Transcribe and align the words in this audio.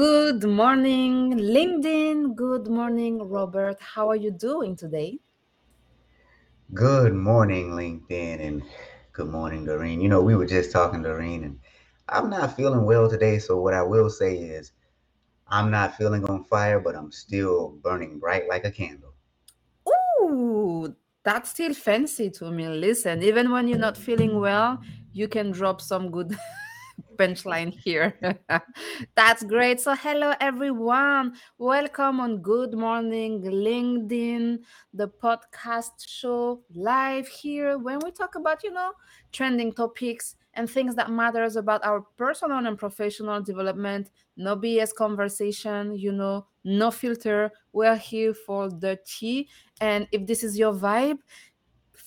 Good 0.00 0.44
morning, 0.44 1.34
LinkedIn. 1.34 2.34
Good 2.34 2.68
morning, 2.68 3.18
Robert. 3.28 3.76
How 3.82 4.08
are 4.08 4.16
you 4.16 4.30
doing 4.30 4.74
today? 4.74 5.18
Good 6.72 7.12
morning, 7.12 7.72
LinkedIn, 7.72 8.40
and 8.40 8.62
good 9.12 9.28
morning, 9.28 9.66
Darine. 9.66 10.00
You 10.00 10.08
know, 10.08 10.22
we 10.22 10.36
were 10.36 10.46
just 10.46 10.72
talking, 10.72 11.02
Darine, 11.02 11.44
and 11.44 11.58
I'm 12.08 12.30
not 12.30 12.56
feeling 12.56 12.86
well 12.86 13.10
today. 13.10 13.38
So, 13.38 13.60
what 13.60 13.74
I 13.74 13.82
will 13.82 14.08
say 14.08 14.38
is, 14.38 14.72
I'm 15.48 15.70
not 15.70 15.98
feeling 15.98 16.24
on 16.24 16.44
fire, 16.44 16.80
but 16.80 16.96
I'm 16.96 17.12
still 17.12 17.76
burning 17.82 18.18
bright 18.18 18.48
like 18.48 18.64
a 18.64 18.70
candle. 18.70 19.12
Ooh, 20.22 20.96
that's 21.24 21.50
still 21.50 21.74
fancy 21.74 22.30
to 22.30 22.50
me. 22.50 22.68
Listen, 22.68 23.22
even 23.22 23.50
when 23.50 23.68
you're 23.68 23.76
not 23.76 23.98
feeling 23.98 24.40
well, 24.40 24.80
you 25.12 25.28
can 25.28 25.50
drop 25.50 25.82
some 25.82 26.10
good 26.10 26.34
punchline 27.16 27.72
here. 27.72 28.14
That's 29.14 29.42
great. 29.44 29.80
So, 29.80 29.94
hello 29.94 30.34
everyone. 30.40 31.34
Welcome 31.58 32.20
on 32.20 32.38
Good 32.42 32.74
Morning 32.74 33.42
LinkedIn, 33.42 34.58
the 34.94 35.08
podcast 35.08 36.06
show 36.06 36.62
live 36.74 37.28
here 37.28 37.78
when 37.78 38.00
we 38.04 38.10
talk 38.10 38.34
about, 38.34 38.64
you 38.64 38.72
know, 38.72 38.92
trending 39.32 39.72
topics 39.72 40.36
and 40.54 40.68
things 40.68 40.94
that 40.96 41.10
matters 41.10 41.56
about 41.56 41.84
our 41.84 42.00
personal 42.16 42.66
and 42.66 42.78
professional 42.78 43.40
development. 43.40 44.10
No 44.36 44.56
BS 44.56 44.94
conversation, 44.94 45.94
you 45.94 46.12
know, 46.12 46.46
no 46.64 46.90
filter. 46.90 47.50
We're 47.72 47.96
here 47.96 48.34
for 48.34 48.68
the 48.68 48.98
tea. 49.06 49.48
And 49.80 50.08
if 50.12 50.26
this 50.26 50.42
is 50.42 50.58
your 50.58 50.74
vibe, 50.74 51.18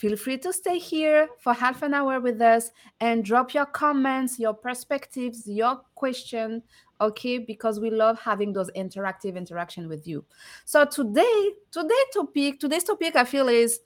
Feel 0.03 0.17
free 0.17 0.38
to 0.39 0.52
stay 0.52 0.80
here 0.80 1.30
for 1.39 1.53
half 1.53 1.81
an 1.81 1.93
hour 1.93 2.20
with 2.20 2.41
us 2.41 2.71
and 2.99 3.23
drop 3.23 3.53
your 3.53 3.66
comments, 3.66 4.38
your 4.38 4.53
perspectives, 4.53 5.47
your 5.47 5.80
question, 5.95 6.61
okay? 7.00 7.38
Because 7.38 7.80
we 7.80 7.89
love 7.89 8.19
having 8.19 8.52
those 8.52 8.69
interactive 8.72 9.38
interaction 9.38 9.88
with 9.88 10.05
you. 10.05 10.25
So 10.66 10.83
today, 10.83 11.52
today 11.72 12.03
topic, 12.13 12.59
today's 12.59 12.83
topic 12.83 13.16
I 13.16 13.23
feel 13.23 13.47
is 13.47 13.80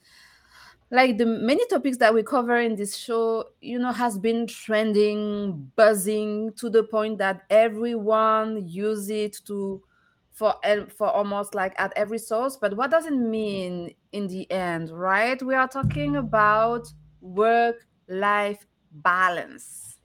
like 0.89 1.19
the 1.19 1.27
many 1.27 1.63
topics 1.67 1.97
that 1.97 2.15
we 2.15 2.23
cover 2.23 2.57
in 2.57 2.75
this 2.75 2.97
show, 2.97 3.49
you 3.61 3.77
know, 3.77 3.91
has 3.91 4.17
been 4.17 4.47
trending, 4.47 5.71
buzzing 5.75 6.51
to 6.53 6.71
the 6.71 6.81
point 6.81 7.19
that 7.19 7.43
everyone 7.51 8.67
use 8.67 9.11
it 9.11 9.37
to 9.45 9.83
for 10.37 10.53
for 10.95 11.07
almost 11.07 11.55
like 11.55 11.73
at 11.79 11.91
every 11.95 12.19
source 12.19 12.57
but 12.57 12.77
what 12.77 12.91
does 12.91 13.07
it 13.07 13.15
mean 13.15 13.91
in 14.11 14.27
the 14.27 14.49
end 14.51 14.91
right? 14.91 15.41
We 15.41 15.55
are 15.55 15.67
talking 15.67 16.15
about 16.15 16.87
work 17.21 17.87
life 18.07 18.63
balance. 18.91 19.97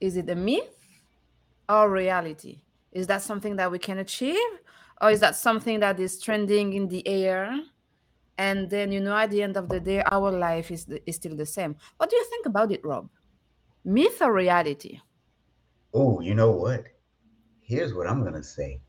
Is 0.00 0.16
it 0.16 0.30
a 0.30 0.36
myth 0.36 0.78
or 1.68 1.90
reality? 1.90 2.60
Is 2.92 3.08
that 3.08 3.22
something 3.22 3.56
that 3.56 3.68
we 3.68 3.80
can 3.80 3.98
achieve 3.98 4.52
or 5.00 5.10
is 5.10 5.18
that 5.20 5.34
something 5.34 5.80
that 5.80 5.98
is 5.98 6.20
trending 6.20 6.74
in 6.74 6.86
the 6.86 7.06
air? 7.08 7.58
And 8.38 8.70
then 8.70 8.92
you 8.92 9.00
know 9.00 9.16
at 9.16 9.30
the 9.30 9.42
end 9.42 9.56
of 9.56 9.68
the 9.68 9.80
day 9.80 10.04
our 10.04 10.30
life 10.30 10.70
is, 10.70 10.86
is 11.04 11.16
still 11.16 11.34
the 11.34 11.46
same. 11.46 11.74
What 11.96 12.10
do 12.10 12.16
you 12.16 12.24
think 12.30 12.46
about 12.46 12.70
it 12.70 12.84
rob? 12.84 13.10
Myth 13.84 14.22
or 14.22 14.32
reality? 14.32 15.00
Oh 15.92 16.20
you 16.20 16.36
know 16.36 16.52
what 16.52 16.86
here's 17.72 17.94
what 17.94 18.06
I'm 18.06 18.20
going 18.20 18.34
to 18.34 18.42
say. 18.42 18.80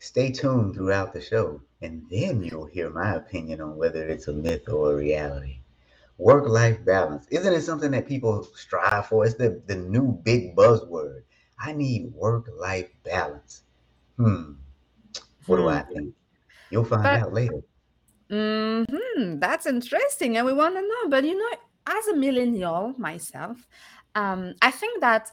Stay 0.00 0.32
tuned 0.32 0.74
throughout 0.74 1.12
the 1.12 1.20
show, 1.20 1.60
and 1.82 2.02
then 2.10 2.42
you'll 2.42 2.66
hear 2.66 2.90
my 2.90 3.14
opinion 3.14 3.60
on 3.60 3.76
whether 3.76 4.08
it's 4.08 4.26
a 4.26 4.32
myth 4.32 4.68
or 4.68 4.92
a 4.92 4.96
reality. 4.96 5.60
Work 6.18 6.48
life 6.48 6.84
balance. 6.84 7.26
Isn't 7.30 7.54
it 7.54 7.62
something 7.62 7.92
that 7.92 8.08
people 8.08 8.48
strive 8.56 9.06
for? 9.06 9.24
It's 9.24 9.34
the, 9.34 9.62
the 9.66 9.76
new 9.76 10.20
big 10.24 10.56
buzzword. 10.56 11.22
I 11.60 11.72
need 11.72 12.12
work 12.12 12.48
life 12.58 12.90
balance. 13.04 13.62
Hmm. 14.16 14.54
What 15.46 15.58
do 15.58 15.68
I 15.68 15.80
hmm. 15.80 15.92
think? 15.92 16.14
You'll 16.70 16.84
find 16.84 17.04
but, 17.04 17.22
out 17.22 17.32
later. 17.32 17.62
Hmm. 18.30 19.38
That's 19.38 19.66
interesting, 19.66 20.36
and 20.36 20.46
we 20.46 20.52
want 20.52 20.74
to 20.74 20.82
know. 20.82 21.08
But 21.08 21.22
you 21.22 21.38
know, 21.38 21.50
as 21.86 22.08
a 22.08 22.16
millennial 22.16 22.94
myself, 22.98 23.66
um, 24.16 24.54
I 24.60 24.72
think 24.72 25.00
that 25.00 25.30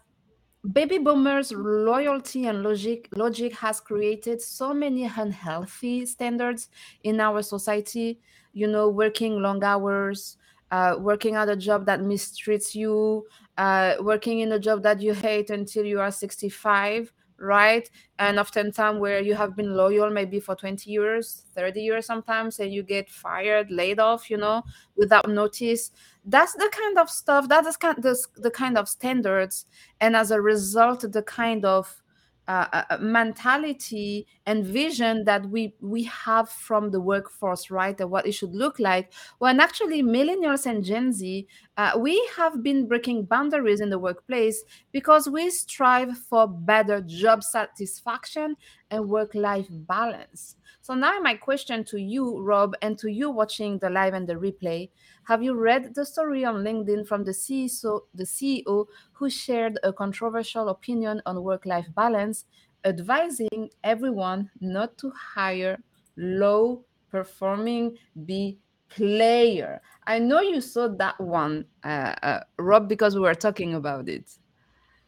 baby 0.71 0.97
boomers 0.97 1.51
loyalty 1.51 2.47
and 2.47 2.63
logic 2.63 3.07
logic 3.15 3.53
has 3.55 3.79
created 3.79 4.41
so 4.41 4.73
many 4.73 5.03
unhealthy 5.03 6.05
standards 6.05 6.69
in 7.03 7.19
our 7.19 7.41
society 7.41 8.19
you 8.53 8.65
know 8.67 8.89
working 8.89 9.41
long 9.41 9.63
hours 9.63 10.37
uh, 10.71 10.95
working 10.97 11.35
at 11.35 11.47
a 11.49 11.55
job 11.55 11.85
that 11.85 11.99
mistreats 11.99 12.73
you 12.73 13.25
uh, 13.57 13.95
working 13.99 14.39
in 14.39 14.51
a 14.53 14.59
job 14.59 14.81
that 14.81 15.01
you 15.01 15.13
hate 15.13 15.49
until 15.49 15.85
you 15.85 15.99
are 15.99 16.11
65 16.11 17.13
right? 17.37 17.89
And 18.19 18.39
often 18.39 18.71
time 18.71 18.99
where 18.99 19.19
you 19.21 19.35
have 19.35 19.55
been 19.55 19.75
loyal 19.75 20.09
maybe 20.09 20.39
for 20.39 20.55
20 20.55 20.89
years 20.89 21.43
30 21.53 21.81
years 21.81 22.05
sometimes 22.05 22.59
and 22.59 22.71
you 22.73 22.81
get 22.83 23.09
fired 23.09 23.69
laid 23.71 23.99
off 23.99 24.29
you 24.29 24.37
know 24.37 24.63
without 24.95 25.27
notice. 25.29 25.91
That's 26.25 26.53
the 26.53 26.69
kind 26.71 26.97
of 26.97 27.09
stuff 27.09 27.49
that 27.49 27.65
is 27.65 27.77
kind 27.77 28.01
the, 28.01 28.17
the 28.37 28.51
kind 28.51 28.77
of 28.77 28.89
standards. 28.89 29.65
And 30.01 30.15
as 30.15 30.31
a 30.31 30.41
result 30.41 31.05
the 31.11 31.23
kind 31.23 31.65
of 31.65 32.01
uh, 32.47 32.67
uh, 32.73 32.83
uh, 32.91 32.97
mentality 32.99 34.27
and 34.45 34.65
vision 34.65 35.23
that 35.25 35.49
we 35.49 35.73
we 35.81 36.03
have 36.03 36.49
from 36.49 36.91
the 36.91 36.99
workforce 37.01 37.71
right? 37.71 37.99
And 37.99 38.11
what 38.11 38.27
it 38.27 38.33
should 38.33 38.53
look 38.53 38.77
like. 38.79 39.11
When 39.39 39.59
actually 39.59 40.03
millennials 40.03 40.65
and 40.65 40.83
gen 40.83 41.11
z 41.13 41.47
uh, 41.77 41.93
we 41.97 42.15
have 42.37 42.61
been 42.63 42.87
breaking 42.87 43.25
boundaries 43.25 43.81
in 43.81 43.89
the 43.89 43.99
workplace 43.99 44.63
because 44.91 45.27
we 45.27 45.49
strive 45.49 46.17
for 46.17 46.47
better 46.47 47.01
job 47.01 47.43
satisfaction 47.43 48.55
and 48.91 49.09
work 49.09 49.33
life 49.35 49.67
balance 49.71 50.55
so 50.85 50.93
now 50.93 51.17
my 51.19 51.33
question 51.33 51.83
to 51.83 51.99
you 51.99 52.39
rob 52.39 52.75
and 52.83 52.95
to 52.99 53.09
you 53.11 53.31
watching 53.31 53.79
the 53.79 53.89
live 53.89 54.13
and 54.13 54.29
the 54.29 54.35
replay 54.35 54.87
have 55.23 55.41
you 55.41 55.55
read 55.55 55.95
the 55.95 56.05
story 56.05 56.45
on 56.45 56.63
LinkedIn 56.63 57.07
from 57.07 57.23
the 57.23 57.31
CEO, 57.31 58.01
the 58.13 58.25
CEO 58.25 58.85
who 59.13 59.27
shared 59.27 59.79
a 59.81 59.91
controversial 59.91 60.69
opinion 60.69 61.19
on 61.25 61.41
work 61.41 61.65
life 61.65 61.87
balance, 61.95 62.45
advising 62.83 63.71
everyone 63.83 64.51
not 64.61 64.95
to 64.99 65.09
hire 65.09 65.79
low 66.15 66.85
performing 67.09 67.97
B 68.27 68.59
player? 68.87 69.81
I 70.05 70.19
know 70.19 70.41
you 70.41 70.61
saw 70.61 70.89
that 70.89 71.19
one, 71.19 71.65
uh, 71.83 72.13
uh, 72.21 72.39
Rob, 72.59 72.87
because 72.87 73.15
we 73.15 73.21
were 73.21 73.33
talking 73.33 73.73
about 73.73 74.07
it. 74.07 74.29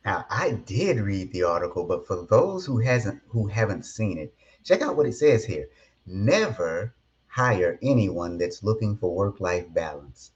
Now, 0.03 0.25
I 0.31 0.53
did 0.65 0.97
read 0.97 1.31
the 1.31 1.43
article, 1.43 1.85
but 1.85 2.07
for 2.07 2.25
those 2.27 2.65
who 2.65 2.79
hasn't 2.79 3.21
who 3.27 3.45
haven't 3.45 3.85
seen 3.85 4.17
it, 4.17 4.33
check 4.67 4.81
out 4.81 4.97
what 4.97 5.05
it 5.05 5.13
says 5.13 5.45
here. 5.45 5.69
Never 6.05 6.93
hire 7.27 7.79
anyone 7.81 8.37
that's 8.37 8.63
looking 8.63 8.97
for 8.97 9.15
work 9.15 9.39
life 9.39 9.65
balance. 9.73 10.31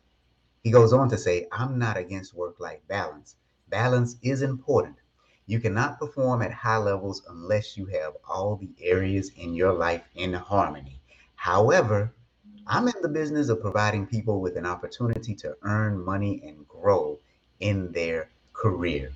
He 0.64 0.72
goes 0.72 0.94
on 0.94 1.10
to 1.10 1.18
say, 1.18 1.48
I'm 1.52 1.78
not 1.78 1.98
against 1.98 2.34
work 2.34 2.60
life 2.60 2.80
balance. 2.88 3.36
Balance 3.70 4.16
is 4.22 4.42
important. 4.42 4.96
You 5.48 5.60
cannot 5.60 6.00
perform 6.00 6.42
at 6.44 6.54
high 6.54 6.78
levels 6.78 7.24
unless 7.28 7.76
you 7.76 7.88
have 7.88 8.14
all 8.30 8.56
the 8.56 8.70
areas 8.82 9.32
in 9.36 9.54
your 9.54 9.74
life 9.74 10.04
in 10.16 10.34
harmony. 10.34 11.02
However, 11.36 12.14
I'm 12.68 12.88
in 12.88 13.02
the 13.02 13.10
business 13.10 13.50
of 13.50 13.60
providing 13.60 14.06
people 14.06 14.40
with 14.40 14.56
an 14.56 14.66
opportunity 14.66 15.36
to 15.36 15.58
earn 15.64 16.06
money 16.06 16.42
and 16.46 16.66
grow 16.68 17.20
in 17.60 17.92
their 17.92 18.30
career. 18.54 19.12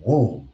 Woo. 0.00 0.46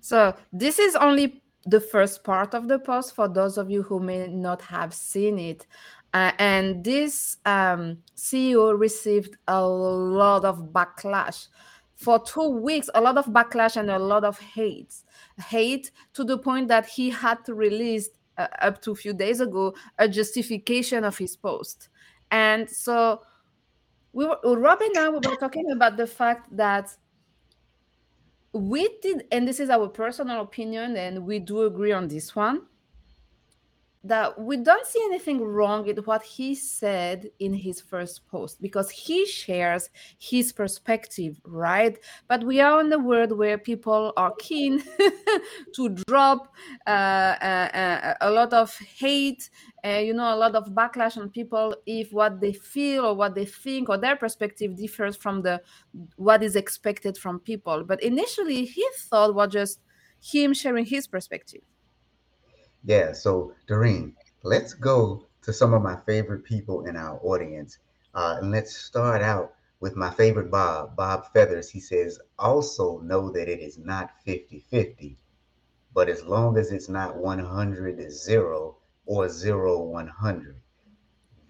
So, 0.00 0.34
this 0.52 0.78
is 0.78 0.94
only 0.94 1.42
the 1.66 1.80
first 1.80 2.24
part 2.24 2.54
of 2.54 2.68
the 2.68 2.78
post 2.78 3.14
for 3.14 3.28
those 3.28 3.58
of 3.58 3.70
you 3.70 3.82
who 3.82 4.00
may 4.00 4.26
not 4.28 4.62
have 4.62 4.94
seen 4.94 5.38
it. 5.38 5.66
Uh, 6.12 6.32
and 6.38 6.82
this 6.82 7.36
um, 7.46 7.98
CEO 8.16 8.78
received 8.78 9.36
a 9.46 9.64
lot 9.64 10.44
of 10.44 10.72
backlash 10.72 11.48
for 12.00 12.18
two 12.18 12.48
weeks, 12.48 12.88
a 12.94 13.00
lot 13.00 13.18
of 13.18 13.26
backlash 13.26 13.76
and 13.76 13.90
a 13.90 13.98
lot 13.98 14.24
of 14.24 14.38
hate, 14.40 14.94
hate 15.38 15.90
to 16.14 16.24
the 16.24 16.38
point 16.38 16.66
that 16.68 16.86
he 16.86 17.10
had 17.10 17.44
to 17.44 17.54
release 17.54 18.08
uh, 18.38 18.46
up 18.62 18.80
to 18.80 18.92
a 18.92 18.94
few 18.94 19.12
days 19.12 19.40
ago 19.40 19.74
a 19.98 20.08
justification 20.08 21.04
of 21.04 21.18
his 21.18 21.36
post. 21.36 21.90
And 22.30 22.68
so, 22.68 23.20
we 24.12 24.24
were, 24.26 24.38
Rob 24.44 24.80
and 24.80 24.96
I 24.96 25.10
were 25.10 25.20
talking 25.20 25.70
about 25.72 25.98
the 25.98 26.06
fact 26.06 26.56
that 26.56 26.96
we 28.52 28.88
did, 29.02 29.26
and 29.30 29.46
this 29.46 29.60
is 29.60 29.70
our 29.70 29.88
personal 29.88 30.40
opinion, 30.40 30.96
and 30.96 31.26
we 31.26 31.38
do 31.38 31.62
agree 31.62 31.92
on 31.92 32.08
this 32.08 32.34
one 32.34 32.62
that 34.02 34.40
we 34.40 34.56
don't 34.56 34.86
see 34.86 35.00
anything 35.04 35.42
wrong 35.42 35.84
with 35.84 36.06
what 36.06 36.22
he 36.22 36.54
said 36.54 37.28
in 37.38 37.52
his 37.52 37.82
first 37.82 38.26
post 38.28 38.60
because 38.62 38.88
he 38.88 39.26
shares 39.26 39.90
his 40.18 40.52
perspective, 40.54 41.38
right? 41.44 41.98
But 42.26 42.42
we 42.44 42.60
are 42.60 42.80
in 42.80 42.90
a 42.92 42.98
world 42.98 43.32
where 43.32 43.58
people 43.58 44.14
are 44.16 44.32
keen 44.38 44.82
to 45.74 45.88
drop 46.06 46.54
uh, 46.86 46.90
uh, 46.90 47.68
uh, 47.74 48.14
a 48.22 48.30
lot 48.30 48.54
of 48.54 48.74
hate, 48.78 49.50
you 49.84 50.14
know, 50.14 50.34
a 50.34 50.36
lot 50.36 50.54
of 50.54 50.70
backlash 50.70 51.18
on 51.18 51.28
people 51.28 51.76
if 51.84 52.10
what 52.10 52.40
they 52.40 52.54
feel 52.54 53.04
or 53.04 53.14
what 53.14 53.34
they 53.34 53.44
think 53.44 53.90
or 53.90 53.98
their 53.98 54.16
perspective 54.16 54.76
differs 54.76 55.14
from 55.14 55.42
the 55.42 55.60
what 56.16 56.42
is 56.42 56.56
expected 56.56 57.18
from 57.18 57.38
people. 57.38 57.84
But 57.84 58.02
initially, 58.02 58.64
he 58.64 58.86
thought 58.96 59.34
was 59.34 59.52
just 59.52 59.80
him 60.22 60.54
sharing 60.54 60.86
his 60.86 61.06
perspective. 61.06 61.60
Yeah, 62.84 63.12
so 63.12 63.54
Darine, 63.66 64.14
let's 64.42 64.74
go 64.74 65.26
to 65.42 65.52
some 65.52 65.72
of 65.74 65.82
my 65.82 65.96
favorite 66.06 66.44
people 66.44 66.84
in 66.86 66.96
our 66.96 67.18
audience. 67.22 67.78
Uh, 68.14 68.36
and 68.40 68.50
let's 68.50 68.76
start 68.76 69.22
out 69.22 69.54
with 69.80 69.96
my 69.96 70.10
favorite 70.10 70.50
Bob, 70.50 70.96
Bob 70.96 71.26
Feathers. 71.32 71.70
He 71.70 71.80
says, 71.80 72.18
also 72.38 72.98
know 73.00 73.30
that 73.30 73.48
it 73.48 73.60
is 73.60 73.78
not 73.78 74.10
50 74.24 74.60
50, 74.70 75.18
but 75.94 76.08
as 76.08 76.24
long 76.24 76.56
as 76.58 76.72
it's 76.72 76.88
not 76.88 77.16
100 77.16 78.10
0 78.10 78.76
or 79.06 79.28
0 79.28 79.82
100, 79.84 80.56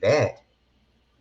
that 0.03 0.43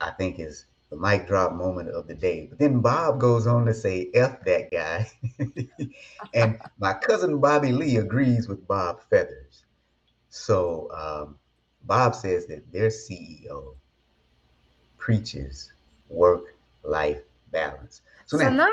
I 0.02 0.12
think 0.12 0.40
is 0.40 0.66
the 0.90 0.98
mic 0.98 1.28
drop 1.28 1.54
moment 1.54 1.90
of 1.90 2.08
the 2.08 2.16
day. 2.16 2.48
But 2.48 2.60
then 2.60 2.82
Bob 2.82 3.20
goes 3.20 3.48
on 3.48 3.66
to 3.66 3.74
say, 3.74 4.10
F 4.14 4.44
that 4.46 4.72
guy. 4.72 5.10
and 6.34 6.60
my 6.80 6.94
cousin 6.94 7.40
Bobby 7.40 7.72
Lee 7.72 7.98
agrees 7.98 8.48
with 8.48 8.68
Bob 8.68 9.02
Feathers. 9.10 9.66
So 10.30 10.90
um, 10.94 11.38
Bob 11.84 12.16
says 12.16 12.46
that 12.48 12.72
their 12.72 12.90
CEO 12.90 13.76
preaches 14.98 15.74
work 16.10 16.56
life 16.84 17.22
balance. 17.52 18.02
So, 18.26 18.38
so 18.38 18.50
now, 18.50 18.70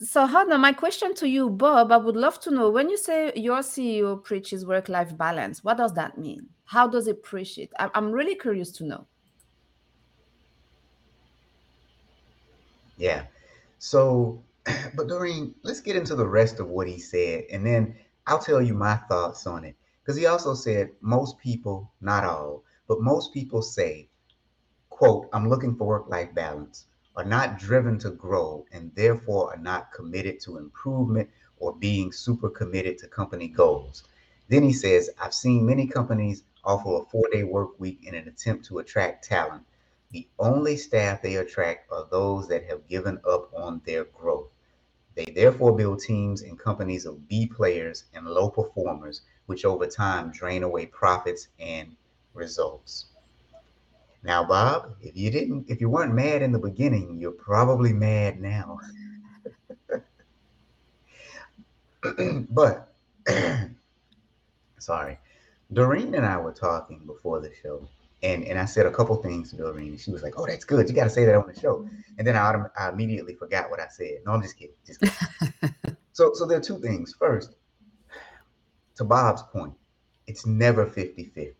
so 0.00 0.26
Hannah, 0.26 0.58
my 0.58 0.72
question 0.72 1.14
to 1.14 1.28
you, 1.28 1.48
Bob, 1.48 1.92
I 1.92 1.96
would 1.96 2.16
love 2.16 2.40
to 2.40 2.50
know 2.50 2.68
when 2.68 2.90
you 2.90 2.98
say 2.98 3.32
your 3.34 3.60
CEO 3.60 4.22
preaches 4.22 4.66
work 4.66 4.90
life 4.90 5.16
balance, 5.16 5.64
what 5.64 5.78
does 5.78 5.94
that 5.94 6.18
mean? 6.18 6.46
How 6.66 6.86
does 6.86 7.06
it 7.08 7.22
preach 7.22 7.56
it? 7.56 7.70
I'm 7.78 8.12
really 8.12 8.34
curious 8.34 8.70
to 8.72 8.84
know. 8.84 9.06
Yeah. 12.98 13.22
So, 13.78 14.42
but 14.94 15.08
Darine, 15.08 15.54
let's 15.62 15.80
get 15.80 15.96
into 15.96 16.14
the 16.14 16.26
rest 16.26 16.60
of 16.60 16.68
what 16.68 16.86
he 16.86 16.98
said, 16.98 17.44
and 17.50 17.64
then 17.64 17.96
I'll 18.26 18.38
tell 18.38 18.60
you 18.60 18.74
my 18.74 18.96
thoughts 19.08 19.46
on 19.46 19.64
it. 19.64 19.76
Because 20.08 20.20
he 20.20 20.24
also 20.24 20.54
said 20.54 20.92
most 21.02 21.36
people, 21.36 21.92
not 22.00 22.24
all, 22.24 22.64
but 22.86 23.02
most 23.02 23.34
people 23.34 23.60
say, 23.60 24.08
quote, 24.88 25.28
I'm 25.34 25.50
looking 25.50 25.76
for 25.76 25.86
work 25.86 26.08
life 26.08 26.34
balance, 26.34 26.86
are 27.14 27.26
not 27.26 27.58
driven 27.58 27.98
to 27.98 28.12
grow, 28.12 28.64
and 28.72 28.90
therefore 28.94 29.52
are 29.52 29.60
not 29.60 29.92
committed 29.92 30.40
to 30.40 30.56
improvement 30.56 31.28
or 31.58 31.74
being 31.74 32.10
super 32.10 32.48
committed 32.48 32.96
to 33.00 33.06
company 33.06 33.48
goals. 33.48 34.02
Then 34.48 34.62
he 34.62 34.72
says, 34.72 35.10
I've 35.20 35.34
seen 35.34 35.66
many 35.66 35.86
companies 35.86 36.42
offer 36.64 37.02
a 37.02 37.04
four 37.10 37.28
day 37.30 37.44
work 37.44 37.78
week 37.78 37.98
in 38.06 38.14
an 38.14 38.28
attempt 38.28 38.64
to 38.68 38.78
attract 38.78 39.24
talent 39.24 39.66
the 40.10 40.26
only 40.38 40.78
staff 40.78 41.20
they 41.20 41.36
attract 41.36 41.92
are 41.92 42.08
those 42.10 42.48
that 42.48 42.64
have 42.64 42.88
given 42.88 43.20
up 43.28 43.52
on 43.52 43.82
their 43.84 44.04
growth. 44.04 44.48
They 45.14 45.26
therefore 45.26 45.76
build 45.76 46.00
teams 46.00 46.40
and 46.40 46.58
companies 46.58 47.04
of 47.04 47.28
B 47.28 47.46
players 47.46 48.04
and 48.14 48.26
low 48.26 48.48
performers, 48.48 49.20
which 49.48 49.64
over 49.64 49.86
time 49.86 50.30
drain 50.30 50.62
away 50.62 50.84
profits 50.84 51.48
and 51.58 51.96
results. 52.34 53.06
Now, 54.22 54.44
Bob, 54.44 54.94
if 55.00 55.16
you 55.16 55.30
didn't, 55.30 55.64
if 55.70 55.80
you 55.80 55.88
weren't 55.88 56.12
mad 56.12 56.42
in 56.42 56.52
the 56.52 56.58
beginning, 56.58 57.16
you're 57.18 57.30
probably 57.30 57.94
mad 57.94 58.40
now. 58.42 58.78
but 62.50 62.92
sorry, 64.78 65.18
Darine 65.72 66.14
and 66.14 66.26
I 66.26 66.36
were 66.36 66.52
talking 66.52 67.00
before 67.06 67.40
the 67.40 67.50
show, 67.62 67.88
and 68.22 68.44
and 68.44 68.58
I 68.58 68.66
said 68.66 68.84
a 68.84 68.92
couple 68.92 69.16
things 69.22 69.50
to 69.50 69.56
Darine, 69.56 69.92
and 69.92 70.00
she 70.00 70.10
was 70.10 70.22
like, 70.22 70.34
"Oh, 70.36 70.46
that's 70.46 70.64
good. 70.66 70.90
You 70.90 70.94
got 70.94 71.04
to 71.04 71.10
say 71.10 71.24
that 71.24 71.34
on 71.34 71.50
the 71.50 71.58
show." 71.58 71.88
And 72.18 72.26
then 72.26 72.36
I, 72.36 72.64
I 72.78 72.90
immediately 72.90 73.34
forgot 73.34 73.70
what 73.70 73.80
I 73.80 73.86
said. 73.88 74.18
No, 74.26 74.32
I'm 74.32 74.42
just 74.42 74.58
kidding. 74.58 74.74
Just 74.86 75.00
kidding. 75.00 75.96
so 76.12 76.32
so 76.34 76.44
there 76.44 76.58
are 76.58 76.62
two 76.62 76.80
things. 76.80 77.14
First, 77.18 77.54
to 78.98 79.04
Bob's 79.04 79.42
point, 79.42 79.74
it's 80.26 80.46
never 80.46 80.86
50-50. 80.86 81.54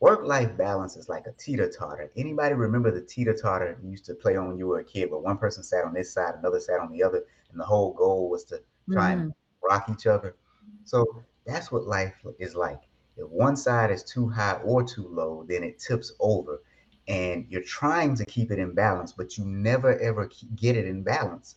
Work-life 0.00 0.56
balance 0.56 0.96
is 0.96 1.08
like 1.08 1.26
a 1.26 1.32
teeter-totter. 1.32 2.10
Anybody 2.16 2.54
remember 2.54 2.90
the 2.90 3.02
teeter-totter 3.02 3.78
you 3.82 3.90
used 3.90 4.06
to 4.06 4.14
play 4.14 4.36
on 4.36 4.48
when 4.48 4.58
you 4.58 4.66
were 4.66 4.80
a 4.80 4.84
kid, 4.84 5.10
where 5.10 5.20
one 5.20 5.36
person 5.36 5.62
sat 5.62 5.84
on 5.84 5.92
this 5.92 6.12
side, 6.12 6.34
another 6.38 6.58
sat 6.58 6.80
on 6.80 6.90
the 6.90 7.02
other, 7.02 7.22
and 7.50 7.60
the 7.60 7.64
whole 7.64 7.92
goal 7.92 8.30
was 8.30 8.44
to 8.44 8.60
try 8.90 9.12
mm-hmm. 9.12 9.20
and 9.20 9.34
rock 9.62 9.90
each 9.92 10.06
other. 10.06 10.36
So 10.84 11.22
that's 11.44 11.70
what 11.70 11.86
life 11.86 12.14
is 12.38 12.54
like 12.54 12.80
if 13.20 13.28
one 13.28 13.56
side 13.56 13.90
is 13.90 14.02
too 14.02 14.28
high 14.28 14.54
or 14.64 14.82
too 14.82 15.06
low, 15.08 15.44
then 15.48 15.62
it 15.62 15.78
tips 15.78 16.12
over. 16.20 16.62
And 17.08 17.46
you're 17.48 17.62
trying 17.62 18.14
to 18.16 18.24
keep 18.24 18.50
it 18.50 18.58
in 18.58 18.72
balance, 18.72 19.12
but 19.12 19.36
you 19.36 19.44
never 19.44 19.98
ever 19.98 20.30
get 20.56 20.76
it 20.76 20.86
in 20.86 21.02
balance. 21.02 21.56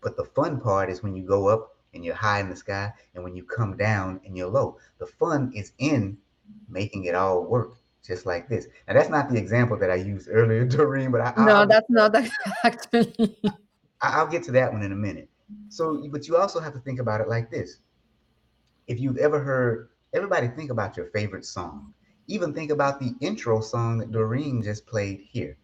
But 0.00 0.16
the 0.16 0.24
fun 0.24 0.60
part 0.60 0.90
is 0.90 1.02
when 1.02 1.16
you 1.16 1.24
go 1.24 1.48
up 1.48 1.69
and 1.94 2.04
you're 2.04 2.14
high 2.14 2.40
in 2.40 2.48
the 2.48 2.56
sky, 2.56 2.92
and 3.14 3.24
when 3.24 3.34
you 3.34 3.44
come 3.44 3.76
down 3.76 4.20
and 4.24 4.36
you're 4.36 4.48
low. 4.48 4.78
The 4.98 5.06
fun 5.06 5.52
is 5.54 5.72
in 5.78 6.16
making 6.68 7.04
it 7.04 7.14
all 7.14 7.44
work 7.44 7.74
just 8.02 8.26
like 8.26 8.48
this. 8.48 8.66
Now 8.88 8.94
that's 8.94 9.10
not 9.10 9.28
the 9.28 9.36
example 9.36 9.76
that 9.78 9.90
I 9.90 9.96
used 9.96 10.28
earlier, 10.30 10.64
Darine, 10.66 11.10
but 11.10 11.20
I, 11.20 11.44
no, 11.44 11.56
I'll, 11.56 11.66
that's 11.66 11.90
not 11.90 12.14
actually. 12.64 13.36
I'll 14.00 14.26
get 14.26 14.42
to 14.44 14.52
that 14.52 14.72
one 14.72 14.82
in 14.82 14.92
a 14.92 14.96
minute. 14.96 15.28
So, 15.68 16.06
but 16.10 16.28
you 16.28 16.36
also 16.36 16.60
have 16.60 16.72
to 16.74 16.80
think 16.80 17.00
about 17.00 17.20
it 17.20 17.28
like 17.28 17.50
this: 17.50 17.78
if 18.86 19.00
you've 19.00 19.18
ever 19.18 19.40
heard 19.40 19.90
Everybody 20.12 20.48
think 20.48 20.70
about 20.70 20.96
your 20.96 21.06
favorite 21.06 21.44
song. 21.44 21.94
Even 22.26 22.52
think 22.52 22.72
about 22.72 22.98
the 22.98 23.14
intro 23.20 23.60
song 23.60 23.98
that 23.98 24.10
Darine 24.10 24.60
just 24.60 24.84
played 24.86 25.20
here. 25.20 25.56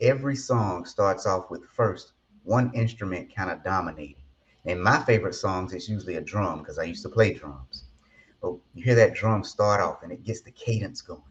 Every 0.00 0.36
song 0.36 0.84
starts 0.84 1.24
off 1.24 1.50
with 1.50 1.64
first 1.74 2.12
one 2.44 2.70
instrument 2.74 3.34
kind 3.34 3.50
of 3.50 3.64
dominating. 3.64 4.24
In 4.68 4.82
my 4.82 5.02
favorite 5.04 5.34
songs, 5.34 5.72
it's 5.72 5.88
usually 5.88 6.16
a 6.16 6.20
drum 6.20 6.58
because 6.58 6.78
I 6.78 6.82
used 6.82 7.02
to 7.04 7.08
play 7.08 7.32
drums. 7.32 7.84
But 8.42 8.52
you 8.74 8.84
hear 8.84 8.94
that 8.96 9.14
drum 9.14 9.42
start 9.42 9.80
off 9.80 10.02
and 10.02 10.12
it 10.12 10.24
gets 10.24 10.42
the 10.42 10.50
cadence 10.50 11.00
going. 11.00 11.22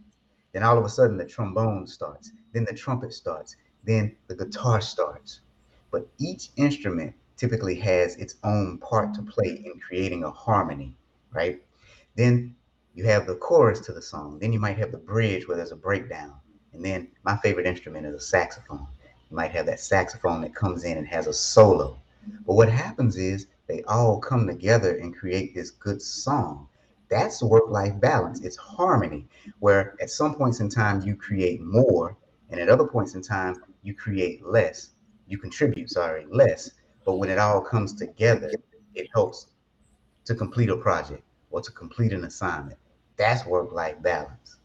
Then 0.53 0.63
all 0.63 0.75
of 0.75 0.83
a 0.83 0.89
sudden 0.89 1.17
the 1.17 1.25
trombone 1.25 1.85
starts, 1.85 2.31
then 2.51 2.65
the 2.65 2.73
trumpet 2.73 3.13
starts, 3.13 3.55
then 3.83 4.15
the 4.25 4.35
guitar 4.35 4.81
starts. 4.81 5.41
But 5.91 6.07
each 6.17 6.49
instrument 6.55 7.13
typically 7.35 7.75
has 7.75 8.15
its 8.15 8.37
own 8.43 8.79
part 8.79 9.13
to 9.13 9.21
play 9.21 9.61
in 9.63 9.79
creating 9.81 10.23
a 10.23 10.31
harmony, 10.31 10.95
right? 11.31 11.61
Then 12.15 12.55
you 12.95 13.03
have 13.03 13.27
the 13.27 13.35
chorus 13.35 13.81
to 13.81 13.93
the 13.93 14.01
song. 14.01 14.39
Then 14.39 14.51
you 14.51 14.59
might 14.59 14.79
have 14.79 14.91
the 14.91 14.97
bridge 14.97 15.47
where 15.47 15.57
there's 15.57 15.71
a 15.71 15.75
breakdown. 15.75 16.33
And 16.73 16.83
then 16.83 17.07
my 17.23 17.37
favorite 17.37 17.67
instrument 17.67 18.07
is 18.07 18.15
a 18.15 18.19
saxophone. 18.19 18.87
You 19.29 19.37
might 19.37 19.51
have 19.51 19.67
that 19.67 19.79
saxophone 19.79 20.41
that 20.41 20.55
comes 20.55 20.85
in 20.85 20.97
and 20.97 21.07
has 21.07 21.27
a 21.27 21.33
solo. 21.33 22.01
But 22.45 22.53
what 22.53 22.69
happens 22.69 23.17
is 23.17 23.47
they 23.67 23.83
all 23.83 24.19
come 24.19 24.47
together 24.47 24.97
and 24.97 25.15
create 25.15 25.53
this 25.53 25.71
good 25.71 26.01
song. 26.01 26.67
That's 27.09 27.41
work 27.41 27.69
life 27.69 27.99
balance. 27.99 28.41
It's 28.41 28.57
harmony, 28.57 29.27
where 29.59 29.95
at 30.01 30.09
some 30.09 30.35
points 30.35 30.59
in 30.59 30.69
time 30.69 31.01
you 31.01 31.15
create 31.15 31.61
more, 31.61 32.17
and 32.49 32.59
at 32.59 32.69
other 32.69 32.87
points 32.87 33.15
in 33.15 33.21
time 33.21 33.55
you 33.83 33.93
create 33.93 34.45
less. 34.45 34.89
You 35.27 35.37
contribute, 35.37 35.89
sorry, 35.89 36.25
less. 36.29 36.71
But 37.05 37.17
when 37.17 37.29
it 37.29 37.37
all 37.37 37.61
comes 37.61 37.93
together, 37.93 38.51
it 38.93 39.07
helps 39.13 39.47
to 40.25 40.35
complete 40.35 40.69
a 40.69 40.77
project 40.77 41.23
or 41.51 41.61
to 41.61 41.71
complete 41.71 42.13
an 42.13 42.25
assignment. 42.25 42.77
That's 43.17 43.45
work 43.45 43.71
life 43.71 44.01
balance. 44.01 44.56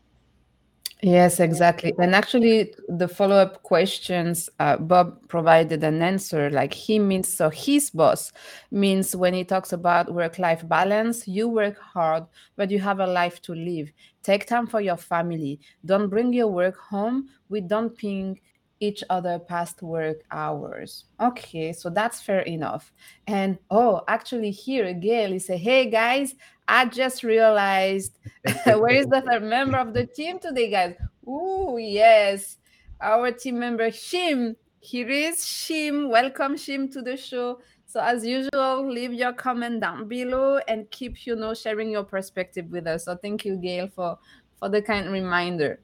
Yes, 1.04 1.40
exactly. 1.40 1.92
And 1.98 2.14
actually, 2.14 2.74
the 2.88 3.08
follow 3.08 3.34
up 3.34 3.64
questions, 3.64 4.48
uh, 4.60 4.76
Bob 4.76 5.26
provided 5.28 5.82
an 5.82 6.00
answer 6.00 6.48
like 6.48 6.72
he 6.72 7.00
means 7.00 7.26
so 7.36 7.50
his 7.50 7.90
boss 7.90 8.32
means 8.70 9.16
when 9.16 9.34
he 9.34 9.42
talks 9.44 9.72
about 9.72 10.14
work 10.14 10.38
life 10.38 10.66
balance, 10.68 11.26
you 11.26 11.48
work 11.48 11.76
hard, 11.80 12.24
but 12.54 12.70
you 12.70 12.78
have 12.78 13.00
a 13.00 13.06
life 13.06 13.42
to 13.42 13.52
live. 13.52 13.90
Take 14.22 14.46
time 14.46 14.68
for 14.68 14.80
your 14.80 14.96
family. 14.96 15.58
Don't 15.84 16.08
bring 16.08 16.32
your 16.32 16.48
work 16.48 16.76
home 16.76 17.28
We 17.48 17.60
don't 17.62 17.96
ping 17.96 18.38
each 18.80 19.02
other 19.10 19.38
past 19.38 19.82
work 19.82 20.18
hours. 20.30 21.04
Okay, 21.20 21.72
so 21.72 21.88
that's 21.90 22.20
fair 22.20 22.40
enough. 22.40 22.92
And 23.26 23.58
oh, 23.70 24.02
actually, 24.08 24.50
here 24.50 24.92
Gail 24.94 25.32
is 25.32 25.46
say, 25.46 25.56
"Hey 25.56 25.90
guys, 25.90 26.34
I 26.72 26.86
just 26.86 27.22
realized 27.22 28.18
where 28.64 28.94
is 28.94 29.04
the 29.06 29.20
third 29.20 29.42
member 29.42 29.76
of 29.76 29.92
the 29.92 30.06
team 30.06 30.38
today, 30.38 30.70
guys? 30.70 30.94
Oh 31.26 31.76
yes, 31.76 32.56
our 32.98 33.30
team 33.30 33.58
member 33.58 33.90
Shim. 33.90 34.56
Here 34.80 35.10
is 35.10 35.44
Shim. 35.44 36.08
Welcome 36.08 36.54
Shim 36.54 36.90
to 36.94 37.02
the 37.02 37.14
show. 37.14 37.60
So 37.84 38.00
as 38.00 38.24
usual, 38.24 38.90
leave 38.90 39.12
your 39.12 39.34
comment 39.34 39.82
down 39.82 40.08
below 40.08 40.60
and 40.66 40.90
keep 40.90 41.26
you 41.26 41.36
know 41.36 41.52
sharing 41.52 41.90
your 41.90 42.04
perspective 42.04 42.70
with 42.70 42.86
us. 42.86 43.04
So 43.04 43.16
thank 43.16 43.44
you, 43.44 43.56
Gail, 43.56 43.88
for 43.88 44.18
for 44.58 44.70
the 44.70 44.80
kind 44.80 45.12
reminder. 45.12 45.78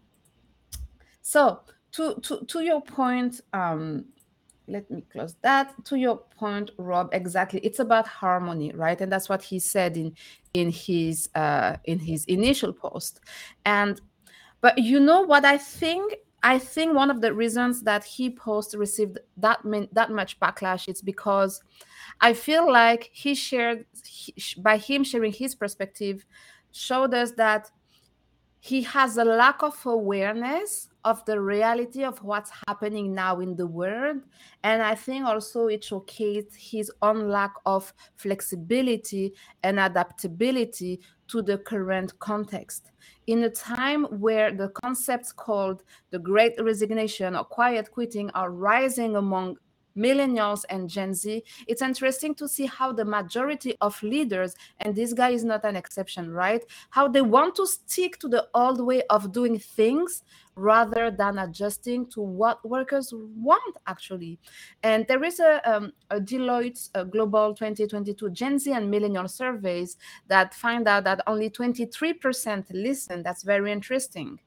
So 1.21 1.61
to 1.93 2.19
to 2.23 2.47
to 2.47 2.61
your 2.61 2.81
point 2.81 3.43
um 3.53 4.07
let 4.69 4.91
me 4.91 5.03
close 5.11 5.35
that 5.43 5.73
to 5.85 5.97
your 5.97 6.19
point 6.39 6.71
rob 6.77 7.09
exactly 7.13 7.59
it's 7.61 7.79
about 7.79 8.07
harmony 8.07 8.71
right 8.75 9.01
and 9.01 9.11
that's 9.11 9.29
what 9.29 9.43
he 9.43 9.59
said 9.59 9.97
in 9.97 10.15
in 10.61 10.71
his 10.71 11.29
uh 11.35 11.77
in 11.85 11.99
his 11.99 12.25
initial 12.27 12.73
post. 12.73 13.21
And 13.65 14.01
but 14.61 14.79
you 14.79 15.01
know 15.01 15.23
what 15.23 15.45
i 15.45 15.59
think? 15.59 16.15
I 16.43 16.59
think 16.61 16.95
one 16.95 17.11
of 17.11 17.21
the 17.21 17.35
reasons 17.35 17.83
that 17.83 18.05
he 18.05 18.31
post 18.31 18.75
received 18.75 19.19
that 19.39 19.59
that 19.93 20.11
much 20.11 20.39
backlash 20.39 20.89
is 20.89 21.03
because 21.03 21.61
I 22.21 22.33
feel 22.33 22.71
like 22.71 23.11
he 23.13 23.35
shared 23.35 23.87
he, 24.05 24.35
by 24.59 24.77
him 24.79 25.03
sharing 25.05 25.33
his 25.33 25.55
perspective 25.57 26.25
showed 26.71 27.13
us 27.15 27.33
that 27.33 27.71
he 28.61 28.83
has 28.83 29.17
a 29.17 29.25
lack 29.25 29.63
of 29.63 29.79
awareness 29.87 30.89
of 31.05 31.25
the 31.27 31.41
reality 31.41 32.05
of 32.05 32.23
what's 32.23 32.51
happening 32.67 33.15
now 33.15 33.41
in 33.41 33.55
the 33.57 33.67
world. 33.67 34.19
And 34.65 34.83
i 34.83 34.95
think 34.95 35.25
also 35.25 35.69
it 35.69 35.83
showcased 35.83 36.55
his 36.55 36.91
own 37.03 37.29
lack 37.29 37.53
of 37.67 37.93
flexibility 38.17 39.33
and 39.63 39.79
adaptability 39.79 41.01
to 41.29 41.43
the 41.43 41.59
current 41.59 42.19
context. 42.19 42.91
In 43.27 43.45
a 43.45 43.51
time 43.51 44.05
where 44.05 44.53
the 44.53 44.71
concepts 44.71 45.33
called 45.33 45.83
the 46.11 46.19
great 46.19 46.55
resignation 46.59 47.37
or 47.37 47.45
quiet 47.45 47.91
quitting 47.91 48.31
are 48.31 48.51
rising 48.51 49.17
among 49.17 49.57
millennials 49.99 50.65
and 50.71 50.89
Gen 50.89 51.13
Z, 51.13 51.43
it's 51.67 51.83
interesting 51.83 52.35
to 52.37 52.49
see 52.49 52.67
how 52.67 52.93
the 52.93 53.05
majority 53.05 53.77
of 53.81 54.01
leaders, 54.03 54.55
and 54.79 54.95
this 54.95 55.13
guy 55.13 55.31
is 55.31 55.45
not 55.45 55.65
an 55.65 55.77
exception, 55.77 56.31
right? 56.31 56.65
How 56.91 57.09
they 57.09 57.23
want 57.23 57.57
to 57.57 57.67
stick 57.67 58.19
to 58.21 58.29
the 58.29 58.47
old 58.55 58.81
way 58.85 59.03
of 59.11 59.33
doing 59.33 59.59
things 59.59 60.23
rather 60.59 61.11
than 61.11 61.39
adjusting 61.39 62.07
to 62.07 62.21
what 62.21 62.65
workers 62.69 63.13
want 63.15 63.77
actually. 63.87 64.39
And 64.83 65.07
there 65.07 65.23
is 65.23 65.41
a, 65.41 65.63
um, 65.71 65.93
a 66.11 66.21
deloitte 66.21 66.91
a 66.95 67.05
global 67.05 67.55
2022 67.55 68.31
gen 68.31 68.59
z 68.59 68.73
and 68.73 68.91
millennial 68.91 69.29
surveys 69.29 69.97
that 70.27 70.55
find 70.55 70.89
out 70.89 71.05
that 71.05 71.21
only 71.27 71.49
23% 71.49 72.67
listen. 72.71 73.23
That's 73.23 73.45
very 73.45 73.71
interesting. 73.71 74.41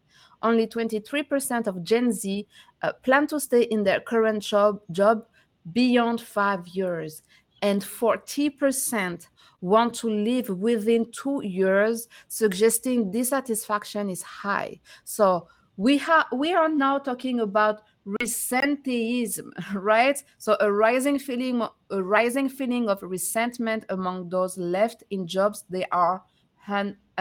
Only 0.43 0.67
23% 0.67 1.67
of 1.67 1.83
gen 1.83 2.11
z 2.11 2.47
uh, 2.81 2.93
plan 3.03 3.27
to 3.27 3.39
stay 3.39 3.63
in 3.63 3.83
their 3.83 4.01
current 4.01 4.43
job 4.43 4.81
job 4.91 5.25
beyond 5.71 6.21
five 6.21 6.67
years, 6.67 7.23
and 7.61 7.81
40% 7.81 9.27
want 9.61 9.93
to 9.93 10.09
leave 10.09 10.49
within 10.49 11.11
two 11.11 11.41
years, 11.43 12.07
suggesting 12.27 13.11
dissatisfaction 13.11 14.09
is 14.09 14.23
high. 14.23 14.79
So 15.03 15.47
we 15.77 15.97
have 15.99 16.25
we 16.33 16.53
are 16.53 16.69
now 16.69 16.97
talking 16.97 17.39
about 17.39 17.81
resenteeism, 18.05 19.51
right? 19.73 20.21
So 20.37 20.57
a 20.59 20.71
rising 20.71 21.19
feeling, 21.19 21.61
a 21.91 22.03
rising 22.03 22.49
feeling 22.49 22.89
of 22.89 23.03
resentment 23.03 23.85
among 23.89 24.29
those 24.29 24.57
left 24.57 25.03
in 25.11 25.27
jobs 25.27 25.63
they 25.69 25.85
are 25.91 26.23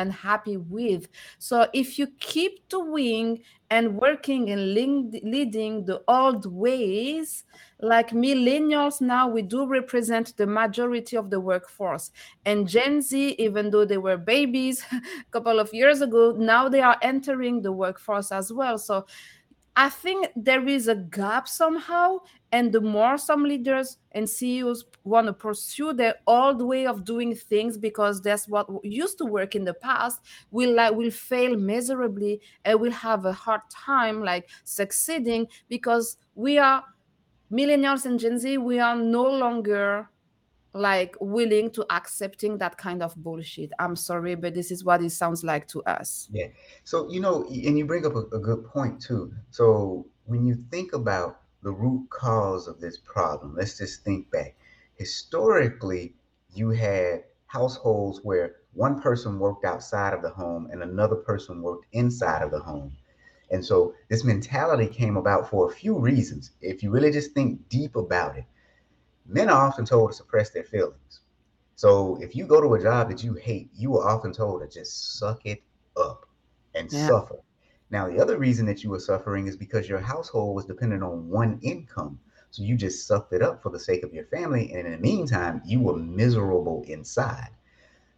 unhappy 0.01 0.57
with. 0.57 1.09
So 1.39 1.67
if 1.73 1.99
you 1.99 2.09
keep 2.19 2.69
doing 2.69 3.43
and 3.71 3.97
working 3.97 4.51
and 4.51 4.75
leading 4.75 5.85
the 5.85 6.03
old 6.09 6.47
ways, 6.47 7.45
like 7.81 8.11
millennials 8.11 9.01
now, 9.01 9.29
we 9.29 9.43
do 9.43 9.67
represent 9.67 10.37
the 10.37 10.47
majority 10.47 11.17
of 11.17 11.31
the 11.31 11.41
workforce. 11.41 12.11
And 12.45 12.69
Gen 12.69 13.01
Z, 13.01 13.37
even 13.39 13.71
though 13.71 13.85
they 13.85 13.99
were 13.99 14.17
babies 14.17 14.85
a 14.93 15.01
couple 15.31 15.59
of 15.61 15.73
years 15.73 16.01
ago, 16.01 16.35
now 16.37 16.69
they 16.69 16.81
are 16.81 16.99
entering 17.01 17.63
the 17.63 17.73
workforce 17.73 18.33
as 18.33 18.53
well. 18.53 18.77
So 18.77 19.07
I 19.77 19.89
think 19.89 20.29
there 20.37 20.67
is 20.67 20.89
a 20.89 20.97
gap 20.97 21.49
somehow, 21.49 22.19
and 22.53 22.73
the 22.73 22.81
more 22.81 23.17
some 23.17 23.45
leaders 23.45 23.99
and 24.13 24.29
CEOs 24.29 24.85
want 25.05 25.27
to 25.29 25.33
pursue 25.33 25.93
their 25.93 26.17
old 26.27 26.61
way 26.63 26.87
of 26.87 27.05
doing 27.05 27.35
things 27.35 27.79
because 27.79 28.21
that's 28.21 28.49
what 28.49 28.69
used 28.85 29.19
to 29.19 29.25
work 29.25 29.55
in 29.55 29.65
the 29.65 29.75
past, 29.75 30.21
will 30.51 30.75
like 30.75 30.95
will 30.95 31.11
fail 31.11 31.57
miserably 31.57 32.41
and 32.65 32.81
will 32.81 32.91
have 32.93 33.25
a 33.25 33.33
hard 33.33 33.61
time 33.71 34.23
like 34.23 34.49
succeeding 34.65 35.47
because 35.69 36.17
we 36.35 36.59
are 36.59 36.85
millennials 37.51 38.05
and 38.07 38.19
Gen 38.19 38.39
Z, 38.39 38.59
we 38.59 38.79
are 38.79 38.97
no 38.97 39.25
longer 39.25 40.09
like 40.73 41.17
willing 41.21 41.71
to 41.73 41.85
accepting 41.91 42.59
that 42.59 42.79
kind 42.79 43.03
of 43.03 43.17
bullshit. 43.17 43.73
I'm 43.79 43.97
sorry, 43.97 44.37
but 44.37 44.55
this 44.55 44.71
is 44.71 44.85
what 44.85 45.03
it 45.03 45.11
sounds 45.11 45.43
like 45.43 45.67
to 45.69 45.83
us. 45.85 46.31
Yeah. 46.33 46.49
So, 46.85 47.11
you 47.11 47.21
know, 47.21 47.45
and 47.45 47.77
you 47.77 47.85
bring 47.87 48.07
up 48.07 48.15
a, 48.15 48.21
a 48.37 48.39
good 48.39 48.65
point 48.67 49.03
too. 49.03 49.35
So, 49.51 50.07
when 50.27 50.47
you 50.47 50.65
think 50.71 50.93
about 50.93 51.40
the 51.63 51.73
root 51.73 52.09
cause 52.11 52.67
of 52.67 52.81
this 52.81 52.99
problem, 52.99 53.55
let's 53.55 53.79
just 53.79 54.05
think 54.05 54.31
back. 54.31 54.57
Historically, 54.97 56.15
you 56.55 56.71
had 56.71 57.25
households 57.47 58.21
where 58.23 58.57
one 58.73 59.01
person 59.01 59.39
worked 59.39 59.65
outside 59.65 60.15
of 60.15 60.23
the 60.23 60.31
home 60.31 60.69
and 60.71 60.83
another 60.83 61.17
person 61.17 61.63
worked 61.63 61.87
inside 61.93 62.43
of 62.43 62.51
the 62.51 62.61
home. 62.61 62.93
And 63.51 63.65
so 63.65 63.95
this 64.09 64.25
mentality 64.25 64.87
came 64.87 65.17
about 65.17 65.51
for 65.51 65.69
a 65.69 65.75
few 65.75 65.99
reasons. 65.99 66.53
If 66.61 66.83
you 66.83 66.91
really 66.91 67.11
just 67.11 67.33
think 67.33 67.69
deep 67.69 67.97
about 67.97 68.37
it, 68.37 68.45
men 69.27 69.51
are 69.51 69.67
often 69.67 69.85
told 69.85 70.11
to 70.11 70.17
suppress 70.17 70.51
their 70.51 70.65
feelings. 70.65 71.21
So 71.75 72.19
if 72.21 72.37
you 72.37 72.47
go 72.47 72.61
to 72.61 72.75
a 72.75 72.83
job 72.83 73.09
that 73.11 73.25
you 73.25 73.35
hate, 73.35 73.71
you 73.75 73.97
are 73.99 74.09
often 74.09 74.33
told 74.33 74.61
to 74.63 74.69
just 74.69 75.19
suck 75.19 75.45
it 75.45 75.63
up 75.97 76.27
and 76.75 76.91
yeah. 76.91 77.07
suffer. 77.07 77.41
Now, 77.91 78.09
the 78.09 78.21
other 78.21 78.39
reason 78.39 78.67
that 78.67 78.85
you 78.85 78.91
were 78.91 79.01
suffering 79.01 79.47
is 79.47 79.57
because 79.57 79.89
your 79.89 79.99
household 79.99 80.55
was 80.55 80.65
dependent 80.65 81.03
on 81.03 81.29
one 81.29 81.59
income. 81.63 82.19
So 82.51 82.63
you 82.63 82.77
just 82.77 83.07
sucked 83.07 83.33
it 83.33 83.43
up 83.43 83.63
for 83.63 83.71
the 83.71 83.79
sake 83.79 84.03
of 84.03 84.15
your 84.15 84.27
family. 84.27 84.73
And 84.73 84.87
in 84.87 84.93
the 84.93 84.99
meantime, 84.99 85.63
you 85.65 85.81
were 85.81 85.97
miserable 85.97 86.85
inside. 86.87 87.51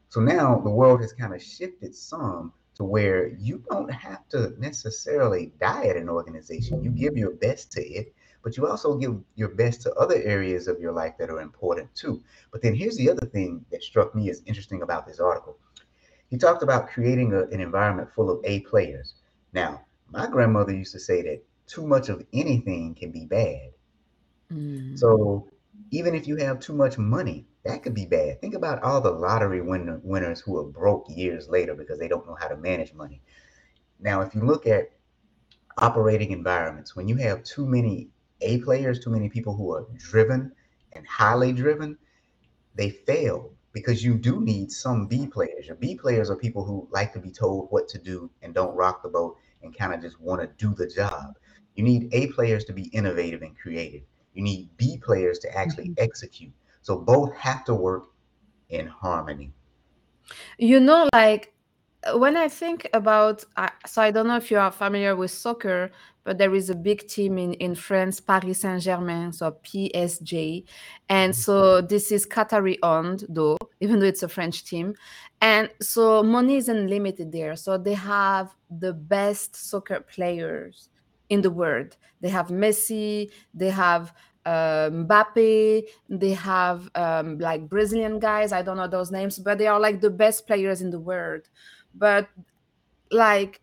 So 0.08 0.20
now 0.20 0.58
the 0.58 0.70
world 0.70 1.00
has 1.00 1.12
kind 1.12 1.34
of 1.34 1.42
shifted 1.42 1.94
some 1.94 2.52
to 2.74 2.84
where 2.84 3.28
you 3.28 3.62
don't 3.70 3.90
have 3.90 4.28
to 4.30 4.54
necessarily 4.58 5.52
die 5.60 5.84
at 5.84 5.96
an 5.96 6.08
organization. 6.08 6.82
You 6.82 6.90
give 6.90 7.16
your 7.16 7.32
best 7.32 7.72
to 7.72 7.82
it 7.82 8.14
but 8.42 8.56
you 8.56 8.66
also 8.66 8.96
give 8.96 9.20
your 9.36 9.48
best 9.48 9.82
to 9.82 9.94
other 9.94 10.16
areas 10.22 10.66
of 10.66 10.80
your 10.80 10.92
life 10.92 11.14
that 11.18 11.30
are 11.30 11.40
important 11.40 11.94
too. 11.94 12.20
But 12.50 12.62
then 12.62 12.74
here's 12.74 12.96
the 12.96 13.10
other 13.10 13.26
thing 13.26 13.64
that 13.70 13.82
struck 13.82 14.14
me 14.14 14.30
as 14.30 14.42
interesting 14.46 14.82
about 14.82 15.06
this 15.06 15.20
article. 15.20 15.56
He 16.28 16.38
talked 16.38 16.62
about 16.62 16.88
creating 16.88 17.32
a, 17.34 17.42
an 17.44 17.60
environment 17.60 18.08
full 18.14 18.30
of 18.30 18.40
A 18.44 18.60
players. 18.60 19.14
Now, 19.52 19.84
my 20.10 20.26
grandmother 20.26 20.74
used 20.74 20.92
to 20.92 21.00
say 21.00 21.22
that 21.22 21.42
too 21.66 21.86
much 21.86 22.08
of 22.08 22.24
anything 22.32 22.94
can 22.94 23.10
be 23.10 23.26
bad. 23.26 23.70
Mm. 24.52 24.98
So 24.98 25.48
even 25.90 26.14
if 26.14 26.26
you 26.26 26.36
have 26.36 26.60
too 26.60 26.74
much 26.74 26.98
money, 26.98 27.46
that 27.64 27.82
could 27.82 27.94
be 27.94 28.06
bad. 28.06 28.40
Think 28.40 28.54
about 28.54 28.82
all 28.82 29.00
the 29.00 29.10
lottery 29.10 29.60
winner, 29.60 30.00
winners 30.02 30.40
who 30.40 30.58
are 30.58 30.64
broke 30.64 31.06
years 31.08 31.48
later 31.48 31.74
because 31.74 31.98
they 31.98 32.08
don't 32.08 32.26
know 32.26 32.36
how 32.38 32.48
to 32.48 32.56
manage 32.56 32.92
money. 32.94 33.20
Now, 34.00 34.22
if 34.22 34.34
you 34.34 34.42
look 34.42 34.66
at 34.66 34.90
operating 35.78 36.32
environments, 36.32 36.96
when 36.96 37.08
you 37.08 37.16
have 37.16 37.44
too 37.44 37.66
many 37.66 38.08
a 38.40 38.58
players, 38.58 38.98
too 38.98 39.10
many 39.10 39.28
people 39.28 39.54
who 39.54 39.72
are 39.72 39.86
driven 39.96 40.52
and 40.92 41.06
highly 41.06 41.52
driven, 41.52 41.96
they 42.74 42.90
fail 42.90 43.52
because 43.72 44.04
you 44.04 44.14
do 44.14 44.40
need 44.40 44.70
some 44.70 45.06
B 45.06 45.26
players. 45.26 45.66
Your 45.66 45.76
B 45.76 45.94
players 45.94 46.30
are 46.30 46.36
people 46.36 46.64
who 46.64 46.88
like 46.90 47.12
to 47.14 47.18
be 47.20 47.30
told 47.30 47.68
what 47.70 47.88
to 47.88 47.98
do 47.98 48.30
and 48.42 48.54
don't 48.54 48.74
rock 48.74 49.02
the 49.02 49.08
boat 49.08 49.36
and 49.62 49.76
kind 49.76 49.94
of 49.94 50.00
just 50.00 50.20
want 50.20 50.40
to 50.40 50.48
do 50.58 50.74
the 50.74 50.86
job. 50.86 51.36
You 51.74 51.84
need 51.84 52.12
A 52.12 52.28
players 52.28 52.64
to 52.66 52.72
be 52.72 52.84
innovative 52.88 53.42
and 53.42 53.56
creative. 53.56 54.02
You 54.34 54.42
need 54.42 54.68
B 54.76 54.98
players 54.98 55.38
to 55.40 55.56
actually 55.56 55.90
mm-hmm. 55.90 56.04
execute. 56.04 56.52
So 56.82 56.98
both 56.98 57.34
have 57.36 57.64
to 57.66 57.74
work 57.74 58.08
in 58.68 58.86
harmony. 58.86 59.52
You 60.58 60.80
know, 60.80 61.08
like 61.12 61.52
when 62.14 62.36
I 62.36 62.48
think 62.48 62.88
about, 62.92 63.44
so 63.86 64.02
I 64.02 64.10
don't 64.10 64.26
know 64.26 64.36
if 64.36 64.50
you 64.50 64.58
are 64.58 64.72
familiar 64.72 65.14
with 65.14 65.30
soccer, 65.30 65.92
but 66.24 66.38
there 66.38 66.54
is 66.54 66.70
a 66.70 66.74
big 66.74 67.06
team 67.08 67.38
in, 67.38 67.54
in 67.54 67.74
France, 67.74 68.20
Paris 68.20 68.60
Saint 68.60 68.82
Germain, 68.82 69.32
so 69.32 69.56
PSG. 69.64 70.64
And 71.08 71.34
so 71.34 71.80
this 71.80 72.12
is 72.12 72.26
Qatari 72.26 72.78
owned, 72.82 73.24
though, 73.28 73.58
even 73.80 73.98
though 73.98 74.06
it's 74.06 74.22
a 74.22 74.28
French 74.28 74.64
team. 74.64 74.94
And 75.40 75.70
so 75.80 76.22
money 76.22 76.56
isn't 76.56 76.88
limited 76.88 77.32
there. 77.32 77.56
So 77.56 77.76
they 77.78 77.94
have 77.94 78.54
the 78.70 78.92
best 78.92 79.56
soccer 79.56 80.00
players 80.00 80.88
in 81.28 81.40
the 81.40 81.50
world. 81.50 81.96
They 82.20 82.28
have 82.28 82.48
Messi, 82.48 83.30
they 83.52 83.70
have 83.70 84.12
um, 84.44 85.06
Mbappe, 85.06 85.82
they 86.08 86.30
have 86.32 86.88
um, 86.94 87.38
like 87.38 87.68
Brazilian 87.68 88.18
guys. 88.18 88.52
I 88.52 88.62
don't 88.62 88.76
know 88.76 88.88
those 88.88 89.10
names, 89.10 89.38
but 89.38 89.58
they 89.58 89.66
are 89.66 89.80
like 89.80 90.00
the 90.00 90.10
best 90.10 90.46
players 90.46 90.82
in 90.82 90.90
the 90.90 91.00
world 91.00 91.48
but 91.94 92.28
like 93.10 93.60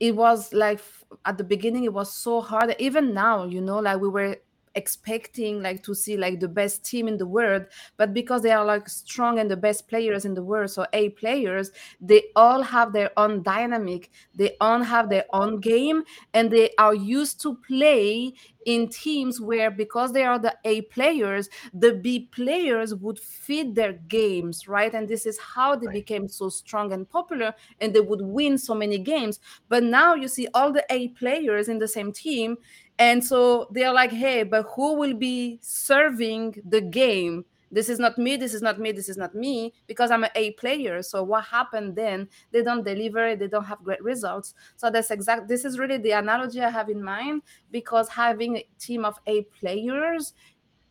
it 0.00 0.16
was 0.16 0.52
like 0.52 0.80
at 1.26 1.38
the 1.38 1.44
beginning 1.44 1.84
it 1.84 1.92
was 1.92 2.12
so 2.12 2.40
hard. 2.40 2.74
Even 2.78 3.14
now 3.14 3.44
you 3.44 3.60
know 3.60 3.78
like 3.78 4.00
we 4.00 4.08
were 4.08 4.36
expecting 4.74 5.60
like 5.62 5.82
to 5.82 5.94
see 5.94 6.16
like 6.16 6.38
the 6.38 6.48
best 6.48 6.84
team 6.84 7.08
in 7.08 7.16
the 7.16 7.26
world 7.26 7.64
but 7.96 8.14
because 8.14 8.42
they 8.42 8.52
are 8.52 8.64
like 8.64 8.88
strong 8.88 9.40
and 9.40 9.50
the 9.50 9.56
best 9.56 9.88
players 9.88 10.24
in 10.24 10.34
the 10.34 10.42
world 10.42 10.70
so 10.70 10.86
a 10.92 11.08
players 11.10 11.72
they 12.00 12.22
all 12.36 12.62
have 12.62 12.92
their 12.92 13.10
own 13.16 13.42
dynamic 13.42 14.10
they 14.36 14.56
all 14.60 14.80
have 14.80 15.08
their 15.08 15.24
own 15.32 15.58
game 15.58 16.04
and 16.34 16.52
they 16.52 16.70
are 16.78 16.94
used 16.94 17.40
to 17.40 17.56
play 17.66 18.32
in 18.66 18.88
teams 18.88 19.40
where 19.40 19.70
because 19.70 20.12
they 20.12 20.24
are 20.24 20.38
the 20.38 20.56
A 20.64 20.82
players, 20.82 21.48
the 21.72 21.94
B 21.94 22.28
players 22.32 22.94
would 22.94 23.18
feed 23.18 23.74
their 23.74 23.92
games, 23.92 24.68
right? 24.68 24.92
And 24.94 25.08
this 25.08 25.26
is 25.26 25.38
how 25.38 25.76
they 25.76 25.86
became 25.86 26.28
so 26.28 26.48
strong 26.48 26.92
and 26.92 27.08
popular 27.08 27.54
and 27.80 27.94
they 27.94 28.00
would 28.00 28.22
win 28.22 28.58
so 28.58 28.74
many 28.74 28.98
games. 28.98 29.40
But 29.68 29.82
now 29.82 30.14
you 30.14 30.28
see 30.28 30.48
all 30.54 30.72
the 30.72 30.84
A 30.90 31.08
players 31.08 31.68
in 31.68 31.78
the 31.78 31.88
same 31.88 32.12
team. 32.12 32.56
And 32.98 33.24
so 33.24 33.68
they're 33.70 33.92
like, 33.92 34.12
hey, 34.12 34.42
but 34.42 34.66
who 34.76 34.94
will 34.94 35.14
be 35.14 35.58
serving 35.62 36.60
the 36.68 36.82
game? 36.82 37.46
This 37.70 37.88
is 37.88 37.98
not 37.98 38.18
me 38.18 38.36
this 38.36 38.54
is 38.54 38.62
not 38.62 38.78
me 38.80 38.92
this 38.92 39.08
is 39.08 39.16
not 39.16 39.34
me 39.34 39.72
because 39.86 40.10
i'm 40.10 40.24
an 40.24 40.30
a 40.34 40.52
player. 40.52 41.02
So 41.02 41.22
what 41.22 41.44
happened 41.44 41.96
then 41.96 42.28
they 42.50 42.62
don't 42.62 42.84
deliver 42.84 43.36
they 43.36 43.46
don't 43.48 43.64
have 43.64 43.82
great 43.82 44.02
results. 44.02 44.54
So 44.76 44.90
that's 44.90 45.10
exact 45.10 45.48
this 45.48 45.64
is 45.64 45.78
really 45.78 45.98
the 45.98 46.12
analogy 46.12 46.60
i 46.60 46.70
have 46.70 46.88
in 46.88 47.02
mind 47.02 47.42
because 47.70 48.08
having 48.08 48.56
a 48.56 48.68
team 48.78 49.04
of 49.04 49.18
a 49.26 49.42
players 49.58 50.34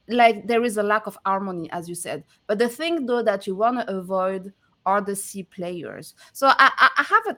like 0.08 0.48
there 0.48 0.64
is 0.64 0.78
a 0.78 0.84
lack 0.84 1.06
of 1.06 1.18
harmony 1.26 1.70
as 1.72 1.88
you 1.88 1.96
said. 1.96 2.24
But 2.48 2.60
the 2.60 2.70
thing 2.70 3.06
though 3.06 3.24
that 3.24 3.46
you 3.48 3.56
want 3.56 3.80
to 3.80 3.96
avoid 3.96 4.54
are 4.86 5.02
the 5.02 5.16
c 5.16 5.44
players. 5.44 6.16
So 6.34 6.48
i 6.48 6.72
i 6.98 7.04
have 7.04 7.36
a 7.36 7.38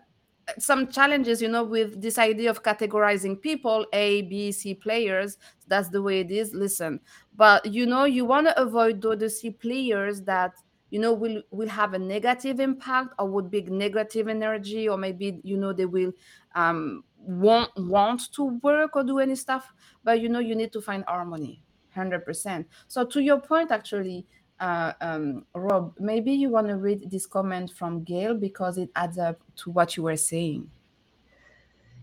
some 0.60 0.88
challenges 0.88 1.42
you 1.42 1.48
know 1.48 1.64
with 1.64 2.02
this 2.02 2.18
idea 2.18 2.50
of 2.50 2.64
categorizing 2.64 3.40
people 3.42 3.86
a 3.94 4.24
b 4.24 4.52
c 4.52 4.74
players. 4.74 5.38
That's 5.68 5.90
the 5.90 6.02
way 6.02 6.20
it 6.20 6.32
is. 6.32 6.54
Listen 6.54 7.00
but 7.36 7.66
you 7.66 7.86
know 7.86 8.04
you 8.04 8.26
want 8.26 8.48
to 8.48 8.62
avoid 8.62 9.02
the 9.02 9.30
c 9.30 9.50
players 9.52 10.22
that 10.24 10.54
you 10.90 11.00
know 11.00 11.14
will 11.14 11.42
will 11.52 11.70
have 11.70 11.94
a 11.94 12.00
negative 12.00 12.60
impact 12.60 13.14
or 13.18 13.28
would 13.28 13.50
be 13.50 13.62
negative 13.64 14.28
energy 14.28 14.90
or 14.90 14.98
maybe 14.98 15.40
you 15.44 15.58
know 15.58 15.72
they 15.74 15.86
will 15.86 16.12
um 16.56 17.04
won't 17.18 17.72
want 17.78 18.32
to 18.34 18.60
work 18.64 18.96
or 18.96 19.04
do 19.04 19.20
any 19.20 19.36
stuff. 19.36 19.72
But 20.04 20.22
you 20.22 20.30
know 20.30 20.40
you 20.40 20.56
need 20.56 20.74
to 20.74 20.82
find 20.82 21.04
harmony 21.08 21.64
100% 21.96 22.66
so 22.88 23.06
to 23.06 23.22
your 23.22 23.40
point 23.40 23.70
actually 23.72 24.26
uh, 24.62 24.94
um, 25.02 25.46
Rob, 25.56 25.94
maybe 26.00 26.32
you 26.32 26.50
want 26.50 26.68
to 26.68 26.78
read 26.78 27.10
this 27.10 27.26
comment 27.26 27.72
from 27.72 28.04
Gail 28.04 28.36
because 28.36 28.78
it 28.78 28.90
adds 28.96 29.18
up 29.18 29.42
to 29.58 29.72
what 29.72 29.98
you 29.98 30.04
were 30.04 30.16
saying. 30.16 30.70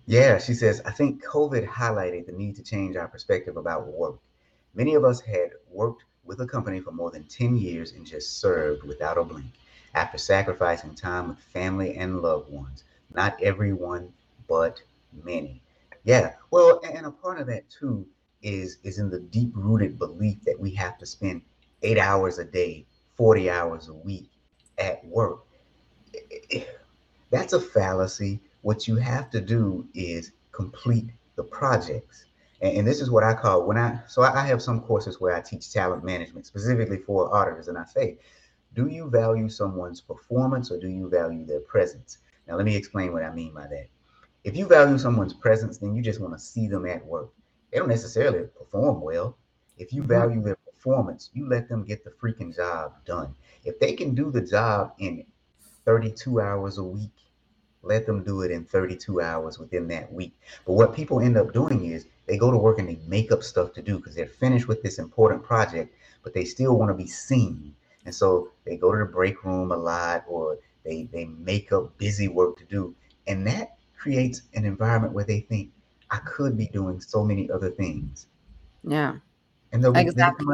Yeah, 0.07 0.39
she 0.39 0.55
says, 0.55 0.83
I 0.85 0.91
think 0.91 1.25
COVID 1.25 1.67
highlighted 1.69 2.27
the 2.27 2.33
need 2.33 2.57
to 2.57 2.63
change 2.63 2.97
our 2.97 3.07
perspective 3.07 3.57
about 3.57 3.87
work. 3.87 4.19
Many 4.75 4.95
of 4.95 5.05
us 5.05 5.21
had 5.21 5.51
worked 5.71 6.05
with 6.25 6.41
a 6.41 6.47
company 6.47 6.81
for 6.81 6.91
more 6.91 7.11
than 7.11 7.25
10 7.25 7.57
years 7.57 7.93
and 7.93 8.05
just 8.05 8.41
served 8.41 8.83
without 8.85 9.19
a 9.19 9.25
blink 9.25 9.53
after 9.95 10.19
sacrificing 10.19 10.95
time 10.95 11.29
with 11.29 11.39
family 11.39 11.97
and 11.97 12.21
loved 12.21 12.51
ones. 12.51 12.85
Not 13.15 13.41
everyone, 13.43 14.13
but 14.49 14.81
many. 15.25 15.63
Yeah, 16.05 16.35
well, 16.51 16.81
and 16.85 17.07
a 17.07 17.11
part 17.11 17.41
of 17.41 17.47
that 17.47 17.69
too 17.71 18.07
is 18.43 18.79
is 18.85 18.99
in 18.99 19.11
the 19.11 19.19
deep 19.19 19.51
rooted 19.55 19.99
belief 19.99 20.39
that 20.45 20.59
we 20.59 20.71
have 20.71 20.97
to 20.99 21.07
spend 21.07 21.43
eight 21.83 21.99
hours 21.99 22.39
a 22.39 22.45
day, 22.45 22.87
40 23.17 23.51
hours 23.51 23.89
a 23.89 23.95
week 23.95 24.31
at 24.79 25.05
work. 25.05 25.45
That's 27.31 27.53
a 27.53 27.61
fallacy. 27.61 28.41
What 28.63 28.89
you 28.89 28.97
have 28.97 29.31
to 29.31 29.41
do 29.41 29.87
is 29.95 30.33
complete 30.53 31.11
the 31.37 31.45
projects. 31.45 32.27
And, 32.61 32.79
and 32.79 32.87
this 32.87 33.01
is 33.01 33.11
what 33.11 33.25
I 33.25 33.35
call 33.35 33.67
when 33.67 33.77
I, 33.77 34.01
so 34.09 34.23
I 34.23 34.45
have 34.47 34.63
some 34.63 34.81
courses 34.81 35.21
where 35.21 35.35
I 35.35 35.41
teach 35.41 35.73
talent 35.73 36.05
management 36.05 36.47
specifically 36.47 36.99
for 36.99 37.35
auditors. 37.35 37.69
And 37.69 37.79
I 37.79 37.85
say, 37.85 38.19
do 38.75 38.87
you 38.89 39.09
value 39.09 39.49
someone's 39.49 40.01
performance 40.01 40.71
or 40.71 40.79
do 40.79 40.89
you 40.89 41.09
value 41.09 41.45
their 41.45 41.61
presence? 41.61 42.19
Now, 42.47 42.57
let 42.57 42.65
me 42.65 42.77
explain 42.77 43.13
what 43.13 43.23
I 43.23 43.33
mean 43.33 43.53
by 43.55 43.67
that. 43.69 43.89
If 44.45 44.57
you 44.57 44.67
value 44.67 44.99
someone's 44.99 45.35
presence, 45.35 45.79
then 45.79 45.95
you 45.95 46.03
just 46.03 46.21
want 46.21 46.33
to 46.35 46.39
see 46.39 46.69
them 46.69 46.87
at 46.87 47.05
work. 47.05 47.31
They 47.71 47.79
don't 47.79 47.89
necessarily 47.89 48.47
perform 48.59 49.01
well. 49.01 49.37
If 49.77 49.93
you 49.93 50.03
mm-hmm. 50.03 50.11
value 50.11 50.43
their 50.43 50.57
performance, 50.79 51.31
you 51.35 51.49
let 51.49 51.69
them 51.69 51.85
get 51.85 52.05
the 52.05 52.11
freaking 52.11 52.55
job 52.55 52.93
done. 53.05 53.35
If 53.65 53.81
they 53.81 53.95
can 53.95 54.15
do 54.15 54.31
the 54.31 54.41
job 54.41 54.93
in 54.99 55.25
32 55.85 56.41
hours 56.41 56.79
a 56.79 56.85
week, 56.85 57.11
let 57.83 58.07
them 58.07 58.23
do 58.23 58.43
it 58.43 58.51
in 58.51 58.65
32 58.65 59.21
hours 59.21 59.59
within 59.59 59.89
that 59.89 60.13
week. 60.13 60.39
But 60.67 60.75
what 60.75 60.95
people 60.95 61.21
end 61.21 61.37
up 61.37 61.53
doing 61.53 61.87
is 61.87 62.07
they 62.27 62.39
go 62.39 62.51
to 62.51 62.57
work 62.57 62.79
and 62.79 62.89
they 62.89 62.99
make 63.07 63.33
up 63.33 63.43
stuff 63.43 63.73
to 63.75 63.83
do 63.83 63.97
because 63.97 64.15
they're 64.15 64.27
finished 64.27 64.69
with 64.69 64.83
this 64.83 64.99
important 64.99 65.43
project, 65.43 65.95
but 66.23 66.33
they 66.33 66.45
still 66.45 66.77
want 66.77 66.91
to 66.91 66.95
be 66.95 67.07
seen. 67.07 67.75
And 68.05 68.15
so 68.15 68.51
they 68.65 68.77
go 68.77 68.93
to 68.93 68.99
the 68.99 69.05
break 69.05 69.45
room 69.45 69.73
a 69.73 69.77
lot 69.77 70.25
or 70.29 70.59
they, 70.85 71.09
they 71.13 71.25
make 71.25 71.73
up 71.73 71.97
busy 71.99 72.29
work 72.29 72.57
to 72.59 72.65
do. 72.65 72.95
And 73.27 73.47
that 73.47 73.79
creates 73.97 74.43
an 74.55 74.65
environment 74.65 75.13
where 75.13 75.25
they 75.25 75.41
think, 75.41 75.71
I 76.11 76.19
could 76.19 76.57
be 76.57 76.69
doing 76.69 77.01
so 77.01 77.23
many 77.23 77.51
other 77.51 77.69
things. 77.69 78.29
Yeah 78.83 79.17
and 79.73 79.85
exactly. 79.97 80.47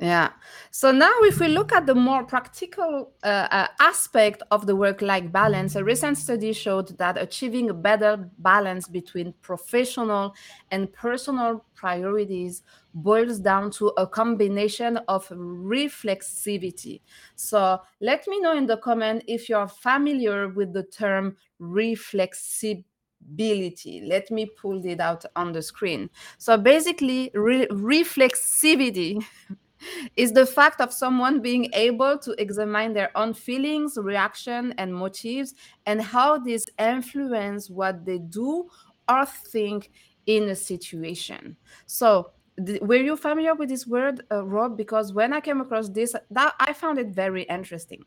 Yeah. 0.00 0.30
So 0.70 0.92
now, 0.92 1.12
if 1.22 1.40
we 1.40 1.48
look 1.48 1.72
at 1.72 1.86
the 1.86 1.94
more 1.94 2.22
practical 2.22 3.12
uh, 3.24 3.48
uh, 3.50 3.66
aspect 3.80 4.44
of 4.52 4.64
the 4.64 4.76
work 4.76 5.02
life 5.02 5.32
balance, 5.32 5.74
a 5.74 5.82
recent 5.82 6.16
study 6.18 6.52
showed 6.52 6.96
that 6.98 7.20
achieving 7.20 7.68
a 7.70 7.74
better 7.74 8.30
balance 8.38 8.86
between 8.86 9.34
professional 9.42 10.36
and 10.70 10.92
personal 10.92 11.64
priorities 11.74 12.62
boils 12.94 13.40
down 13.40 13.72
to 13.72 13.88
a 13.96 14.06
combination 14.06 14.98
of 15.08 15.28
reflexivity. 15.30 17.00
So 17.34 17.80
let 18.00 18.24
me 18.28 18.38
know 18.40 18.56
in 18.56 18.66
the 18.66 18.76
comment 18.76 19.24
if 19.26 19.48
you're 19.48 19.68
familiar 19.68 20.48
with 20.48 20.72
the 20.72 20.84
term 20.84 21.36
reflexivity 21.60 22.84
ability. 23.30 24.02
Let 24.06 24.30
me 24.30 24.46
pull 24.46 24.84
it 24.84 25.00
out 25.00 25.24
on 25.36 25.52
the 25.52 25.62
screen. 25.62 26.10
So 26.38 26.56
basically, 26.56 27.30
re 27.34 27.66
reflexivity 27.68 29.22
is 30.16 30.32
the 30.32 30.46
fact 30.46 30.80
of 30.80 30.92
someone 30.92 31.40
being 31.40 31.70
able 31.72 32.18
to 32.18 32.32
examine 32.40 32.92
their 32.92 33.16
own 33.16 33.34
feelings, 33.34 33.96
reaction, 34.00 34.74
and 34.78 34.94
motives, 34.94 35.54
and 35.86 36.00
how 36.02 36.38
these 36.38 36.66
influence 36.78 37.70
what 37.70 38.04
they 38.04 38.18
do 38.18 38.68
or 39.08 39.26
think 39.26 39.90
in 40.26 40.50
a 40.50 40.54
situation. 40.54 41.56
So 41.86 42.32
were 42.82 42.96
you 42.96 43.16
familiar 43.16 43.54
with 43.54 43.68
this 43.68 43.86
word, 43.86 44.24
uh, 44.32 44.44
Rob? 44.44 44.76
Because 44.76 45.12
when 45.12 45.32
I 45.32 45.40
came 45.40 45.60
across 45.60 45.88
this, 45.88 46.14
that 46.30 46.54
I 46.58 46.72
found 46.72 46.98
it 46.98 47.08
very 47.08 47.44
interesting. 47.44 48.04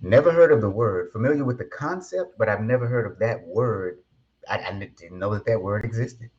Never 0.00 0.30
heard 0.32 0.52
of 0.52 0.60
the 0.60 0.70
word. 0.70 1.10
Familiar 1.12 1.44
with 1.44 1.58
the 1.58 1.64
concept, 1.64 2.38
but 2.38 2.48
I've 2.48 2.60
never 2.60 2.86
heard 2.86 3.10
of 3.10 3.18
that 3.18 3.42
word. 3.44 3.98
I, 4.48 4.58
I 4.58 4.72
didn't 4.72 5.18
know 5.18 5.34
that 5.34 5.46
that 5.46 5.60
word 5.60 5.84
existed. 5.84 6.30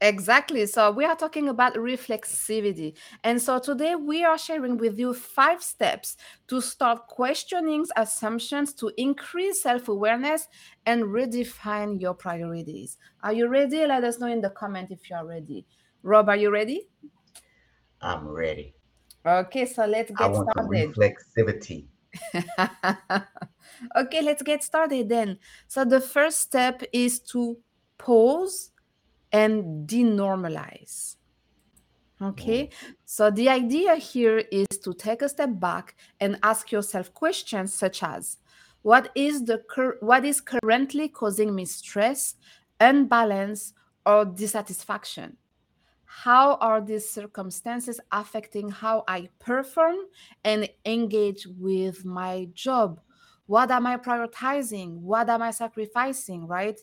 Exactly. 0.00 0.64
So 0.66 0.92
we 0.92 1.04
are 1.04 1.16
talking 1.16 1.48
about 1.48 1.74
reflexivity. 1.74 2.94
And 3.24 3.42
so 3.42 3.58
today 3.58 3.96
we 3.96 4.24
are 4.24 4.38
sharing 4.38 4.76
with 4.76 4.96
you 4.96 5.12
five 5.12 5.60
steps 5.60 6.16
to 6.46 6.60
start 6.60 7.08
questioning 7.08 7.84
assumptions 7.96 8.74
to 8.74 8.92
increase 8.96 9.60
self 9.60 9.88
awareness 9.88 10.46
and 10.86 11.02
redefine 11.04 12.00
your 12.00 12.14
priorities. 12.14 12.96
Are 13.24 13.32
you 13.32 13.48
ready? 13.48 13.84
Let 13.84 14.04
us 14.04 14.20
know 14.20 14.28
in 14.28 14.40
the 14.40 14.50
comment 14.50 14.92
if 14.92 15.10
you 15.10 15.16
are 15.16 15.26
ready. 15.26 15.66
Rob, 16.04 16.28
are 16.28 16.36
you 16.36 16.52
ready? 16.52 16.88
I'm 18.00 18.28
ready. 18.28 18.74
Okay, 19.26 19.66
so 19.66 19.84
let's 19.84 20.10
get 20.12 20.20
I 20.20 20.28
want 20.28 20.48
started. 20.52 20.94
reflexivity. 20.94 21.86
okay, 23.96 24.22
let's 24.22 24.42
get 24.42 24.62
started 24.62 25.08
then. 25.08 25.38
So 25.66 25.84
the 25.84 26.00
first 26.00 26.40
step 26.40 26.82
is 26.92 27.20
to 27.32 27.58
pause 27.98 28.70
and 29.32 29.88
denormalize. 29.88 31.16
Okay, 32.20 32.66
mm. 32.66 32.94
so 33.04 33.30
the 33.30 33.48
idea 33.48 33.94
here 33.94 34.38
is 34.50 34.66
to 34.82 34.92
take 34.92 35.22
a 35.22 35.28
step 35.28 35.50
back 35.60 35.94
and 36.18 36.36
ask 36.42 36.72
yourself 36.72 37.14
questions 37.14 37.72
such 37.72 38.02
as 38.02 38.38
what 38.82 39.10
is 39.14 39.44
the 39.44 39.62
what 40.00 40.24
is 40.24 40.40
currently 40.40 41.08
causing 41.08 41.54
me 41.54 41.64
stress, 41.64 42.34
unbalance, 42.80 43.72
or 44.04 44.24
dissatisfaction? 44.24 45.36
How 46.08 46.54
are 46.56 46.80
these 46.80 47.08
circumstances 47.08 48.00
affecting 48.10 48.70
how 48.70 49.04
I 49.06 49.28
perform 49.38 49.96
and 50.42 50.66
engage 50.86 51.46
with 51.46 52.04
my 52.06 52.48
job? 52.54 53.00
What 53.44 53.70
am 53.70 53.86
I 53.86 53.98
prioritizing? 53.98 55.00
What 55.00 55.28
am 55.28 55.42
I 55.42 55.50
sacrificing? 55.50 56.46
Right? 56.46 56.80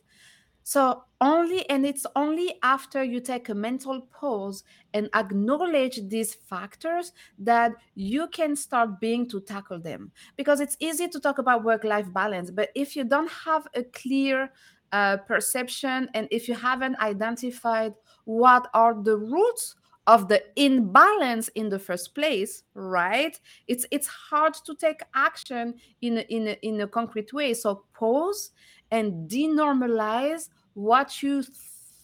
So, 0.62 1.04
only, 1.22 1.68
and 1.70 1.86
it's 1.86 2.06
only 2.16 2.56
after 2.64 3.04
you 3.04 3.20
take 3.20 3.50
a 3.50 3.56
mental 3.56 4.02
pause 4.02 4.64
and 4.94 5.10
acknowledge 5.16 6.00
these 6.08 6.34
factors 6.34 7.12
that 7.40 7.74
you 7.94 8.28
can 8.28 8.56
start 8.56 9.00
being 9.00 9.28
to 9.30 9.42
tackle 9.42 9.80
them. 9.80 10.12
Because 10.38 10.60
it's 10.60 10.78
easy 10.80 11.08
to 11.08 11.20
talk 11.20 11.40
about 11.40 11.64
work 11.64 11.84
life 11.84 12.12
balance, 12.14 12.52
but 12.52 12.70
if 12.76 12.96
you 12.96 13.04
don't 13.04 13.32
have 13.32 13.68
a 13.76 13.84
clear 13.84 14.52
uh, 14.92 15.18
perception 15.18 16.10
and 16.14 16.28
if 16.32 16.48
you 16.48 16.56
haven't 16.56 16.98
identified 17.00 17.94
what 18.26 18.70
are 18.74 18.94
the 19.02 19.18
roots 19.18 19.76
of 20.08 20.28
the 20.28 20.44
imbalance 20.56 21.48
in 21.56 21.68
the 21.70 21.80
first 21.80 22.14
place 22.14 22.62
right 22.76 23.40
it's 23.68 23.88
it's 23.90 24.06
hard 24.06 24.54
to 24.54 24.76
take 24.76 25.02
action 25.16 25.74
in 26.02 26.20
in 26.30 26.50
in 26.62 26.82
a 26.82 26.88
concrete 26.88 27.34
way 27.34 27.54
so 27.56 27.84
pause 27.94 28.52
and 28.92 29.30
denormalize 29.30 30.50
what 30.76 31.24
you 31.24 31.44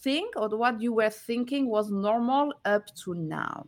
think 0.01 0.35
or 0.35 0.49
what 0.49 0.81
you 0.81 0.93
were 0.93 1.09
thinking 1.09 1.69
was 1.69 1.91
normal 1.91 2.53
up 2.65 2.83
to 2.95 3.13
now. 3.13 3.65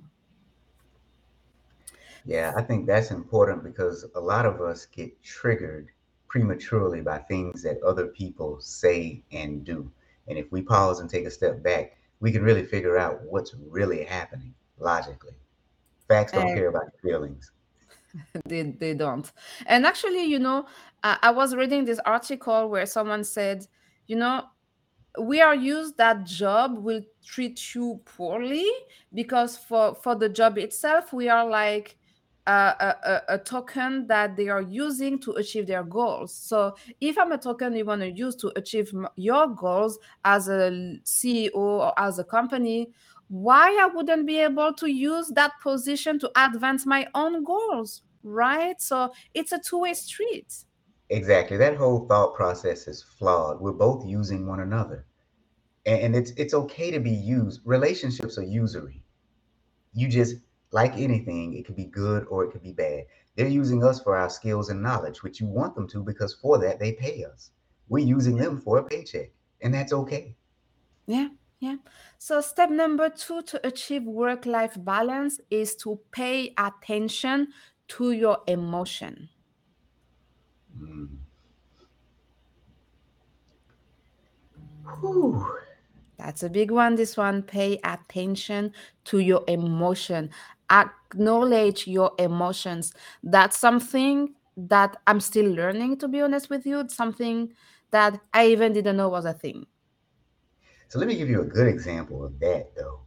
Yeah, 2.25 2.53
I 2.55 2.61
think 2.61 2.87
that's 2.87 3.11
important 3.11 3.63
because 3.63 4.05
a 4.15 4.19
lot 4.19 4.45
of 4.45 4.61
us 4.61 4.85
get 4.85 5.21
triggered 5.21 5.89
prematurely 6.27 7.01
by 7.01 7.19
things 7.19 7.61
that 7.63 7.81
other 7.83 8.07
people 8.07 8.59
say 8.61 9.23
and 9.31 9.63
do. 9.63 9.91
And 10.27 10.37
if 10.37 10.51
we 10.51 10.61
pause 10.61 10.99
and 10.99 11.09
take 11.09 11.25
a 11.25 11.31
step 11.31 11.61
back, 11.61 11.97
we 12.23 12.31
can 12.31 12.41
really 12.41 12.65
figure 12.65 12.97
out 12.97 13.21
what's 13.23 13.53
really 13.69 14.05
happening 14.05 14.53
logically. 14.79 15.33
Facts 16.07 16.31
don't 16.31 16.55
care 16.55 16.69
about 16.69 16.85
your 17.03 17.11
feelings. 17.11 17.51
they, 18.45 18.61
they 18.61 18.93
don't. 18.93 19.29
And 19.65 19.85
actually, 19.85 20.23
you 20.23 20.39
know, 20.39 20.65
I, 21.03 21.17
I 21.21 21.31
was 21.31 21.53
reading 21.53 21.83
this 21.83 21.99
article 22.05 22.69
where 22.69 22.85
someone 22.85 23.25
said, 23.25 23.67
you 24.07 24.15
know, 24.15 24.45
we 25.19 25.41
are 25.41 25.53
used 25.53 25.97
that 25.97 26.23
job 26.23 26.77
will 26.77 27.01
treat 27.25 27.75
you 27.75 27.99
poorly 28.05 28.71
because 29.13 29.57
for 29.57 29.93
for 29.93 30.15
the 30.15 30.27
job 30.27 30.57
itself 30.57 31.13
we 31.13 31.29
are 31.29 31.47
like 31.47 31.97
a, 32.47 32.51
a, 32.51 33.21
a 33.29 33.37
token 33.37 34.05
that 34.07 34.35
they 34.35 34.49
are 34.49 34.61
using 34.61 35.19
to 35.19 35.31
achieve 35.33 35.67
their 35.67 35.83
goals 35.83 36.33
so 36.33 36.75
if 36.99 37.17
i'm 37.17 37.31
a 37.31 37.37
token 37.37 37.75
you 37.75 37.85
want 37.85 38.01
to 38.01 38.11
use 38.11 38.35
to 38.35 38.51
achieve 38.55 38.93
your 39.15 39.47
goals 39.47 39.97
as 40.25 40.47
a 40.49 40.97
ceo 41.05 41.55
or 41.55 41.99
as 41.99 42.19
a 42.19 42.23
company 42.23 42.89
why 43.29 43.77
i 43.81 43.85
wouldn't 43.85 44.27
be 44.27 44.39
able 44.39 44.73
to 44.73 44.87
use 44.87 45.29
that 45.29 45.51
position 45.61 46.19
to 46.19 46.29
advance 46.35 46.85
my 46.85 47.07
own 47.15 47.43
goals 47.43 48.03
right 48.23 48.81
so 48.81 49.11
it's 49.33 49.51
a 49.51 49.59
two-way 49.59 49.93
street 49.93 50.65
Exactly. 51.13 51.57
That 51.57 51.77
whole 51.77 52.07
thought 52.07 52.33
process 52.33 52.87
is 52.87 53.03
flawed. 53.03 53.59
We're 53.59 53.71
both 53.71 54.03
using 54.05 54.47
one 54.47 54.61
another. 54.61 55.05
And, 55.85 56.01
and 56.01 56.15
it's 56.15 56.31
it's 56.31 56.53
okay 56.53 56.89
to 56.89 56.99
be 56.99 57.11
used. 57.11 57.61
Relationships 57.65 58.37
are 58.39 58.43
usury. 58.43 59.03
You 59.93 60.07
just 60.07 60.37
like 60.73 60.97
anything, 60.97 61.53
it 61.53 61.65
could 61.65 61.75
be 61.75 61.85
good 61.85 62.25
or 62.29 62.43
it 62.43 62.51
could 62.51 62.63
be 62.63 62.73
bad. 62.73 63.05
They're 63.35 63.47
using 63.47 63.83
us 63.83 64.01
for 64.01 64.17
our 64.17 64.29
skills 64.29 64.69
and 64.69 64.81
knowledge, 64.81 65.23
which 65.23 65.39
you 65.39 65.45
want 65.45 65.75
them 65.75 65.87
to 65.89 66.03
because 66.03 66.33
for 66.33 66.57
that 66.59 66.79
they 66.79 66.93
pay 66.93 67.23
us. 67.23 67.51
We're 67.89 68.05
using 68.05 68.35
them 68.35 68.59
for 68.59 68.79
a 68.79 68.83
paycheck, 68.83 69.31
and 69.61 69.73
that's 69.73 69.93
okay. 69.93 70.35
Yeah, 71.05 71.29
yeah. 71.59 71.75
So, 72.17 72.41
step 72.41 72.69
number 72.69 73.09
two 73.09 73.41
to 73.43 73.67
achieve 73.67 74.03
work 74.03 74.45
life 74.45 74.75
balance 74.77 75.39
is 75.49 75.75
to 75.77 75.99
pay 76.11 76.53
attention 76.57 77.49
to 77.89 78.11
your 78.11 78.39
emotion. 78.47 79.29
Mm. 80.79 81.17
That's 86.17 86.43
a 86.43 86.49
big 86.49 86.71
one. 86.71 86.95
This 86.95 87.17
one, 87.17 87.43
pay 87.43 87.79
attention 87.83 88.71
to 89.05 89.19
your 89.19 89.43
emotion. 89.47 90.29
Acknowledge 90.69 91.87
your 91.87 92.11
emotions. 92.19 92.93
That's 93.23 93.57
something 93.57 94.33
that 94.57 94.97
I'm 95.07 95.19
still 95.19 95.51
learning, 95.51 95.97
to 95.97 96.07
be 96.07 96.21
honest 96.21 96.49
with 96.49 96.65
you. 96.65 96.79
It's 96.79 96.95
something 96.95 97.53
that 97.91 98.19
I 98.33 98.47
even 98.47 98.73
didn't 98.73 98.97
know 98.97 99.09
was 99.09 99.25
a 99.25 99.33
thing. 99.33 99.65
So 100.89 100.99
let 100.99 101.07
me 101.07 101.15
give 101.15 101.29
you 101.29 101.41
a 101.41 101.45
good 101.45 101.67
example 101.67 102.23
of 102.23 102.39
that 102.39 102.75
though, 102.75 102.99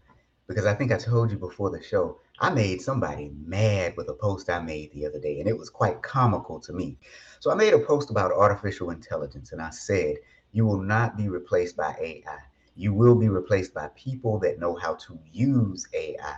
because 0.49 0.67
I 0.67 0.75
think 0.75 0.91
I 0.91 0.97
told 0.97 1.31
you 1.31 1.39
before 1.39 1.71
the 1.71 1.81
show, 1.81 2.19
I 2.41 2.51
made 2.51 2.83
somebody 2.83 3.33
mad 3.47 3.97
with 3.97 4.09
a 4.09 4.15
post 4.15 4.51
I 4.51 4.61
made 4.61 4.93
the 4.93 5.07
other 5.07 5.21
day, 5.21 5.39
and 5.39 5.49
it 5.49 5.57
was 5.57 5.71
quite 5.71 6.03
comical 6.03 6.59
to 6.61 6.73
me. 6.73 6.99
So 7.41 7.51
I 7.51 7.55
made 7.55 7.73
a 7.75 7.79
post 7.79 8.11
about 8.11 8.33
artificial 8.33 8.91
intelligence, 8.91 9.53
and 9.53 9.63
I 9.63 9.71
said, 9.71 10.17
You 10.53 10.67
will 10.67 10.83
not 10.83 11.17
be 11.17 11.29
replaced 11.29 11.77
by 11.77 11.97
AI. 12.01 12.39
You 12.75 12.93
will 12.93 13.15
be 13.15 13.29
replaced 13.29 13.73
by 13.73 13.89
people 13.95 14.39
that 14.41 14.59
know 14.59 14.75
how 14.75 14.95
to 14.95 15.19
use 15.33 15.87
AI. 15.95 16.37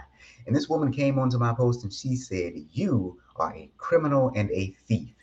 And 0.48 0.56
this 0.56 0.70
woman 0.70 0.90
came 0.90 1.18
onto 1.18 1.36
my 1.36 1.52
post 1.52 1.84
and 1.84 1.92
she 1.92 2.16
said, 2.16 2.54
You 2.72 3.20
are 3.36 3.54
a 3.54 3.70
criminal 3.76 4.32
and 4.34 4.50
a 4.50 4.74
thief. 4.86 5.14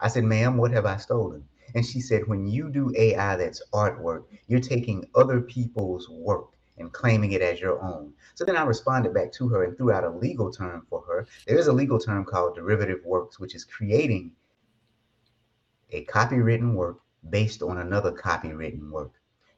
I 0.00 0.08
said, 0.08 0.24
ma'am, 0.24 0.56
what 0.56 0.72
have 0.72 0.84
I 0.84 0.96
stolen? 0.96 1.44
And 1.76 1.86
she 1.86 2.00
said, 2.00 2.26
when 2.26 2.44
you 2.44 2.70
do 2.70 2.92
AI 2.96 3.36
that's 3.36 3.62
artwork, 3.72 4.24
you're 4.48 4.58
taking 4.58 5.08
other 5.14 5.40
people's 5.40 6.08
work 6.08 6.48
and 6.76 6.92
claiming 6.92 7.32
it 7.32 7.40
as 7.40 7.60
your 7.60 7.80
own. 7.80 8.14
So 8.34 8.44
then 8.44 8.56
I 8.56 8.64
responded 8.64 9.14
back 9.14 9.30
to 9.34 9.48
her 9.50 9.62
and 9.62 9.76
threw 9.76 9.92
out 9.92 10.02
a 10.02 10.10
legal 10.10 10.50
term 10.50 10.84
for 10.90 11.02
her. 11.02 11.28
There 11.46 11.56
is 11.56 11.68
a 11.68 11.72
legal 11.72 12.00
term 12.00 12.24
called 12.24 12.56
derivative 12.56 13.04
works, 13.04 13.38
which 13.38 13.54
is 13.54 13.64
creating 13.64 14.32
a 15.90 16.04
copywritten 16.06 16.74
work 16.74 16.98
based 17.30 17.62
on 17.62 17.78
another 17.78 18.10
copywritten 18.10 18.90
work. 18.90 19.12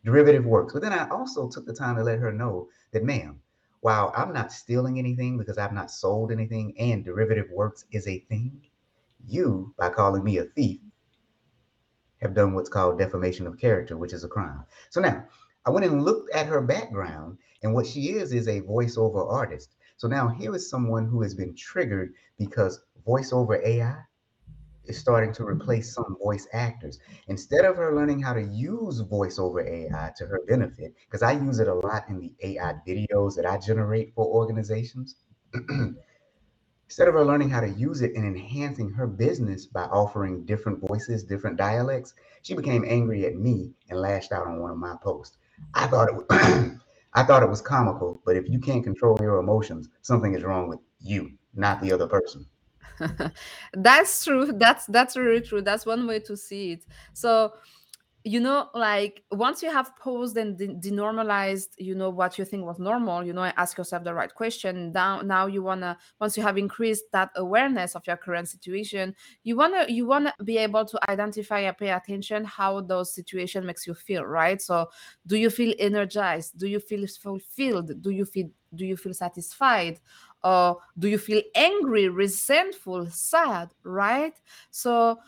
Derivative 0.05 0.45
works. 0.45 0.75
But 0.75 0.83
then 0.83 0.93
I 0.93 1.09
also 1.09 1.49
took 1.49 1.65
the 1.65 1.73
time 1.73 1.97
to 1.97 2.05
let 2.05 2.19
her 2.19 2.33
know 2.33 2.69
that, 2.93 3.03
ma'am, 3.03 3.40
while 3.81 4.13
I'm 4.15 4.33
not 4.33 4.53
stealing 4.53 4.99
anything 4.99 5.39
because 5.39 5.59
I've 5.59 5.73
not 5.73 5.91
sold 5.91 6.31
anything 6.31 6.75
and 6.79 7.05
derivative 7.05 7.51
works 7.51 7.85
is 7.91 8.07
a 8.07 8.21
thing, 8.21 8.61
you, 9.27 9.75
by 9.79 9.89
calling 9.89 10.23
me 10.23 10.39
a 10.39 10.45
thief, 10.45 10.81
have 12.21 12.35
done 12.35 12.53
what's 12.55 12.69
called 12.69 12.99
defamation 12.99 13.47
of 13.47 13.59
character, 13.59 13.97
which 13.97 14.13
is 14.13 14.25
a 14.25 14.29
crime. 14.29 14.65
So 14.91 15.01
now 15.01 15.25
I 15.65 15.71
went 15.71 15.87
and 15.87 16.05
looked 16.05 16.31
at 16.35 16.47
her 16.47 16.61
background, 16.61 17.39
and 17.63 17.75
what 17.75 17.87
she 17.87 18.11
is 18.11 18.33
is 18.33 18.49
a 18.49 18.63
voiceover 18.63 19.31
artist. 19.31 19.77
So 19.97 20.09
now 20.09 20.29
here 20.29 20.55
is 20.55 20.69
someone 20.69 21.07
who 21.07 21.23
has 21.23 21.35
been 21.35 21.55
triggered 21.55 22.13
because 22.39 22.83
voiceover 23.07 23.65
AI 23.65 23.97
is 24.91 24.99
starting 24.99 25.33
to 25.35 25.45
replace 25.47 25.95
some 25.95 26.17
voice 26.23 26.47
actors. 26.53 26.99
Instead 27.29 27.65
of 27.65 27.77
her 27.77 27.95
learning 27.95 28.21
how 28.21 28.35
to 28.35 28.43
use 28.43 29.03
voiceover 29.03 29.67
AI 29.67 30.13
to 30.17 30.27
her 30.27 30.41
benefit, 30.47 30.95
because 31.07 31.23
I 31.23 31.33
use 31.33 31.61
it 31.61 31.69
a 31.69 31.75
lot 31.75 32.09
in 32.09 32.19
the 32.19 32.33
AI 32.43 32.75
videos 32.87 33.37
that 33.37 33.47
I 33.47 33.57
generate 33.57 34.13
for 34.15 34.27
organizations. 34.27 35.17
Instead 36.87 37.07
of 37.07 37.15
her 37.15 37.25
learning 37.25 37.51
how 37.51 37.61
to 37.61 37.71
use 37.71 38.03
it 38.03 38.17
and 38.17 38.25
enhancing 38.25 38.91
her 38.91 39.07
business 39.07 39.65
by 39.65 39.85
offering 39.85 40.45
different 40.45 40.81
voices, 40.81 41.23
different 41.23 41.57
dialects, 41.57 42.15
she 42.43 42.55
became 42.55 42.85
angry 42.85 43.25
at 43.27 43.37
me 43.37 43.73
and 43.89 44.01
lashed 44.01 44.33
out 44.33 44.49
on 44.49 44.59
one 44.59 44.73
of 44.73 44.77
my 44.77 44.97
posts. 45.01 45.39
I 45.73 45.87
thought 45.87 46.09
it 46.09 46.15
was 46.17 46.27
I 47.15 47.23
thought 47.23 47.43
it 47.45 47.49
was 47.49 47.61
comical, 47.61 48.21
but 48.25 48.37
if 48.37 48.49
you 48.49 48.59
can't 48.59 48.85
control 48.85 49.17
your 49.21 49.39
emotions, 49.39 49.89
something 50.03 50.35
is 50.35 50.43
wrong 50.43 50.69
with 50.69 50.81
you, 51.01 51.31
not 51.55 51.81
the 51.81 51.93
other 51.93 52.07
person. 52.09 52.47
that's 53.75 54.25
true. 54.25 54.53
That's 54.53 54.87
that's 54.87 55.17
really 55.17 55.41
true. 55.41 55.63
That's 55.63 55.87
one 55.87 56.07
way 56.07 56.21
to 56.21 56.37
see 56.37 56.73
it. 56.73 56.87
So 57.13 57.55
you 58.25 58.39
know 58.39 58.69
like 58.75 59.23
once 59.31 59.63
you 59.63 59.71
have 59.71 59.97
paused 59.97 60.37
and 60.37 60.59
de- 60.59 60.69
denormalized 60.75 61.69
you 61.79 61.95
know 61.95 62.11
what 62.11 62.39
you 62.39 62.45
think 62.45 62.67
was 62.67 62.79
normal 62.79 63.25
you 63.25 63.33
know 63.33 63.45
ask 63.57 63.79
yourself 63.79 64.05
the 64.05 64.13
right 64.13 64.35
question 64.35 64.93
now 64.93 65.23
now 65.23 65.47
you 65.47 65.63
want 65.63 65.81
to 65.81 65.97
once 66.21 66.37
you 66.37 66.43
have 66.43 66.59
increased 66.59 67.05
that 67.13 67.31
awareness 67.37 67.95
of 67.97 68.07
your 68.07 68.19
current 68.19 68.47
situation 68.47 69.15
you 69.43 69.57
want 69.57 69.75
to 69.75 69.91
you 69.91 70.07
want 70.07 70.27
to 70.27 70.45
be 70.45 70.59
able 70.59 70.85
to 70.85 70.99
identify 71.09 71.61
and 71.61 71.79
pay 71.79 71.91
attention 71.91 72.45
how 72.45 72.83
those 72.83 73.15
situation 73.15 73.65
makes 73.65 73.87
you 73.87 73.95
feel 73.95 74.23
right 74.25 74.61
so 74.61 74.87
do 75.27 75.39
you 75.39 75.49
feel 75.49 75.73
energized 75.79 76.59
do 76.59 76.67
you 76.67 76.79
feel 76.79 77.07
fulfilled 77.07 78.03
do 78.03 78.11
you 78.11 78.27
feel 78.27 78.51
do 78.75 78.85
you 78.85 78.97
feel 78.99 79.15
satisfied 79.15 79.99
or 80.45 80.79
do 80.99 81.09
you 81.09 81.19
feel 81.19 81.43
angry 81.55 82.09
resentful 82.09 83.09
sad 83.11 83.71
right? 83.85 84.35
So 84.71 85.19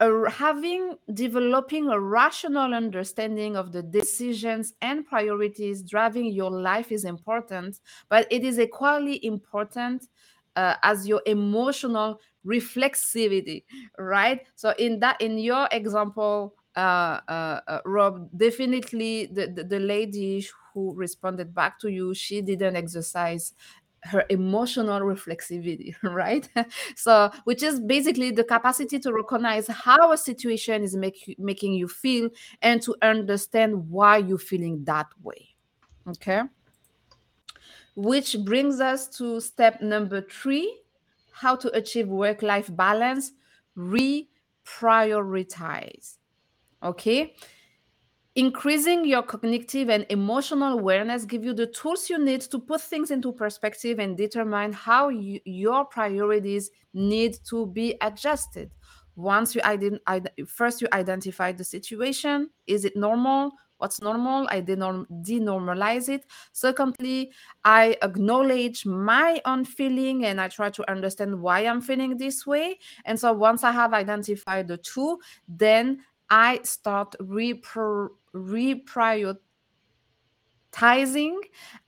a, 0.00 0.30
having 0.30 0.96
developing 1.12 1.88
a 1.88 1.98
rational 1.98 2.72
understanding 2.74 3.56
of 3.56 3.72
the 3.72 3.82
decisions 3.82 4.74
and 4.80 5.06
priorities 5.06 5.82
driving 5.82 6.26
your 6.26 6.50
life 6.50 6.92
is 6.92 7.04
important 7.04 7.80
but 8.08 8.26
it 8.30 8.44
is 8.44 8.58
equally 8.58 9.24
important 9.24 10.08
uh, 10.56 10.74
as 10.82 11.06
your 11.06 11.22
emotional 11.26 12.20
reflexivity 12.46 13.64
right? 13.98 14.46
So 14.54 14.74
in 14.78 15.00
that 15.00 15.20
in 15.20 15.38
your 15.38 15.68
example 15.72 16.54
uh, 16.76 17.18
uh, 17.26 17.60
uh, 17.66 17.80
Rob, 17.84 18.28
definitely 18.36 19.26
the, 19.26 19.48
the, 19.48 19.64
the 19.64 19.80
lady 19.80 20.46
who 20.72 20.94
responded 20.94 21.52
back 21.52 21.80
to 21.80 21.88
you, 21.88 22.14
she 22.14 22.40
didn't 22.40 22.76
exercise 22.76 23.52
her 24.04 24.24
emotional 24.28 25.00
reflexivity, 25.00 25.94
right? 26.02 26.48
so, 26.96 27.30
which 27.44 27.62
is 27.62 27.80
basically 27.80 28.30
the 28.30 28.44
capacity 28.44 28.98
to 28.98 29.10
recognize 29.12 29.66
how 29.68 30.12
a 30.12 30.18
situation 30.18 30.82
is 30.82 30.96
make, 30.96 31.34
making 31.38 31.74
you 31.74 31.88
feel 31.88 32.30
and 32.62 32.80
to 32.82 32.94
understand 33.02 33.88
why 33.88 34.16
you're 34.18 34.38
feeling 34.38 34.84
that 34.84 35.06
way. 35.22 35.48
Okay. 36.08 36.42
Which 37.96 38.36
brings 38.44 38.80
us 38.80 39.08
to 39.18 39.40
step 39.40 39.82
number 39.82 40.22
three 40.22 40.80
how 41.32 41.56
to 41.56 41.68
achieve 41.76 42.08
work 42.08 42.42
life 42.42 42.74
balance, 42.74 43.32
reprioritize. 43.76 46.16
Okay 46.82 47.34
increasing 48.38 49.04
your 49.04 49.20
cognitive 49.24 49.90
and 49.90 50.06
emotional 50.10 50.78
awareness 50.78 51.24
give 51.24 51.42
you 51.42 51.52
the 51.52 51.66
tools 51.66 52.08
you 52.08 52.20
need 52.20 52.40
to 52.40 52.60
put 52.60 52.80
things 52.80 53.10
into 53.10 53.32
perspective 53.32 53.98
and 53.98 54.16
determine 54.16 54.72
how 54.72 55.08
you, 55.08 55.40
your 55.44 55.84
priorities 55.84 56.70
need 56.94 57.36
to 57.44 57.66
be 57.66 57.96
adjusted. 58.00 58.70
Once 59.16 59.56
you 59.56 59.60
ident- 59.62 59.98
first 60.46 60.80
you 60.80 60.86
identify 60.92 61.50
the 61.50 61.64
situation 61.64 62.48
is 62.68 62.84
it 62.84 62.96
normal? 62.96 63.50
What's 63.78 64.00
normal? 64.00 64.46
I 64.52 64.62
denorm- 64.62 65.06
denormalize 65.24 66.08
it. 66.08 66.24
Secondly 66.52 67.32
i 67.64 67.96
acknowledge 68.02 68.86
my 68.86 69.42
own 69.46 69.64
feeling 69.64 70.26
and 70.26 70.40
i 70.40 70.46
try 70.46 70.70
to 70.70 70.88
understand 70.88 71.40
why 71.40 71.66
i'm 71.66 71.80
feeling 71.80 72.16
this 72.16 72.46
way. 72.46 72.78
And 73.04 73.18
so 73.18 73.32
once 73.32 73.64
i 73.64 73.72
have 73.72 73.94
identified 73.94 74.68
the 74.68 74.76
two 74.76 75.18
then 75.48 76.04
i 76.30 76.60
start 76.62 77.16
repro- 77.20 78.10
reprioritizing 78.38 79.38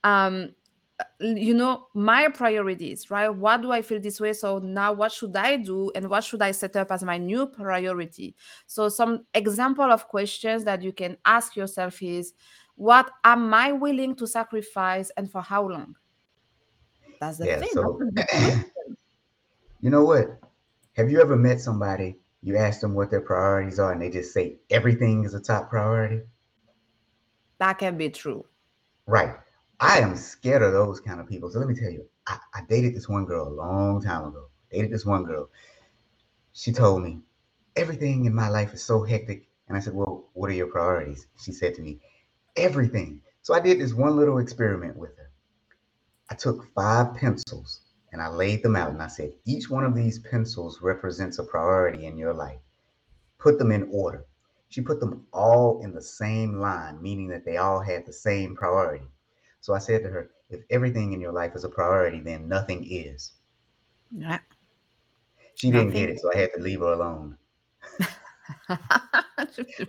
um, 0.05 0.51
you 1.21 1.55
know 1.55 1.87
my 1.95 2.29
priorities 2.29 3.11
right 3.11 3.29
what 3.31 3.63
do 3.63 3.73
i 3.73 3.81
feel 3.83 4.01
this 4.01 4.21
way 4.21 4.33
so 4.33 4.59
now 4.59 4.93
what 4.93 5.11
should 5.13 5.35
i 5.37 5.57
do 5.57 5.91
and 5.95 6.09
what 6.09 6.23
should 6.25 6.43
i 6.43 6.51
set 6.51 6.77
up 6.77 6.91
as 6.91 7.03
my 7.03 7.17
new 7.17 7.47
priority 7.47 8.35
so 8.67 8.89
some 8.89 9.25
example 9.35 9.85
of 9.85 10.09
questions 10.09 10.65
that 10.65 10.83
you 10.83 10.93
can 10.93 11.17
ask 11.25 11.57
yourself 11.57 12.03
is 12.03 12.35
what 12.77 13.11
am 13.25 13.55
i 13.55 13.73
willing 13.73 14.15
to 14.15 14.27
sacrifice 14.27 15.11
and 15.17 15.31
for 15.31 15.41
how 15.43 15.67
long 15.67 15.95
that's 17.21 17.39
the 17.39 17.47
Yeah. 17.47 17.59
thing 17.59 17.69
So, 17.73 18.01
you 19.81 19.91
know 19.91 20.05
what? 20.05 20.41
Have 20.97 21.11
you 21.11 21.21
ever 21.21 21.37
met 21.37 21.61
somebody, 21.61 22.19
you 22.43 22.57
ask 22.57 22.81
them 22.81 22.95
what 22.95 23.11
their 23.11 23.21
priorities 23.21 23.79
are, 23.79 23.93
and 23.93 24.03
they 24.03 24.11
just 24.11 24.33
say 24.33 24.59
everything 24.71 25.25
is 25.25 25.35
a 25.35 25.41
top 25.41 25.71
priority? 25.71 26.23
That 27.61 27.79
can 27.79 27.97
be 27.97 28.11
true 28.11 28.45
Right. 29.07 29.35
I 29.81 29.99
am 29.99 30.17
scared 30.17 30.63
of 30.63 30.73
those 30.73 31.01
kind 31.01 31.21
of 31.21 31.29
people. 31.29 31.51
So 31.51 31.59
let 31.59 31.69
me 31.69 31.75
tell 31.75 31.91
you, 31.91 32.07
I, 32.29 32.39
I 32.55 32.63
dated 32.69 32.95
this 32.95 33.09
one 33.09 33.25
girl 33.25 33.49
a 33.49 33.51
long 33.51 34.03
time 34.03 34.27
ago. 34.27 34.49
Dated 34.71 34.93
this 34.93 35.07
one 35.07 35.25
girl. 35.25 35.51
She 36.53 36.73
told 36.73 37.03
me, 37.03 37.21
everything 37.77 38.27
in 38.27 38.35
my 38.35 38.49
life 38.49 38.73
is 38.75 38.85
so 38.85 39.03
hectic. 39.03 39.49
And 39.69 39.77
I 39.77 39.81
said, 39.81 39.95
Well, 39.95 40.29
what 40.35 40.51
are 40.51 40.55
your 40.55 40.69
priorities? 40.69 41.27
She 41.43 41.53
said 41.53 41.75
to 41.75 41.83
me, 41.83 42.01
everything. 42.57 43.23
So 43.43 43.55
I 43.55 43.61
did 43.61 43.81
this 43.81 43.95
one 43.95 44.17
little 44.17 44.39
experiment 44.39 44.97
with 44.97 45.17
her. 45.17 45.31
I 46.31 46.37
took 46.37 46.73
five 46.75 47.15
pencils 47.17 47.81
and 48.13 48.23
I 48.23 48.29
laid 48.29 48.63
them 48.63 48.77
out 48.77 48.91
and 48.91 49.03
I 49.03 49.09
said, 49.09 49.33
each 49.45 49.71
one 49.71 49.85
of 49.85 49.95
these 49.97 50.21
pencils 50.21 50.81
represents 50.83 51.39
a 51.41 51.45
priority 51.45 52.07
in 52.07 52.17
your 52.17 52.35
life. 52.35 52.61
Put 53.39 53.59
them 53.59 53.73
in 53.73 53.89
order. 53.91 54.27
She 54.71 54.81
put 54.81 55.01
them 55.01 55.27
all 55.33 55.83
in 55.83 55.93
the 55.93 56.01
same 56.01 56.61
line, 56.61 57.03
meaning 57.03 57.27
that 57.29 57.45
they 57.45 57.57
all 57.57 57.81
had 57.81 58.07
the 58.07 58.13
same 58.13 58.55
priority. 58.55 59.05
So 59.61 59.75
I 59.75 59.79
said 59.79 60.03
to 60.05 60.09
her, 60.09 60.31
if 60.49 60.61
everything 60.71 61.13
in 61.13 61.21
your 61.21 61.33
life 61.33 61.53
is 61.55 61.65
a 61.65 61.69
priority, 61.69 62.21
then 62.21 62.49
nothing 62.49 62.87
is. 62.89 63.33
yeah 64.11 64.39
She 65.57 65.71
didn't 65.71 65.91
get 65.91 66.09
it, 66.09 66.21
so 66.21 66.31
I 66.33 66.39
had 66.39 66.51
to 66.55 66.63
leave 66.63 66.81
her 66.81 66.93
alone. 66.93 67.37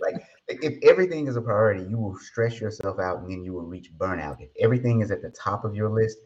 Like, 0.00 0.24
if 0.48 0.82
everything 0.82 1.26
is 1.26 1.36
a 1.36 1.40
priority, 1.40 1.84
you 1.88 1.98
will 1.98 2.16
stress 2.16 2.60
yourself 2.60 2.98
out 2.98 3.18
and 3.20 3.30
then 3.30 3.44
you 3.44 3.52
will 3.52 3.64
reach 3.64 3.92
burnout. 3.96 4.40
If 4.40 4.50
everything 4.60 5.00
is 5.00 5.10
at 5.10 5.22
the 5.22 5.30
top 5.30 5.64
of 5.64 5.74
your 5.74 5.88
list, 5.88 6.18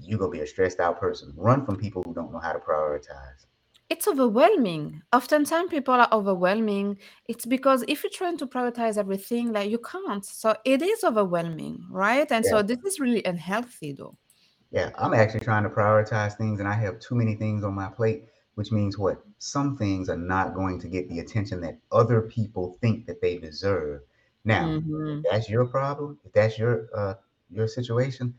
you're 0.00 0.18
going 0.18 0.32
to 0.32 0.38
be 0.38 0.42
a 0.42 0.46
stressed 0.46 0.80
out 0.80 1.00
person. 1.00 1.32
Run 1.36 1.64
from 1.64 1.76
people 1.76 2.02
who 2.02 2.14
don't 2.14 2.32
know 2.32 2.38
how 2.38 2.52
to 2.52 2.58
prioritize. 2.58 3.46
It's 3.92 4.08
overwhelming. 4.08 5.02
Oftentimes, 5.12 5.70
people 5.70 5.94
are 5.94 6.08
overwhelming. 6.12 6.98
It's 7.28 7.46
because 7.46 7.84
if 7.88 8.02
you're 8.02 8.10
trying 8.10 8.38
to 8.38 8.46
prioritize 8.46 8.96
everything, 8.98 9.52
like 9.52 9.70
you 9.70 9.78
can't. 9.78 10.24
So 10.24 10.56
it 10.64 10.82
is 10.82 11.04
overwhelming, 11.04 11.86
right? 11.90 12.30
And 12.32 12.44
Yeah. 12.44 12.50
so 12.50 12.62
this 12.62 12.78
is 12.84 12.98
really 13.00 13.22
unhealthy, 13.24 13.92
though. 13.92 14.16
Yeah, 14.70 14.90
I'm 14.98 15.14
actually 15.14 15.40
trying 15.40 15.64
to 15.64 15.70
prioritize 15.70 16.36
things 16.36 16.58
and 16.58 16.68
I 16.68 16.72
have 16.74 16.98
too 16.98 17.14
many 17.14 17.34
things 17.36 17.62
on 17.64 17.74
my 17.74 17.88
plate, 17.88 18.24
which 18.54 18.72
means 18.72 18.98
what? 18.98 19.24
Some 19.38 19.76
things 19.76 20.08
are 20.08 20.16
not 20.16 20.54
going 20.54 20.78
to 20.80 20.88
get 20.88 21.08
the 21.08 21.20
attention 21.20 21.60
that 21.60 21.78
other 21.92 22.22
people 22.22 22.78
think 22.80 23.06
that 23.06 23.20
they 23.20 23.38
deserve. 23.38 24.02
Now, 24.44 24.74
if 25.10 25.16
hmm 25.16 25.22
that's 25.30 25.48
your 25.50 25.66
problem, 25.66 26.18
if 26.24 26.32
that's 26.32 26.58
your 26.58 26.88
uh 26.94 27.14
your 27.50 27.68
situation, 27.68 28.34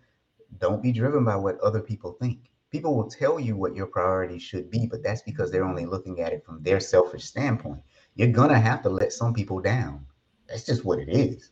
don't 0.59 0.81
be 0.83 0.91
driven 0.93 1.25
by 1.25 1.35
what 1.37 1.59
other 1.61 1.81
people 1.81 2.13
think. 2.13 2.51
People 2.73 2.95
will 2.97 3.07
tell 3.07 3.39
you 3.39 3.55
what 3.55 3.75
your 3.75 3.85
priorities 3.85 4.41
should 4.41 4.71
be, 4.71 4.87
but 4.87 5.03
that's 5.03 5.21
because 5.21 5.51
they're 5.51 5.63
only 5.63 5.85
looking 5.85 6.21
at 6.21 6.33
it 6.33 6.43
from 6.43 6.63
their 6.63 6.79
selfish 6.79 7.23
standpoint. 7.23 7.83
You're 8.15 8.31
gonna 8.31 8.59
have 8.59 8.81
to 8.81 8.89
let 8.89 9.13
some 9.13 9.31
people 9.31 9.61
down. 9.61 10.03
That's 10.49 10.65
just 10.65 10.83
what 10.83 10.97
it 10.97 11.07
is. 11.07 11.51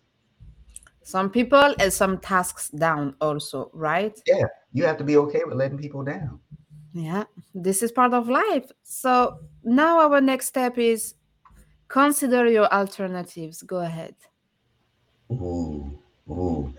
Some 1.04 1.30
people 1.30 1.76
and 1.78 1.94
some 1.94 2.18
tasks 2.18 2.70
down, 2.70 3.16
also, 3.22 3.70
right? 3.72 4.20
Yeah, 4.26 4.46
you 4.74 4.84
have 4.86 4.98
to 4.98 5.04
be 5.04 5.16
okay 5.18 5.44
with 5.46 5.58
letting 5.58 5.78
people 5.78 6.04
down. 6.04 6.40
Yeah, 6.92 7.26
this 7.54 7.84
is 7.84 7.92
part 7.92 8.16
of 8.16 8.28
life. 8.28 8.72
So 8.82 9.42
now 9.64 10.00
our 10.00 10.22
next 10.22 10.48
step 10.48 10.80
is 10.80 11.14
consider 11.88 12.48
your 12.48 12.66
alternatives. 12.74 13.62
Go 13.62 13.78
ahead. 13.78 14.16
Ooh, 15.32 16.00
ooh. 16.28 16.74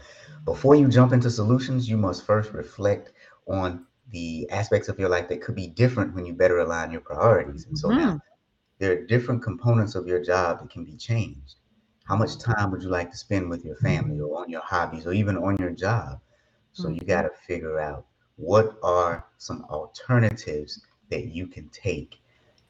Before 0.44 0.74
you 0.74 0.88
jump 0.88 1.12
into 1.12 1.30
solutions, 1.30 1.88
you 1.88 1.96
must 1.96 2.26
first 2.26 2.52
reflect 2.52 3.12
on 3.46 3.86
the 4.12 4.48
aspects 4.50 4.88
of 4.88 4.98
your 4.98 5.08
life 5.08 5.28
that 5.28 5.42
could 5.42 5.56
be 5.56 5.68
different 5.68 6.14
when 6.14 6.26
you 6.26 6.34
better 6.34 6.58
align 6.60 6.92
your 6.92 7.00
priorities. 7.02 7.66
And 7.66 7.78
so 7.78 7.90
now 7.90 8.08
Mhm. 8.08 8.22
there 8.78 8.92
are 8.92 9.06
different 9.06 9.42
components 9.42 9.94
of 9.94 10.06
your 10.06 10.22
job 10.22 10.60
that 10.60 10.70
can 10.70 10.84
be 10.84 10.96
changed. 10.96 11.56
How 12.04 12.16
much 12.16 12.38
time 12.38 12.70
would 12.70 12.82
you 12.82 12.90
like 12.90 13.10
to 13.10 13.16
spend 13.18 13.50
with 13.50 13.64
your 13.64 13.76
family 13.76 14.20
or 14.20 14.38
on 14.40 14.50
your 14.50 14.62
hobbies 14.62 15.06
or 15.06 15.12
even 15.12 15.36
on 15.36 15.56
your 15.56 15.70
job? 15.70 16.20
So 16.72 16.88
you 16.88 17.00
got 17.00 17.22
to 17.22 17.30
figure 17.46 17.80
out 17.80 18.06
what 18.36 18.78
are 18.82 19.26
some 19.38 19.64
alternatives 19.70 20.84
that 21.10 21.26
you 21.26 21.46
can 21.46 21.68
take. 21.70 22.20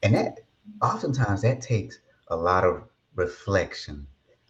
And 0.03 0.13
that 0.15 0.39
oftentimes 0.81 1.41
that 1.43 1.61
takes 1.61 1.99
a 2.27 2.35
lot 2.35 2.65
of 2.65 2.83
reflection. 3.15 4.07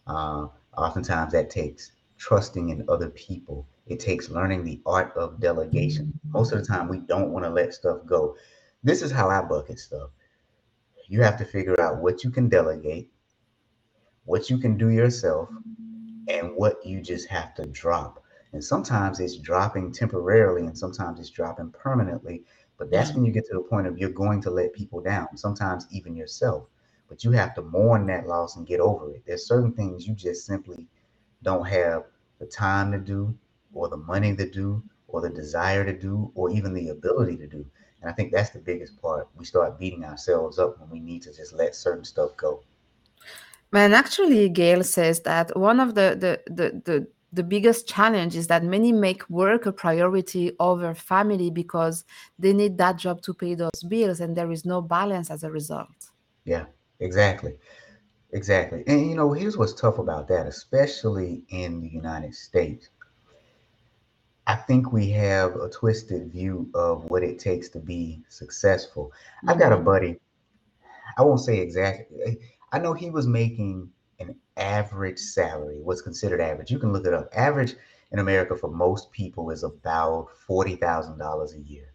Uh, 0.08 0.48
oftentimes 0.78 1.32
that 1.34 1.50
takes 1.50 1.92
trusting 2.18 2.70
in 2.70 2.86
other 2.90 3.10
people. 3.10 3.68
It 3.86 4.00
takes 4.00 4.30
learning 4.30 4.64
the 4.64 4.82
art 4.86 5.16
of 5.18 5.40
delegation. 5.40 6.18
Most 6.30 6.54
of 6.54 6.60
the 6.60 6.66
time 6.66 6.88
we 6.88 7.00
don't 7.00 7.32
want 7.32 7.46
to 7.46 7.50
let 7.50 7.74
stuff 7.74 8.00
go. 8.06 8.36
This 8.84 9.02
is 9.02 9.12
how 9.12 9.30
I 9.30 9.42
bucket 9.42 9.80
stuff. 9.80 10.10
You 11.08 11.22
have 11.22 11.38
to 11.38 11.46
figure 11.46 11.80
out 11.82 12.02
what 12.02 12.24
you 12.24 12.32
can 12.32 12.48
delegate, 12.48 13.12
what 14.26 14.50
you 14.50 14.58
can 14.58 14.78
do 14.78 14.90
yourself, 14.90 15.50
and 16.30 16.56
what 16.56 16.86
you 16.86 17.02
just 17.02 17.28
have 17.28 17.54
to 17.56 17.66
drop. 17.66 18.24
And 18.54 18.64
sometimes 18.64 19.20
it's 19.20 19.38
dropping 19.38 19.92
temporarily, 19.92 20.66
and 20.66 20.78
sometimes 20.78 21.20
it's 21.20 21.30
dropping 21.30 21.72
permanently. 21.72 22.44
But 22.78 22.90
that's 22.90 23.14
when 23.14 23.26
you 23.26 23.32
get 23.32 23.46
to 23.48 23.54
the 23.54 23.62
point 23.62 23.88
of 23.88 23.98
you're 23.98 24.10
going 24.10 24.42
to 24.44 24.50
let 24.50 24.74
people 24.74 25.02
down, 25.02 25.36
sometimes 25.38 25.88
even 25.92 26.16
yourself. 26.16 26.68
But 27.10 27.24
you 27.24 27.32
have 27.32 27.54
to 27.56 27.62
mourn 27.62 28.06
that 28.08 28.28
loss 28.28 28.56
and 28.56 28.66
get 28.66 28.80
over 28.80 29.12
it. 29.12 29.24
There's 29.26 29.48
certain 29.48 29.74
things 29.74 30.08
you 30.08 30.16
just 30.16 30.46
simply 30.46 30.88
don't 31.44 31.68
have 31.68 32.06
the 32.40 32.46
time 32.46 32.92
to 32.92 32.98
do, 32.98 33.38
or 33.74 33.90
the 33.90 33.98
money 33.98 34.36
to 34.36 34.50
do, 34.50 34.84
or 35.08 35.22
the 35.22 35.30
desire 35.30 35.84
to 35.86 35.94
do, 35.98 36.32
or 36.36 36.50
even 36.52 36.74
the 36.74 36.90
ability 36.90 37.38
to 37.38 37.48
do. 37.48 37.66
And 38.02 38.10
I 38.10 38.14
think 38.14 38.32
that's 38.32 38.50
the 38.50 38.60
biggest 38.60 39.02
part. 39.02 39.28
We 39.36 39.46
start 39.46 39.80
beating 39.80 40.04
ourselves 40.04 40.60
up 40.60 40.80
when 40.80 40.90
we 40.90 41.00
need 41.00 41.22
to 41.24 41.34
just 41.34 41.54
let 41.54 41.76
certain 41.76 42.04
stuff 42.04 42.36
go. 42.36 42.64
And 43.72 43.96
actually, 43.96 44.50
Gail 44.50 44.84
says 44.84 45.22
that 45.22 45.58
one 45.58 45.80
of 45.80 45.96
the 45.96 46.16
the 46.20 46.54
the 46.54 46.82
the 46.86 47.08
the 47.32 47.44
biggest 47.44 47.88
challenge 47.88 48.36
is 48.36 48.48
that 48.48 48.64
many 48.64 48.92
make 48.92 49.28
work 49.30 49.66
a 49.66 49.74
priority 49.74 50.52
over 50.60 50.94
family 50.94 51.50
because 51.50 52.06
they 52.38 52.54
need 52.54 52.78
that 52.78 52.98
job 52.98 53.22
to 53.24 53.34
pay 53.34 53.56
those 53.56 53.84
bills 53.88 54.20
and 54.20 54.36
there 54.38 54.52
is 54.52 54.66
no 54.66 54.82
balance 54.82 55.32
as 55.32 55.44
a 55.44 55.50
result. 55.50 56.12
Yeah, 56.46 56.66
exactly. 57.00 57.56
Exactly. 58.34 58.84
And 58.88 59.10
you 59.10 59.16
know, 59.16 59.32
here's 59.32 59.58
what's 59.58 59.74
tough 59.74 59.98
about 59.98 60.28
that, 60.28 60.46
especially 60.46 61.44
in 61.50 61.82
the 61.82 61.88
United 61.88 62.36
States. 62.36 62.90
I 64.46 64.56
think 64.56 64.92
we 64.92 65.10
have 65.12 65.56
a 65.56 65.70
twisted 65.70 66.32
view 66.32 66.70
of 66.74 67.10
what 67.10 67.24
it 67.24 67.40
takes 67.40 67.70
to 67.70 67.80
be 67.80 68.24
successful. 68.30 69.12
I've 69.48 69.60
got 69.60 69.72
a 69.72 69.78
Mhm. 69.78 69.86
buddy, 69.86 70.20
I 71.18 71.24
won't 71.24 71.40
say 71.42 71.60
exactly. 71.60 72.40
I 72.72 72.80
know 72.80 72.94
he 72.94 73.10
was 73.10 73.28
making 73.28 73.92
an 74.20 74.36
average 74.58 75.20
salary, 75.20 75.80
what's 75.82 76.02
considered 76.02 76.42
average. 76.42 76.72
You 76.72 76.80
can 76.80 76.94
look 76.94 77.06
it 77.06 77.14
up. 77.14 77.30
Average 77.34 77.76
in 78.12 78.20
America 78.20 78.56
for 78.58 78.70
most 78.70 79.12
people 79.12 79.50
is 79.52 79.64
about 79.64 80.30
$40,000 80.48 81.54
a 81.54 81.62
year. 81.62 81.94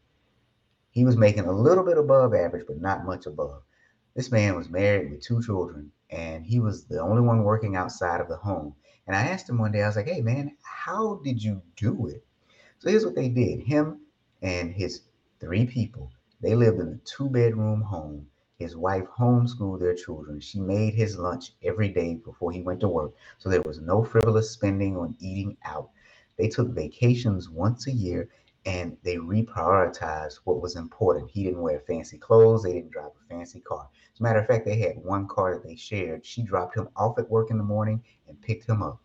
He 0.90 1.04
was 1.04 1.16
making 1.16 1.46
a 1.46 1.52
little 1.52 1.84
bit 1.84 1.98
above 1.98 2.34
average, 2.34 2.66
but 2.66 2.80
not 2.80 3.04
much 3.04 3.26
above. 3.26 3.62
This 4.14 4.32
man 4.32 4.56
was 4.56 4.70
married 4.70 5.10
with 5.10 5.22
two 5.22 5.42
children, 5.42 5.92
and 6.10 6.46
he 6.46 6.60
was 6.60 6.86
the 6.86 7.00
only 7.00 7.22
one 7.22 7.44
working 7.44 7.76
outside 7.76 8.20
of 8.20 8.28
the 8.28 8.36
home. 8.36 8.74
And 9.06 9.16
I 9.16 9.22
asked 9.22 9.48
him 9.48 9.58
one 9.58 9.72
day, 9.72 9.82
I 9.82 9.86
was 9.86 9.96
like, 9.96 10.08
hey, 10.08 10.22
man, 10.22 10.56
how 10.62 11.20
did 11.24 11.42
you 11.42 11.62
do 11.76 12.06
it? 12.08 12.24
So 12.80 12.90
here's 12.90 13.04
what 13.04 13.16
they 13.16 13.28
did 13.28 13.60
him 13.60 14.02
and 14.40 14.72
his 14.72 15.02
three 15.40 15.66
people, 15.66 16.12
they 16.40 16.54
lived 16.54 16.78
in 16.78 16.88
a 16.88 16.98
two 17.04 17.28
bedroom 17.28 17.82
home. 17.82 18.28
His 18.56 18.76
wife 18.76 19.06
homeschooled 19.18 19.80
their 19.80 19.94
children. 19.94 20.38
She 20.38 20.60
made 20.60 20.94
his 20.94 21.18
lunch 21.18 21.54
every 21.64 21.88
day 21.88 22.14
before 22.14 22.52
he 22.52 22.62
went 22.62 22.78
to 22.80 22.88
work. 22.88 23.14
So 23.38 23.48
there 23.48 23.62
was 23.62 23.80
no 23.80 24.04
frivolous 24.04 24.52
spending 24.52 24.96
on 24.96 25.16
eating 25.18 25.56
out. 25.64 25.90
They 26.36 26.48
took 26.48 26.68
vacations 26.68 27.50
once 27.50 27.88
a 27.88 27.92
year 27.92 28.28
and 28.64 28.96
they 29.02 29.16
reprioritized 29.16 30.40
what 30.44 30.62
was 30.62 30.76
important. 30.76 31.32
He 31.32 31.42
didn't 31.42 31.62
wear 31.62 31.80
fancy 31.80 32.18
clothes. 32.18 32.62
They 32.62 32.74
didn't 32.74 32.92
drive 32.92 33.10
a 33.10 33.28
fancy 33.28 33.60
car. 33.60 33.88
As 34.14 34.20
a 34.20 34.22
matter 34.22 34.38
of 34.38 34.46
fact, 34.46 34.66
they 34.66 34.78
had 34.78 35.02
one 35.02 35.26
car 35.26 35.54
that 35.54 35.64
they 35.64 35.74
shared. 35.74 36.24
She 36.24 36.42
dropped 36.42 36.76
him 36.76 36.88
off 36.94 37.18
at 37.18 37.28
work 37.28 37.50
in 37.50 37.58
the 37.58 37.64
morning 37.64 38.04
and 38.28 38.40
picked 38.40 38.68
him 38.68 38.84
up. 38.84 39.00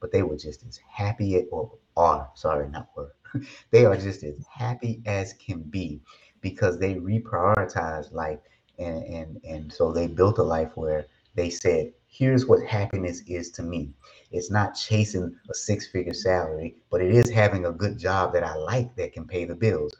But 0.00 0.12
they 0.12 0.22
were 0.22 0.36
just 0.36 0.64
as 0.66 0.78
happy 0.88 1.44
or 1.50 1.70
are, 1.96 2.30
sorry, 2.34 2.68
not 2.68 2.88
were. 2.96 3.14
they 3.70 3.84
are 3.84 3.96
just 3.96 4.22
as 4.24 4.46
happy 4.50 5.02
as 5.06 5.34
can 5.34 5.62
be 5.62 6.00
because 6.40 6.78
they 6.78 6.94
reprioritized 6.94 8.12
life. 8.12 8.38
And, 8.78 9.04
and, 9.04 9.40
and 9.44 9.72
so 9.72 9.92
they 9.92 10.06
built 10.06 10.38
a 10.38 10.42
life 10.42 10.70
where 10.74 11.06
they 11.34 11.50
said, 11.50 11.92
here's 12.08 12.46
what 12.46 12.64
happiness 12.66 13.22
is 13.26 13.50
to 13.52 13.62
me. 13.62 13.92
It's 14.32 14.50
not 14.50 14.74
chasing 14.74 15.36
a 15.50 15.54
six 15.54 15.86
figure 15.86 16.14
salary, 16.14 16.76
but 16.90 17.00
it 17.00 17.14
is 17.14 17.30
having 17.30 17.66
a 17.66 17.72
good 17.72 17.98
job 17.98 18.32
that 18.32 18.42
I 18.42 18.54
like 18.56 18.94
that 18.96 19.12
can 19.12 19.26
pay 19.26 19.44
the 19.44 19.54
bills. 19.54 19.94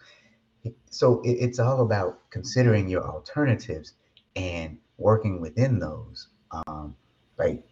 So 0.90 1.20
it, 1.22 1.32
it's 1.32 1.58
all 1.58 1.82
about 1.82 2.30
considering 2.30 2.88
your 2.88 3.04
alternatives 3.04 3.94
and 4.36 4.78
working 4.98 5.40
within 5.40 5.78
those. 5.78 6.28
Um, 6.66 6.96
like, 7.38 7.62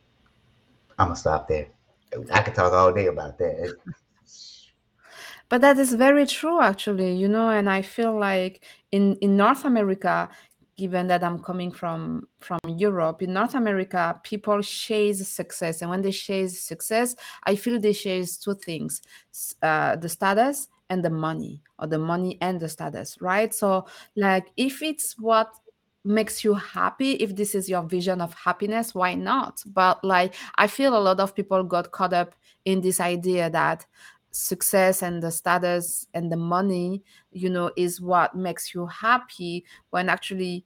I'm 0.99 1.09
gonna 1.09 1.17
stop 1.17 1.49
there. 1.49 1.69
I 2.33 2.43
could 2.43 2.55
talk 2.55 2.73
all 2.73 2.93
day 2.93 3.07
about 3.07 3.39
that. 3.39 3.77
But 5.49 5.63
that 5.63 5.79
is 5.79 5.95
very 5.95 6.27
true, 6.27 6.61
actually, 6.61 7.15
you 7.15 7.29
know, 7.29 7.49
and 7.49 7.71
I 7.71 7.83
feel 7.83 8.19
like 8.19 8.65
in, 8.93 9.17
in 9.17 9.37
North 9.37 9.65
America, 9.65 10.29
given 10.77 11.07
that 11.09 11.25
I'm 11.25 11.43
coming 11.43 11.73
from 11.73 12.29
from 12.39 12.61
Europe, 12.67 13.23
in 13.23 13.33
North 13.33 13.55
America, 13.55 14.21
people 14.23 14.63
chase 14.63 15.27
success, 15.27 15.81
and 15.81 15.91
when 15.91 16.03
they 16.03 16.13
chase 16.13 16.61
success, 16.61 17.17
I 17.45 17.57
feel 17.57 17.81
they 17.81 17.95
chase 17.95 18.37
two 18.37 18.55
things: 18.55 19.01
uh, 19.63 19.97
the 19.97 20.09
status 20.09 20.69
and 20.91 21.03
the 21.03 21.11
money, 21.11 21.63
or 21.79 21.87
the 21.87 21.99
money 21.99 22.39
and 22.41 22.61
the 22.61 22.69
status, 22.69 23.17
right? 23.21 23.53
So, 23.55 23.87
like, 24.17 24.49
if 24.57 24.83
it's 24.83 25.19
what 25.19 25.49
makes 26.09 26.43
you 26.43 26.55
happy 26.55 27.13
if 27.13 27.37
this 27.37 27.55
is 27.55 27.69
your 27.69 27.83
vision 27.83 28.21
of 28.21 28.35
happiness 28.35 28.95
why 28.95 29.15
not? 29.15 29.63
But 29.67 30.03
like 30.03 30.35
i 30.57 30.67
feel 30.67 30.97
a 30.97 31.01
lot 31.01 31.21
of 31.21 31.35
people 31.35 31.63
got 31.63 31.93
caught 31.93 32.13
up 32.13 32.35
in 32.65 32.81
this 32.81 33.01
idea 33.01 33.51
that 33.51 33.87
success 34.31 35.03
and 35.03 35.23
the 35.23 35.31
status 35.31 36.07
and 36.15 36.31
the 36.31 36.37
money 36.37 37.03
you 37.33 37.49
know 37.49 37.71
is 37.77 38.01
what 38.01 38.35
makes 38.35 38.75
you 38.75 38.87
happy 38.87 39.65
when 39.91 40.09
actually 40.09 40.65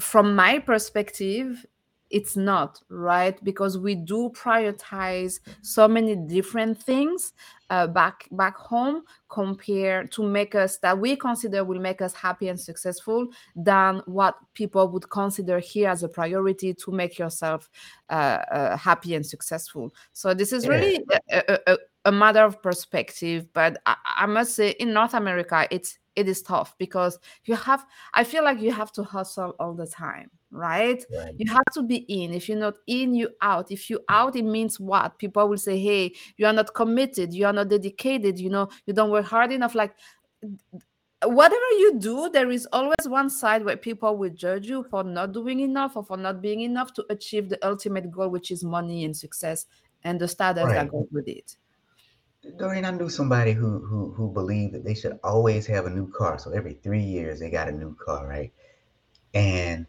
from 0.00 0.34
my 0.34 0.58
perspective 0.58 1.66
it's 2.10 2.36
not 2.36 2.82
right? 2.88 3.42
Because 3.44 3.78
we 3.78 3.94
do 3.94 4.30
prioritize 4.34 5.40
so 5.62 5.86
many 5.88 6.16
different 6.16 6.82
things 6.82 7.32
uh, 7.70 7.86
back 7.86 8.26
back 8.32 8.56
home 8.56 9.02
compared 9.28 10.10
to 10.10 10.24
make 10.24 10.54
us 10.56 10.78
that 10.78 10.98
we 10.98 11.14
consider 11.14 11.64
will 11.64 11.78
make 11.78 12.02
us 12.02 12.12
happy 12.12 12.48
and 12.48 12.58
successful 12.58 13.28
than 13.54 14.02
what 14.06 14.36
people 14.54 14.88
would 14.88 15.08
consider 15.08 15.60
here 15.60 15.88
as 15.88 16.02
a 16.02 16.08
priority 16.08 16.74
to 16.74 16.90
make 16.90 17.18
yourself 17.18 17.70
uh, 18.10 18.42
uh, 18.50 18.76
happy 18.76 19.14
and 19.14 19.24
successful. 19.24 19.94
So 20.12 20.34
this 20.34 20.52
is 20.52 20.66
really 20.66 21.04
a, 21.30 21.58
a, 21.66 21.78
a, 22.06 22.12
matter 22.12 22.40
of 22.40 22.60
perspective 22.62 23.46
but 23.52 23.80
I, 23.86 23.96
I 24.04 24.26
must 24.26 24.54
say 24.56 24.70
in 24.70 24.92
north 24.92 25.14
america 25.14 25.68
it's 25.70 25.98
it 26.16 26.28
is 26.28 26.42
tough 26.42 26.74
because 26.78 27.18
you 27.44 27.54
have 27.54 27.86
i 28.14 28.24
feel 28.24 28.42
like 28.42 28.60
you 28.60 28.72
have 28.72 28.90
to 28.92 29.02
hustle 29.02 29.54
all 29.60 29.74
the 29.74 29.86
time 29.86 30.30
right? 30.50 31.04
right? 31.14 31.34
You 31.38 31.50
have 31.52 31.64
to 31.74 31.82
be 31.82 31.96
in. 31.96 32.32
If 32.32 32.48
you're 32.48 32.58
not 32.58 32.74
in, 32.86 33.14
you 33.14 33.30
out. 33.40 33.70
If 33.70 33.88
you 33.90 34.00
out, 34.08 34.36
it 34.36 34.44
means 34.44 34.80
what? 34.80 35.18
People 35.18 35.48
will 35.48 35.58
say, 35.58 35.78
hey, 35.78 36.12
you 36.36 36.46
are 36.46 36.52
not 36.52 36.74
committed, 36.74 37.32
you 37.32 37.46
are 37.46 37.52
not 37.52 37.68
dedicated, 37.68 38.38
you 38.38 38.50
know, 38.50 38.68
you 38.86 38.92
don't 38.92 39.10
work 39.10 39.26
hard 39.26 39.52
enough. 39.52 39.74
Like 39.74 39.94
whatever 41.24 41.70
you 41.78 41.98
do, 41.98 42.30
there 42.30 42.50
is 42.50 42.66
always 42.72 43.06
one 43.06 43.30
side 43.30 43.64
where 43.64 43.76
people 43.76 44.16
will 44.16 44.30
judge 44.30 44.66
you 44.66 44.84
for 44.90 45.04
not 45.04 45.32
doing 45.32 45.60
enough 45.60 45.96
or 45.96 46.04
for 46.04 46.16
not 46.16 46.40
being 46.40 46.60
enough 46.60 46.92
to 46.94 47.04
achieve 47.10 47.48
the 47.48 47.58
ultimate 47.66 48.10
goal, 48.10 48.28
which 48.28 48.50
is 48.50 48.64
money 48.64 49.04
and 49.04 49.16
success 49.16 49.66
and 50.04 50.20
the 50.20 50.28
status 50.28 50.64
right. 50.64 50.74
that 50.74 50.90
goes 50.90 51.06
with 51.12 51.28
it. 51.28 51.56
Darine, 52.58 52.86
I 52.86 52.90
knew 52.90 53.10
somebody 53.10 53.52
who 53.52 53.80
who 53.80 54.12
who 54.12 54.30
believed 54.32 54.72
that 54.72 54.82
they 54.82 54.94
should 54.94 55.18
always 55.22 55.66
have 55.66 55.84
a 55.84 55.90
new 55.90 56.10
car. 56.10 56.38
So 56.38 56.52
every 56.52 56.72
three 56.72 57.02
years 57.02 57.38
they 57.38 57.50
got 57.50 57.68
a 57.68 57.72
new 57.72 57.94
car, 58.02 58.26
right? 58.26 58.50
And 59.34 59.86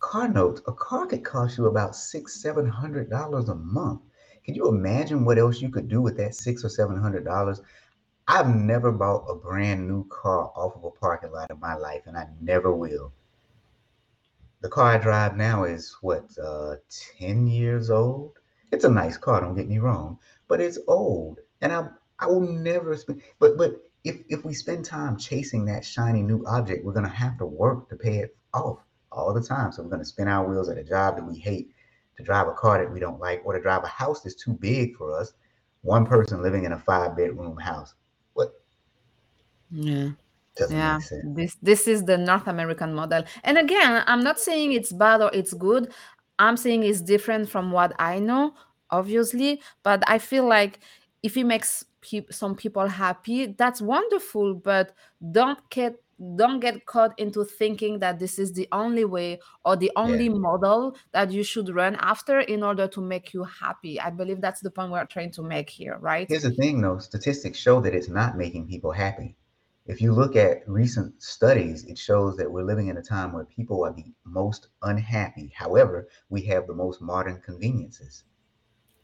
car 0.00 0.28
notes, 0.28 0.60
a 0.66 0.72
car 0.72 1.06
could 1.06 1.24
cost 1.24 1.58
you 1.58 1.66
about 1.66 1.96
six, 1.96 2.40
seven 2.40 2.66
hundred 2.68 3.10
dollars 3.10 3.48
a 3.48 3.54
month. 3.54 4.00
Can 4.44 4.54
you 4.54 4.68
imagine 4.68 5.24
what 5.24 5.38
else 5.38 5.60
you 5.60 5.70
could 5.70 5.88
do 5.88 6.00
with 6.00 6.16
that 6.18 6.34
six 6.34 6.64
or 6.64 6.68
seven 6.68 6.96
hundred 6.96 7.24
dollars? 7.24 7.60
I've 8.28 8.54
never 8.54 8.92
bought 8.92 9.26
a 9.28 9.34
brand 9.34 9.88
new 9.88 10.06
car 10.08 10.52
off 10.54 10.76
of 10.76 10.84
a 10.84 10.90
parking 10.90 11.32
lot 11.32 11.50
in 11.50 11.58
my 11.60 11.74
life, 11.74 12.02
and 12.06 12.16
I 12.16 12.26
never 12.40 12.72
will. 12.72 13.12
The 14.60 14.68
car 14.68 14.92
I 14.92 14.98
drive 14.98 15.36
now 15.36 15.64
is 15.64 15.96
what, 16.00 16.26
uh, 16.38 16.76
10 17.18 17.46
years 17.46 17.90
old? 17.90 18.38
It's 18.70 18.84
a 18.84 18.90
nice 18.90 19.16
car, 19.16 19.40
don't 19.40 19.54
get 19.56 19.68
me 19.68 19.78
wrong, 19.78 20.18
but 20.46 20.60
it's 20.60 20.78
old. 20.86 21.40
And 21.60 21.72
I 21.72 21.88
I 22.18 22.26
will 22.26 22.40
never 22.40 22.96
spend 22.96 23.22
but 23.38 23.56
but 23.56 23.80
if 24.04 24.20
if 24.28 24.44
we 24.44 24.52
spend 24.52 24.84
time 24.84 25.16
chasing 25.16 25.64
that 25.66 25.84
shiny 25.84 26.22
new 26.22 26.44
object, 26.46 26.84
we're 26.84 26.92
gonna 26.92 27.08
have 27.08 27.38
to 27.38 27.46
work 27.46 27.88
to 27.88 27.96
pay 27.96 28.18
it 28.18 28.36
off 28.52 28.84
all 29.12 29.32
the 29.32 29.42
time. 29.42 29.72
So 29.72 29.82
we're 29.82 29.90
going 29.90 30.02
to 30.02 30.08
spin 30.08 30.28
our 30.28 30.48
wheels 30.48 30.68
at 30.68 30.78
a 30.78 30.84
job 30.84 31.16
that 31.16 31.24
we 31.24 31.38
hate, 31.38 31.70
to 32.16 32.22
drive 32.22 32.48
a 32.48 32.52
car 32.52 32.78
that 32.78 32.92
we 32.92 33.00
don't 33.00 33.20
like, 33.20 33.42
or 33.44 33.52
to 33.52 33.60
drive 33.60 33.84
a 33.84 33.88
house 33.88 34.22
that's 34.22 34.34
too 34.34 34.52
big 34.52 34.96
for 34.96 35.18
us. 35.18 35.32
One 35.82 36.04
person 36.04 36.42
living 36.42 36.64
in 36.64 36.72
a 36.72 36.78
five 36.78 37.16
bedroom 37.16 37.56
house. 37.56 37.94
What? 38.34 38.60
Yeah. 39.70 40.10
Doesn't 40.56 40.76
yeah, 40.76 40.98
this 41.22 41.56
this 41.62 41.86
is 41.86 42.04
the 42.04 42.18
North 42.18 42.48
American 42.48 42.92
model. 42.92 43.22
And 43.44 43.58
again, 43.58 44.02
I'm 44.08 44.24
not 44.24 44.40
saying 44.40 44.72
it's 44.72 44.92
bad 44.92 45.22
or 45.22 45.30
it's 45.32 45.54
good. 45.54 45.92
I'm 46.40 46.56
saying 46.56 46.82
it's 46.82 47.00
different 47.00 47.48
from 47.48 47.70
what 47.70 47.92
I 48.00 48.18
know, 48.18 48.54
obviously. 48.90 49.62
But 49.84 50.02
I 50.08 50.18
feel 50.18 50.48
like 50.48 50.80
if 51.22 51.36
it 51.36 51.44
makes 51.44 51.84
pe- 52.00 52.26
some 52.30 52.56
people 52.56 52.88
happy, 52.88 53.54
that's 53.56 53.80
wonderful. 53.80 54.54
But 54.54 54.96
don't 55.30 55.60
get 55.70 55.94
don't 56.36 56.60
get 56.60 56.84
caught 56.86 57.18
into 57.18 57.44
thinking 57.44 57.98
that 58.00 58.18
this 58.18 58.38
is 58.38 58.52
the 58.52 58.68
only 58.72 59.04
way 59.04 59.38
or 59.64 59.76
the 59.76 59.90
only 59.96 60.26
yeah. 60.26 60.34
model 60.34 60.96
that 61.12 61.30
you 61.30 61.44
should 61.44 61.68
run 61.68 61.96
after 62.00 62.40
in 62.40 62.62
order 62.62 62.88
to 62.88 63.00
make 63.00 63.32
you 63.32 63.44
happy. 63.44 64.00
I 64.00 64.10
believe 64.10 64.40
that's 64.40 64.60
the 64.60 64.70
point 64.70 64.90
we're 64.90 65.06
trying 65.06 65.30
to 65.32 65.42
make 65.42 65.70
here, 65.70 65.96
right? 66.00 66.26
Here's 66.28 66.42
the 66.42 66.50
thing 66.50 66.80
though 66.80 66.98
statistics 66.98 67.58
show 67.58 67.80
that 67.82 67.94
it's 67.94 68.08
not 68.08 68.36
making 68.36 68.66
people 68.66 68.92
happy. 68.92 69.36
If 69.86 70.02
you 70.02 70.12
look 70.12 70.36
at 70.36 70.68
recent 70.68 71.22
studies, 71.22 71.84
it 71.84 71.96
shows 71.96 72.36
that 72.36 72.50
we're 72.50 72.62
living 72.62 72.88
in 72.88 72.98
a 72.98 73.02
time 73.02 73.32
where 73.32 73.46
people 73.46 73.84
are 73.86 73.92
the 73.92 74.12
most 74.24 74.68
unhappy. 74.82 75.50
However, 75.56 76.08
we 76.28 76.42
have 76.42 76.66
the 76.66 76.74
most 76.74 77.00
modern 77.00 77.40
conveniences. 77.40 78.24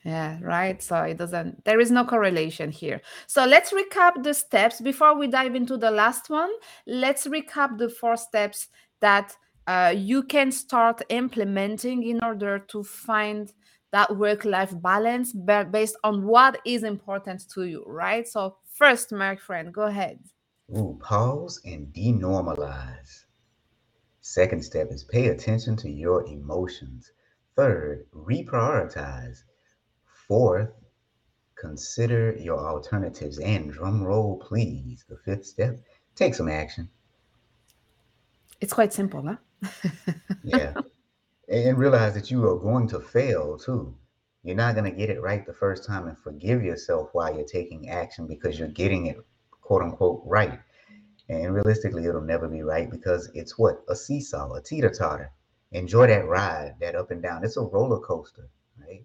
Yeah, 0.04 0.38
right. 0.42 0.82
So 0.82 0.96
it 1.02 1.16
doesn't, 1.16 1.64
there 1.64 1.80
is 1.80 1.90
no 1.90 2.04
correlation 2.04 2.70
here. 2.70 3.00
So 3.26 3.46
let's 3.46 3.72
recap 3.72 4.22
the 4.22 4.34
steps 4.34 4.82
before 4.82 5.18
we 5.18 5.28
dive 5.28 5.54
into 5.54 5.78
the 5.78 5.90
last 5.90 6.28
one. 6.28 6.50
Let's 6.86 7.26
recap 7.26 7.78
the 7.78 7.88
four 7.88 8.18
steps 8.18 8.68
that 9.00 9.34
uh, 9.66 9.94
you 9.96 10.22
can 10.22 10.52
start 10.52 11.00
implementing 11.08 12.02
in 12.02 12.22
order 12.22 12.58
to 12.58 12.82
find 12.82 13.50
that 13.92 14.14
work 14.16 14.44
life 14.44 14.74
balance 14.82 15.32
based 15.32 15.96
on 16.04 16.26
what 16.26 16.60
is 16.66 16.82
important 16.82 17.48
to 17.54 17.64
you, 17.64 17.82
right? 17.86 18.28
So, 18.28 18.56
first, 18.74 19.10
my 19.12 19.36
friend, 19.36 19.72
go 19.72 19.82
ahead. 19.82 20.18
Ooh, 20.76 20.98
pause 21.00 21.60
and 21.64 21.86
denormalize. 21.94 23.24
Second 24.20 24.64
step 24.64 24.90
is 24.90 25.04
pay 25.04 25.28
attention 25.28 25.76
to 25.76 25.88
your 25.88 26.26
emotions. 26.26 27.12
Third, 27.56 28.06
reprioritize. 28.12 29.44
Fourth, 30.28 30.70
consider 31.56 32.36
your 32.38 32.58
alternatives. 32.58 33.38
And 33.38 33.72
drum 33.72 34.02
roll, 34.02 34.38
please. 34.38 35.04
The 35.08 35.16
fifth 35.18 35.46
step, 35.46 35.78
take 36.14 36.34
some 36.34 36.48
action. 36.48 36.88
It's 38.60 38.72
quite 38.72 38.92
simple, 38.92 39.22
huh? 39.26 39.72
yeah. 40.44 40.74
And 41.48 41.76
realize 41.76 42.14
that 42.14 42.30
you 42.30 42.46
are 42.48 42.58
going 42.58 42.88
to 42.88 43.00
fail 43.00 43.58
too. 43.58 43.94
You're 44.42 44.56
not 44.56 44.74
going 44.74 44.90
to 44.90 44.96
get 44.96 45.10
it 45.10 45.22
right 45.22 45.44
the 45.44 45.54
first 45.54 45.86
time 45.86 46.06
and 46.06 46.18
forgive 46.18 46.62
yourself 46.62 47.10
while 47.12 47.34
you're 47.34 47.46
taking 47.46 47.88
action 47.88 48.26
because 48.26 48.58
you're 48.58 48.68
getting 48.68 49.06
it 49.06 49.18
quote 49.64 49.82
unquote 49.82 50.22
right. 50.24 50.60
And 51.28 51.54
realistically, 51.54 52.04
it'll 52.04 52.20
never 52.20 52.48
be 52.48 52.62
right 52.62 52.90
because 52.90 53.30
it's 53.34 53.58
what? 53.58 53.82
A 53.88 53.96
seesaw, 53.96 54.52
a 54.52 54.62
teeter 54.62 54.90
totter. 54.90 55.30
Enjoy 55.72 56.06
that 56.06 56.26
ride, 56.26 56.74
that 56.80 56.94
up 56.94 57.10
and 57.10 57.22
down. 57.22 57.44
It's 57.44 57.56
a 57.56 57.62
roller 57.62 57.98
coaster, 57.98 58.48
right? 58.78 59.02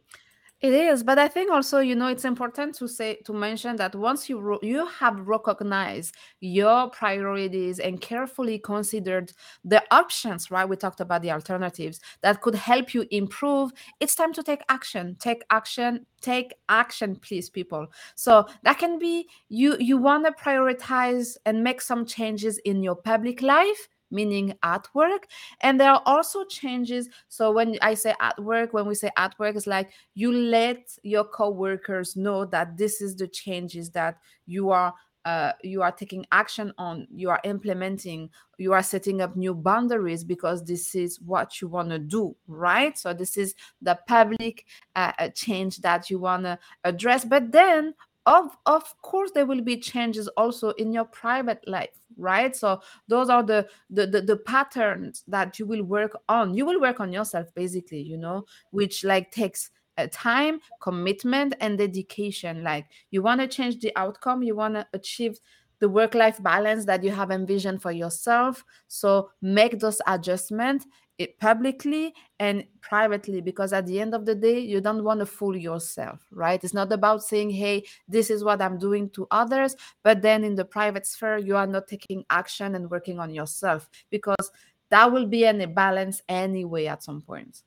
It 0.61 0.73
is, 0.73 1.03
but 1.03 1.17
I 1.17 1.29
think 1.29 1.49
also, 1.51 1.79
you 1.79 1.95
know, 1.95 2.07
it's 2.07 2.25
important 2.25 2.75
to 2.75 2.87
say 2.89 3.15
to 3.23 3.31
mention 3.31 3.77
that 3.77 3.95
once 3.95 4.27
you 4.27 4.59
you 4.61 4.85
have 4.87 5.25
recognized 5.25 6.15
your 6.41 6.89
priorities 6.89 7.79
and 7.79 8.01
carefully 8.01 8.59
considered 8.59 9.31
the 9.63 9.81
options, 9.89 10.51
right? 10.51 10.67
We 10.67 10.75
talked 10.75 10.99
about 10.99 11.21
the 11.21 11.31
alternatives 11.31 12.01
that 12.23 12.41
could 12.41 12.55
help 12.55 12.93
you 12.93 13.05
improve. 13.09 13.71
It's 14.01 14.15
time 14.15 14.33
to 14.33 14.43
take 14.43 14.59
action. 14.67 15.15
Take 15.17 15.43
action. 15.49 16.05
Take 16.19 16.53
action, 16.67 17.15
please, 17.15 17.49
people. 17.49 17.87
So 18.15 18.45
that 18.63 18.77
can 18.79 18.99
be 18.99 19.29
you. 19.47 19.77
You 19.79 19.97
want 19.97 20.25
to 20.25 20.33
prioritize 20.33 21.37
and 21.45 21.63
make 21.63 21.79
some 21.79 22.05
changes 22.05 22.57
in 22.65 22.83
your 22.83 22.95
public 22.95 23.41
life 23.41 23.87
meaning 24.11 24.53
at 24.63 24.87
work. 24.93 25.27
And 25.61 25.79
there 25.79 25.91
are 25.91 26.01
also 26.05 26.43
changes. 26.45 27.09
So 27.27 27.51
when 27.51 27.77
i 27.81 27.93
say 27.93 28.13
at 28.19 28.41
work 28.41 28.73
when 28.73 28.87
we 28.87 28.95
say 28.95 29.09
at 29.17 29.37
work 29.39 29.55
it's 29.55 29.67
like 29.67 29.91
you 30.13 30.31
let 30.31 30.97
your 31.03 31.23
coworkers 31.23 32.15
know 32.15 32.45
that 32.45 32.77
this 32.77 33.01
is 33.01 33.15
the 33.15 33.27
changes 33.27 33.89
that 33.91 34.17
you 34.45 34.69
are 34.71 34.93
uh, 35.25 35.51
you 35.63 35.81
are 35.81 35.91
taking 35.91 36.25
action 36.31 36.73
on. 36.77 37.05
You 37.13 37.29
are 37.29 37.41
implementing 37.43 38.29
you 38.57 38.73
are 38.73 38.83
setting 38.83 39.21
up 39.21 39.35
new 39.35 39.53
boundaries 39.53 40.23
because 40.23 40.65
this 40.65 40.93
is 40.93 41.21
what 41.21 41.61
you 41.61 41.67
want 41.67 41.89
to 41.89 41.99
do 41.99 42.35
right? 42.47 42.97
So 42.97 43.13
this 43.13 43.37
is 43.37 43.55
the 43.81 43.97
public 44.07 44.65
uh, 44.95 45.11
uh, 45.19 45.29
change 45.29 45.77
that 45.77 46.09
you 46.09 46.19
want 46.19 46.43
to 46.43 46.59
address. 46.83 47.25
But 47.25 47.51
then 47.51 47.93
of 48.29 48.55
of 48.67 48.83
course 49.01 49.31
there 49.33 49.45
will 49.45 49.61
be 49.61 49.75
changes 49.75 50.27
also 50.29 50.69
in 50.71 50.93
your 50.93 51.05
private 51.05 51.67
life 51.67 51.89
right? 52.17 52.55
So 52.55 52.81
those 53.07 53.29
are 53.29 53.41
the 53.43 53.67
the 53.89 54.05
the, 54.05 54.21
the 54.21 54.37
patterns 54.37 55.23
that 55.27 55.57
you 55.57 55.65
will 55.65 55.83
work 55.83 56.11
on. 56.27 56.53
You 56.53 56.65
will 56.65 56.79
work 56.79 56.99
on 56.99 57.11
yourself 57.13 57.47
basically 57.55 58.01
you 58.01 58.17
know 58.17 58.45
which 58.71 59.03
like 59.03 59.31
takes 59.31 59.71
uh, 59.97 60.07
time 60.11 60.59
commitment 60.81 61.55
and 61.59 61.77
dedication. 61.77 62.63
Like 62.63 62.87
you 63.11 63.21
want 63.21 63.41
to 63.41 63.47
change 63.47 63.79
the 63.79 63.91
outcome 63.95 64.43
you 64.43 64.55
want 64.55 64.75
to 64.75 64.87
achieve 64.93 65.39
the 65.79 65.89
work 65.89 66.13
life 66.13 66.41
balance 66.43 66.85
that 66.85 67.03
you 67.03 67.11
have 67.11 67.31
envisioned 67.31 67.81
for 67.81 67.91
yourself. 67.91 68.63
So 68.87 69.31
make 69.41 69.79
those 69.79 70.01
adjustments 70.07 70.85
it 71.19 71.37
publicly 71.37 72.13
and 72.39 72.63
privately 72.81 73.41
because 73.41 73.73
at 73.73 73.85
the 73.85 73.99
end 73.99 74.15
of 74.15 74.25
the 74.25 74.33
day 74.33 74.57
you 74.57 74.79
don't 74.79 75.03
want 75.03 75.19
to 75.19 75.25
fool 75.25 75.55
yourself 75.55 76.25
right 76.31 76.63
it's 76.63 76.73
not 76.73 76.91
about 76.93 77.21
saying 77.21 77.49
hey 77.49 77.83
this 78.07 78.29
is 78.29 78.43
what 78.43 78.61
i'm 78.61 78.79
doing 78.79 79.09
to 79.09 79.27
others 79.29 79.75
but 80.01 80.21
then 80.21 80.43
in 80.45 80.55
the 80.55 80.63
private 80.65 81.05
sphere 81.05 81.37
you 81.37 81.57
are 81.57 81.67
not 81.67 81.87
taking 81.87 82.23
action 82.29 82.73
and 82.73 82.89
working 82.89 83.19
on 83.19 83.29
yourself 83.29 83.89
because 84.09 84.49
that 84.89 85.11
will 85.11 85.27
be 85.27 85.43
an 85.43 85.59
imbalance 85.61 86.21
anyway 86.29 86.85
at 86.87 87.03
some 87.03 87.21
point 87.21 87.61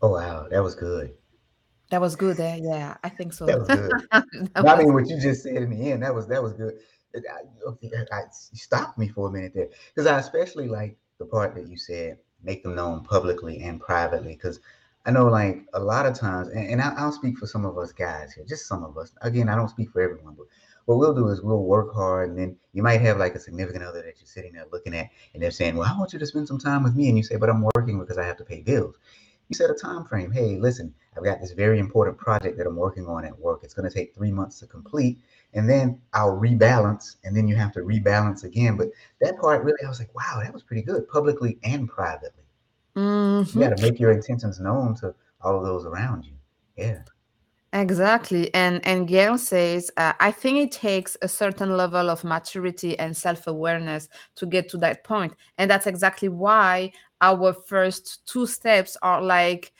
Oh 0.00 0.12
wow, 0.12 0.46
that 0.48 0.62
was 0.62 0.76
good. 0.76 1.12
that 1.90 2.00
was 2.00 2.14
good 2.14 2.38
eh? 2.38 2.60
yeah 2.62 2.96
i 3.02 3.08
think 3.08 3.32
so 3.32 3.46
That 3.46 3.58
was 3.58 3.68
good. 3.68 3.90
that 4.12 4.62
No, 4.62 4.70
I 4.70 4.76
was 4.76 4.84
mean, 4.84 4.94
what 4.94 5.08
you 5.08 5.20
just 5.20 5.42
said 5.42 5.56
in 5.56 5.70
the 5.70 5.90
end, 5.90 6.04
that 6.04 6.14
was 6.14 6.28
that 6.28 6.40
was 6.40 6.52
good. 6.52 6.74
I, 7.14 7.96
I- 8.12 8.22
stopped 8.30 8.98
me 8.98 9.08
for 9.08 9.28
a 9.28 9.32
minute 9.32 9.52
there 9.54 9.68
because 9.94 10.06
I 10.06 10.18
especially 10.18 10.68
like 10.68 10.96
the 11.18 11.24
part 11.24 11.54
that 11.54 11.68
you 11.68 11.76
said, 11.76 12.18
make 12.42 12.62
them 12.62 12.74
known 12.74 13.02
publicly 13.04 13.62
and 13.62 13.80
privately. 13.80 14.34
Because 14.34 14.60
I 15.06 15.10
know, 15.10 15.26
like 15.26 15.64
a 15.74 15.80
lot 15.80 16.06
of 16.06 16.14
times, 16.14 16.48
and, 16.48 16.68
and 16.68 16.80
I, 16.82 16.92
I'll 16.96 17.12
speak 17.12 17.38
for 17.38 17.46
some 17.46 17.64
of 17.64 17.78
us 17.78 17.92
guys 17.92 18.32
here, 18.32 18.44
just 18.46 18.66
some 18.66 18.84
of 18.84 18.96
us. 18.98 19.12
Again, 19.22 19.48
I 19.48 19.56
don't 19.56 19.70
speak 19.70 19.90
for 19.90 20.00
everyone, 20.02 20.34
but 20.34 20.46
what 20.84 20.98
we'll 20.98 21.14
do 21.14 21.28
is 21.28 21.42
we'll 21.42 21.64
work 21.64 21.94
hard, 21.94 22.30
and 22.30 22.38
then 22.38 22.56
you 22.72 22.82
might 22.82 23.00
have 23.00 23.18
like 23.18 23.34
a 23.34 23.40
significant 23.40 23.84
other 23.84 24.02
that 24.02 24.18
you're 24.18 24.26
sitting 24.26 24.52
there 24.52 24.66
looking 24.72 24.94
at, 24.94 25.08
and 25.34 25.42
they're 25.42 25.50
saying, 25.50 25.76
"Well, 25.76 25.90
I 25.92 25.98
want 25.98 26.12
you 26.12 26.18
to 26.18 26.26
spend 26.26 26.48
some 26.48 26.58
time 26.58 26.82
with 26.82 26.94
me," 26.94 27.08
and 27.08 27.16
you 27.16 27.24
say, 27.24 27.36
"But 27.36 27.50
I'm 27.50 27.66
working 27.74 27.98
because 27.98 28.18
I 28.18 28.24
have 28.24 28.36
to 28.38 28.44
pay 28.44 28.60
bills." 28.62 28.96
You 29.48 29.54
set 29.54 29.70
a 29.70 29.74
time 29.74 30.04
frame. 30.04 30.30
Hey, 30.30 30.56
listen, 30.56 30.94
I've 31.16 31.24
got 31.24 31.40
this 31.40 31.52
very 31.52 31.78
important 31.78 32.18
project 32.18 32.58
that 32.58 32.66
I'm 32.66 32.76
working 32.76 33.06
on 33.06 33.24
at 33.24 33.38
work. 33.38 33.60
It's 33.62 33.72
going 33.72 33.88
to 33.88 33.94
take 33.94 34.14
three 34.14 34.30
months 34.30 34.60
to 34.60 34.66
complete, 34.66 35.18
and 35.54 35.68
then 35.68 36.00
I'll 36.12 36.36
rebalance, 36.36 37.16
and 37.24 37.36
then 37.36 37.48
you 37.48 37.56
have 37.56 37.72
to 37.72 37.80
rebalance 37.80 38.44
again. 38.44 38.76
But 38.76 38.88
that 39.20 39.38
part 39.38 39.64
really, 39.64 39.82
I 39.84 39.88
was 39.88 39.98
like, 39.98 40.14
wow, 40.14 40.40
that 40.42 40.52
was 40.52 40.62
pretty 40.62 40.82
good, 40.82 41.08
publicly 41.08 41.58
and 41.64 41.88
privately. 41.88 42.44
You 42.94 43.02
Mhm. 43.02 43.60
got 43.60 43.76
to 43.76 43.82
make 43.82 43.98
your 43.98 44.12
intentions 44.12 44.60
known 44.60 44.94
to 44.96 45.14
all 45.40 45.56
of 45.56 45.64
those 45.64 45.84
around 45.84 46.24
you. 46.24 46.34
Yeah. 46.76 47.02
Exactly. 47.72 48.52
And 48.54 48.84
and 48.86 49.06
Gail 49.06 49.36
says, 49.36 49.90
uh, 49.98 50.14
I 50.20 50.30
think 50.30 50.58
it 50.58 50.72
takes 50.72 51.16
a 51.20 51.28
certain 51.28 51.76
level 51.76 52.08
of 52.08 52.24
maturity 52.24 52.98
and 52.98 53.14
self-awareness 53.16 54.08
to 54.36 54.46
get 54.46 54.68
to 54.70 54.78
that. 54.78 55.04
And 55.58 55.70
that's 55.70 55.86
exactly 55.86 56.28
why 56.30 56.92
our 57.20 57.52
first 57.52 58.26
two 58.26 58.46
steps 58.46 58.96
are 59.02 59.20
like 59.22 59.72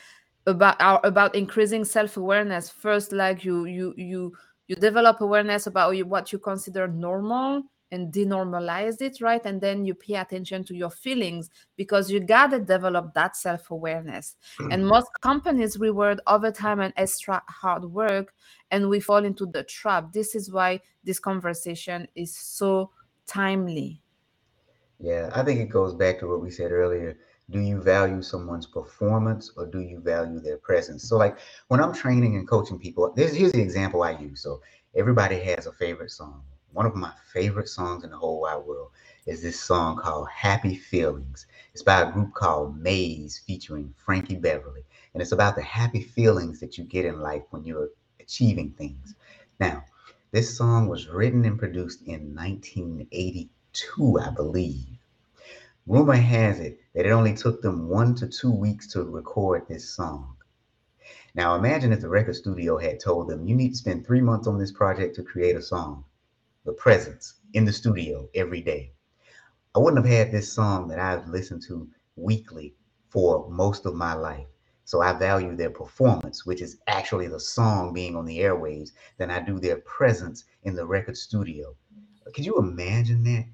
about 0.47 0.81
are 0.81 1.01
about 1.03 1.35
increasing 1.35 1.85
self-awareness. 1.85 2.69
First, 2.69 3.13
like 3.13 3.45
you 3.45 3.65
you 3.65 3.95
you 3.97 4.33
you 4.69 4.77
develop 4.77 5.21
awareness 5.21 5.67
about 5.67 5.97
what 6.07 6.33
you 6.33 6.39
consider 6.39 6.87
normal 6.87 7.65
and 7.91 8.13
denormalize 8.13 9.01
it, 9.01 9.21
right? 9.21 9.45
And 9.45 9.61
then 9.61 9.85
you 9.85 9.95
pay 9.95 10.15
attention 10.17 10.63
to 10.65 10.75
your 10.75 10.91
feelings 10.91 11.49
because 11.77 12.11
you 12.11 12.21
gotta 12.21 12.61
develop 12.61 13.15
that 13.15 13.37
self-awareness 13.37 14.37
hmm. 14.59 14.71
and 14.71 14.87
most 14.87 15.09
companies 15.23 15.79
reward 15.79 16.21
overtime 16.27 16.81
and 16.81 16.93
extra 16.97 17.43
hard 17.49 17.85
work, 17.85 18.35
and 18.71 18.89
we 18.89 19.01
fall 19.01 19.25
into 19.25 19.47
the 19.47 19.63
trap. 19.65 20.13
This 20.13 20.35
is 20.35 20.51
why 20.51 20.81
this 21.03 21.19
conversation 21.19 22.07
is 22.15 22.37
so 22.37 22.91
timely. 23.27 24.03
Yeah, 25.01 25.31
I 25.33 25.43
think 25.43 25.61
it 25.61 25.71
goes 25.71 25.95
back 25.95 26.19
to 26.21 26.27
what 26.27 26.43
we 26.43 26.51
said 26.51 26.73
earlier. 26.73 27.17
Do 27.51 27.61
you 27.61 27.81
value 27.81 28.23
someone's 28.23 28.67
performance 28.67 29.53
or 29.57 29.67
do 29.67 29.81
you 29.81 30.01
value 30.01 30.39
their 30.39 30.59
presence? 30.59 31.05
So, 31.09 31.17
like 31.17 31.39
when 31.69 31.81
I'm 31.81 31.95
training 31.95 32.37
and 32.37 32.47
coaching 32.47 32.79
people, 32.79 33.13
this 33.17 33.35
here's 33.35 33.53
the 33.53 33.63
example 33.63 34.03
I 34.03 34.19
use. 34.19 34.43
So, 34.43 34.61
everybody 34.95 35.39
has 35.41 35.67
a 35.67 35.73
favorite 35.73 36.11
song. 36.11 36.43
One 36.73 36.85
of 36.85 36.95
my 36.95 37.11
favorite 37.33 37.69
songs 37.69 38.05
in 38.05 38.11
the 38.11 38.19
whole 38.19 38.43
wide 38.43 38.65
world 38.65 38.91
is 39.25 39.41
this 39.43 39.59
song 39.59 39.97
called 39.97 40.29
Happy 40.29 40.77
Feelings. 40.77 41.47
It's 41.73 41.83
by 41.83 42.03
a 42.03 42.13
group 42.13 42.35
called 42.35 42.79
Maze 42.79 43.39
featuring 43.39 43.95
Frankie 43.97 44.37
Beverly. 44.37 44.85
And 45.15 45.23
it's 45.23 45.33
about 45.33 45.57
the 45.57 45.63
happy 45.63 46.03
feelings 46.03 46.61
that 46.61 46.77
you 46.77 46.85
get 46.85 47.07
in 47.07 47.21
life 47.21 47.45
when 47.51 47.65
you're 47.65 47.89
achieving 48.21 48.73
things. 48.73 49.15
Now, 49.59 49.85
this 50.33 50.55
song 50.55 50.89
was 50.89 51.09
written 51.09 51.47
and 51.47 51.59
produced 51.59 52.03
in 52.03 52.35
1982, 52.35 54.19
I 54.21 54.31
believe. 54.31 54.98
Rumor 55.89 56.17
has 56.17 56.61
it 56.61 56.81
that 56.93 57.07
it 57.07 57.13
only 57.13 57.33
took 57.33 57.63
them 57.63 57.89
one 57.89 58.15
to 58.17 58.29
two 58.29 58.53
weeks 58.53 58.87
to 58.89 59.03
record 59.05 59.67
this 59.67 59.89
song. 59.89 60.37
Now 61.35 61.55
imagine 61.55 61.95
if 61.95 62.03
the 62.03 62.11
record 62.11 62.37
studio 62.37 62.77
had 62.77 63.01
told 63.01 63.27
them 63.27 63.47
you 63.47 63.55
need 63.57 63.71
to 63.71 63.77
spend 63.77 64.05
three 64.05 64.21
months 64.21 64.47
on 64.47 64.59
this 64.59 64.71
project 64.71 65.17
to 65.17 65.23
create 65.23 65.57
a 65.57 65.63
song. 65.63 66.05
The 66.67 66.75
presence 66.75 67.41
in 67.55 67.65
the 67.65 67.73
studio 67.73 68.29
every 68.35 68.61
day. 68.61 68.93
I 69.75 69.79
wouldn't 69.79 70.05
have 70.05 70.15
had 70.15 70.31
this 70.31 70.53
song 70.53 70.89
that 70.89 70.99
I've 70.99 71.27
listened 71.27 71.63
to 71.69 71.89
weekly 72.17 72.75
for 73.09 73.49
most 73.49 73.87
of 73.87 73.95
my 73.95 74.13
life. 74.13 74.47
So 74.85 75.01
I 75.01 75.15
value 75.15 75.57
their 75.57 75.71
performance, 75.71 76.45
which 76.45 76.61
is 76.61 76.77
actually 76.87 77.29
the 77.29 77.41
song 77.41 77.95
being 77.95 78.15
on 78.15 78.27
the 78.27 78.41
airwaves, 78.41 78.91
than 79.17 79.31
I 79.31 79.41
do 79.41 79.59
their 79.59 79.79
presence 79.79 80.45
in 80.65 80.75
the 80.75 80.87
record 80.87 81.17
studio. 81.17 81.75
Could 82.35 82.45
you 82.45 82.59
imagine 82.59 83.25
that? 83.25 83.47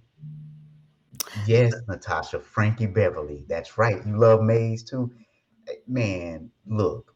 Yes, 1.46 1.74
Natasha, 1.88 2.40
Frankie 2.40 2.86
Beverly. 2.86 3.44
That's 3.48 3.78
right. 3.78 4.04
You 4.06 4.16
love 4.18 4.42
Maze 4.42 4.82
too? 4.82 5.10
Eh, 5.68 5.74
Man, 5.86 6.50
look, 6.66 7.14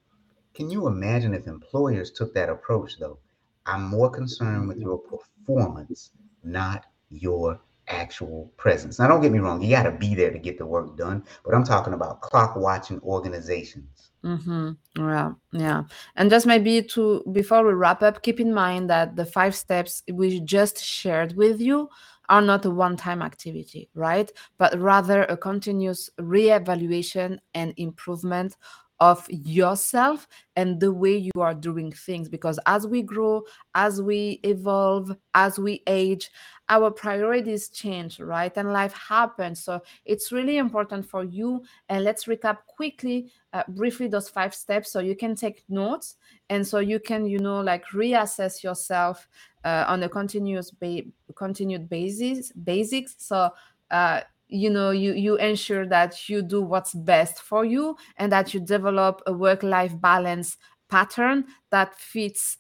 can 0.55 0.71
you 0.71 0.87
imagine 0.87 1.35
if 1.35 1.47
employers 1.47 2.11
took 2.11 2.35
that 2.35 2.49
approach 2.49 2.99
though? 2.99 3.19
I'm 3.67 3.85
more 3.85 4.11
concerned 4.11 4.67
with 4.67 4.79
your 4.79 4.99
performance, 4.99 6.11
not 6.43 6.87
your 7.11 7.61
actual 7.89 8.51
presence. 8.57 8.99
Now, 8.99 9.09
don't 9.09 9.21
get 9.21 9.33
me 9.33 9.39
wrong, 9.39 9.63
you 9.63 9.71
got 9.71 9.85
to 9.85 9.91
be 9.91 10.15
there 10.15 10.31
to 10.31 10.39
get 10.39 10.59
the 10.59 10.67
work 10.67 10.97
done, 10.97 11.25
but 11.45 11.55
I'm 11.55 11.65
talking 11.65 11.93
about 11.95 12.21
clock 12.21 12.57
watching 12.57 13.01
organizations. 13.01 14.11
Mm-hmm. 14.25 14.71
Yeah, 14.97 15.33
yeah. 15.53 15.83
And 16.17 16.29
just 16.29 16.47
maybe 16.47 16.83
to 16.83 17.23
before 17.33 17.65
we 17.65 17.73
wrap 17.73 18.03
up, 18.03 18.23
keep 18.23 18.41
in 18.41 18.53
mind 18.53 18.91
that 18.91 19.17
the 19.17 19.25
five 19.25 19.55
steps 19.55 20.03
we 20.13 20.41
just 20.41 20.83
shared 20.83 21.37
with 21.37 21.61
you 21.61 21.89
are 22.29 22.43
not 22.43 22.65
a 22.65 22.71
one-time 22.71 23.23
activity, 23.23 23.89
right? 23.95 24.31
But 24.59 24.79
rather 24.79 25.25
a 25.25 25.37
continuous 25.37 26.11
re 26.19 26.51
evaluation 26.51 27.41
and 27.55 27.73
improvement 27.77 28.57
of 29.01 29.25
yourself 29.31 30.27
and 30.57 30.81
the 30.81 30.93
way 30.93 31.17
you 31.17 31.41
are 31.41 31.55
doing 31.55 31.93
things. 31.93 32.29
Because 32.29 32.59
as 32.67 32.87
we 32.87 33.03
grow, 33.03 33.43
as 33.75 34.03
we 34.03 34.41
evolve, 34.43 35.17
as 35.35 35.59
we 35.59 35.83
age, 35.87 36.31
our 36.69 36.91
priorities 36.91 37.69
change, 37.69 38.21
right? 38.21 38.53
And 38.57 38.73
life 38.73 38.93
happens. 38.93 39.63
So 39.63 39.81
it's 40.05 40.33
really 40.33 40.59
important 40.59 41.09
for 41.09 41.25
you. 41.25 41.63
And 41.89 42.05
let's 42.05 42.25
recap 42.25 42.59
quickly 42.67 43.31
uh, 43.53 43.63
briefly 43.69 44.09
those 44.09 44.29
five 44.29 44.55
steps 44.55 44.93
so 44.93 45.01
you 45.01 45.17
can 45.17 45.35
take 45.35 45.65
notes 45.69 46.17
and 46.51 46.67
so 46.67 46.79
you 46.79 47.01
can 47.01 47.27
you 47.27 47.39
know 47.39 47.61
like 47.61 47.85
reassess 47.95 48.63
yourself 48.63 49.27
uh, 49.65 49.85
on 49.89 50.03
a 50.03 50.09
continuous 50.09 50.71
ba- 50.71 51.03
continued 51.35 51.89
basis 51.89 52.53
basics 52.53 53.15
so 53.19 53.51
uh, 53.91 54.21
you 54.49 54.71
know 54.71 54.91
you 54.91 55.13
you 55.13 55.37
ensure 55.37 55.87
that 55.87 56.29
you 56.29 56.43
do 56.43 56.63
what's 56.63 56.95
best 56.95 57.39
for 57.41 57.65
you 57.65 57.97
and 58.17 58.33
that 58.33 58.55
you 58.55 58.61
develop 58.61 59.21
a 59.27 59.33
work 59.33 59.63
life 59.63 59.99
balance 60.01 60.57
pattern 60.89 61.45
that 61.71 61.95
fits 61.99 62.57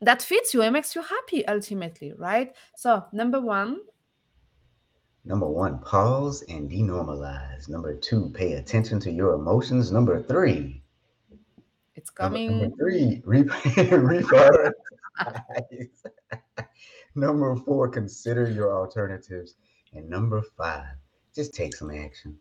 that 0.00 0.20
fits 0.20 0.52
you 0.52 0.62
and 0.62 0.74
makes 0.74 0.94
you 0.94 1.02
happy 1.02 1.46
ultimately 1.46 2.12
right 2.18 2.54
so 2.76 3.02
number 3.12 3.40
one 3.40 3.78
Number 5.26 5.48
one, 5.48 5.78
pause 5.78 6.44
and 6.50 6.70
denormalize. 6.70 7.66
Number 7.68 7.94
two, 7.94 8.28
pay 8.34 8.54
attention 8.54 9.00
to 9.00 9.10
your 9.10 9.32
emotions. 9.32 9.90
Number 9.90 10.22
three, 10.22 10.82
it's 11.96 12.10
number, 12.20 12.36
coming 12.36 12.60
number 12.60 12.76
three, 12.76 13.22
re- 13.24 13.44
reprioritize. 13.44 14.72
number 17.14 17.56
four, 17.56 17.88
consider 17.88 18.50
your 18.50 18.76
alternatives. 18.76 19.54
And 19.94 20.08
number 20.10 20.42
five, 20.56 20.96
just 21.34 21.54
take 21.54 21.74
some 21.74 21.90
action. 21.90 22.36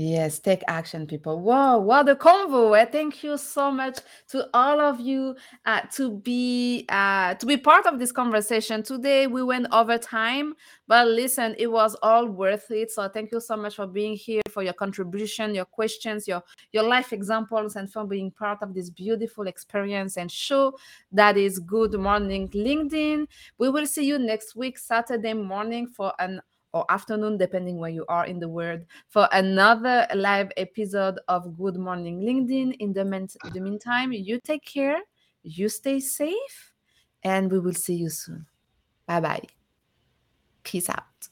Yes, 0.00 0.38
take 0.38 0.62
action, 0.68 1.08
people. 1.08 1.40
Wow, 1.40 1.80
what 1.80 2.08
a 2.08 2.14
convo! 2.14 2.78
Eh? 2.78 2.84
Thank 2.84 3.24
you 3.24 3.36
so 3.36 3.72
much 3.72 3.98
to 4.28 4.48
all 4.54 4.80
of 4.80 5.00
you 5.00 5.34
uh, 5.66 5.80
to 5.96 6.12
be 6.18 6.86
uh, 6.88 7.34
to 7.34 7.44
be 7.44 7.56
part 7.56 7.84
of 7.84 7.98
this 7.98 8.12
conversation 8.12 8.84
today. 8.84 9.26
We 9.26 9.42
went 9.42 9.66
over 9.72 9.98
time, 9.98 10.54
but 10.86 11.08
listen, 11.08 11.56
it 11.58 11.66
was 11.66 11.96
all 12.00 12.26
worth 12.26 12.70
it. 12.70 12.92
So 12.92 13.08
thank 13.08 13.32
you 13.32 13.40
so 13.40 13.56
much 13.56 13.74
for 13.74 13.88
being 13.88 14.14
here, 14.14 14.42
for 14.52 14.62
your 14.62 14.72
contribution, 14.72 15.52
your 15.52 15.64
questions, 15.64 16.28
your 16.28 16.44
your 16.70 16.84
life 16.84 17.12
examples, 17.12 17.74
and 17.74 17.92
for 17.92 18.04
being 18.04 18.30
part 18.30 18.62
of 18.62 18.74
this 18.74 18.90
beautiful 18.90 19.48
experience 19.48 20.16
and 20.16 20.30
show 20.30 20.78
that 21.10 21.36
is 21.36 21.58
Good 21.58 21.98
Morning 21.98 22.48
LinkedIn. 22.50 23.26
We 23.58 23.68
will 23.68 23.86
see 23.86 24.04
you 24.04 24.20
next 24.20 24.54
week, 24.54 24.78
Saturday 24.78 25.34
morning, 25.34 25.88
for 25.88 26.12
an 26.20 26.40
or 26.72 26.84
afternoon, 26.90 27.38
depending 27.38 27.78
where 27.78 27.90
you 27.90 28.04
are 28.08 28.26
in 28.26 28.38
the 28.38 28.48
world, 28.48 28.80
for 29.08 29.28
another 29.32 30.06
live 30.14 30.50
episode 30.56 31.18
of 31.28 31.56
Good 31.56 31.76
Morning 31.76 32.20
LinkedIn. 32.20 32.76
In 32.78 32.92
the, 32.92 33.04
men- 33.04 33.28
the 33.52 33.60
meantime, 33.60 34.12
you 34.12 34.40
take 34.40 34.64
care, 34.64 34.98
you 35.42 35.68
stay 35.68 36.00
safe, 36.00 36.72
and 37.22 37.50
we 37.50 37.58
will 37.58 37.74
see 37.74 37.94
you 37.94 38.10
soon. 38.10 38.46
Bye 39.06 39.20
bye. 39.20 39.42
Peace 40.62 40.90
out. 40.90 41.28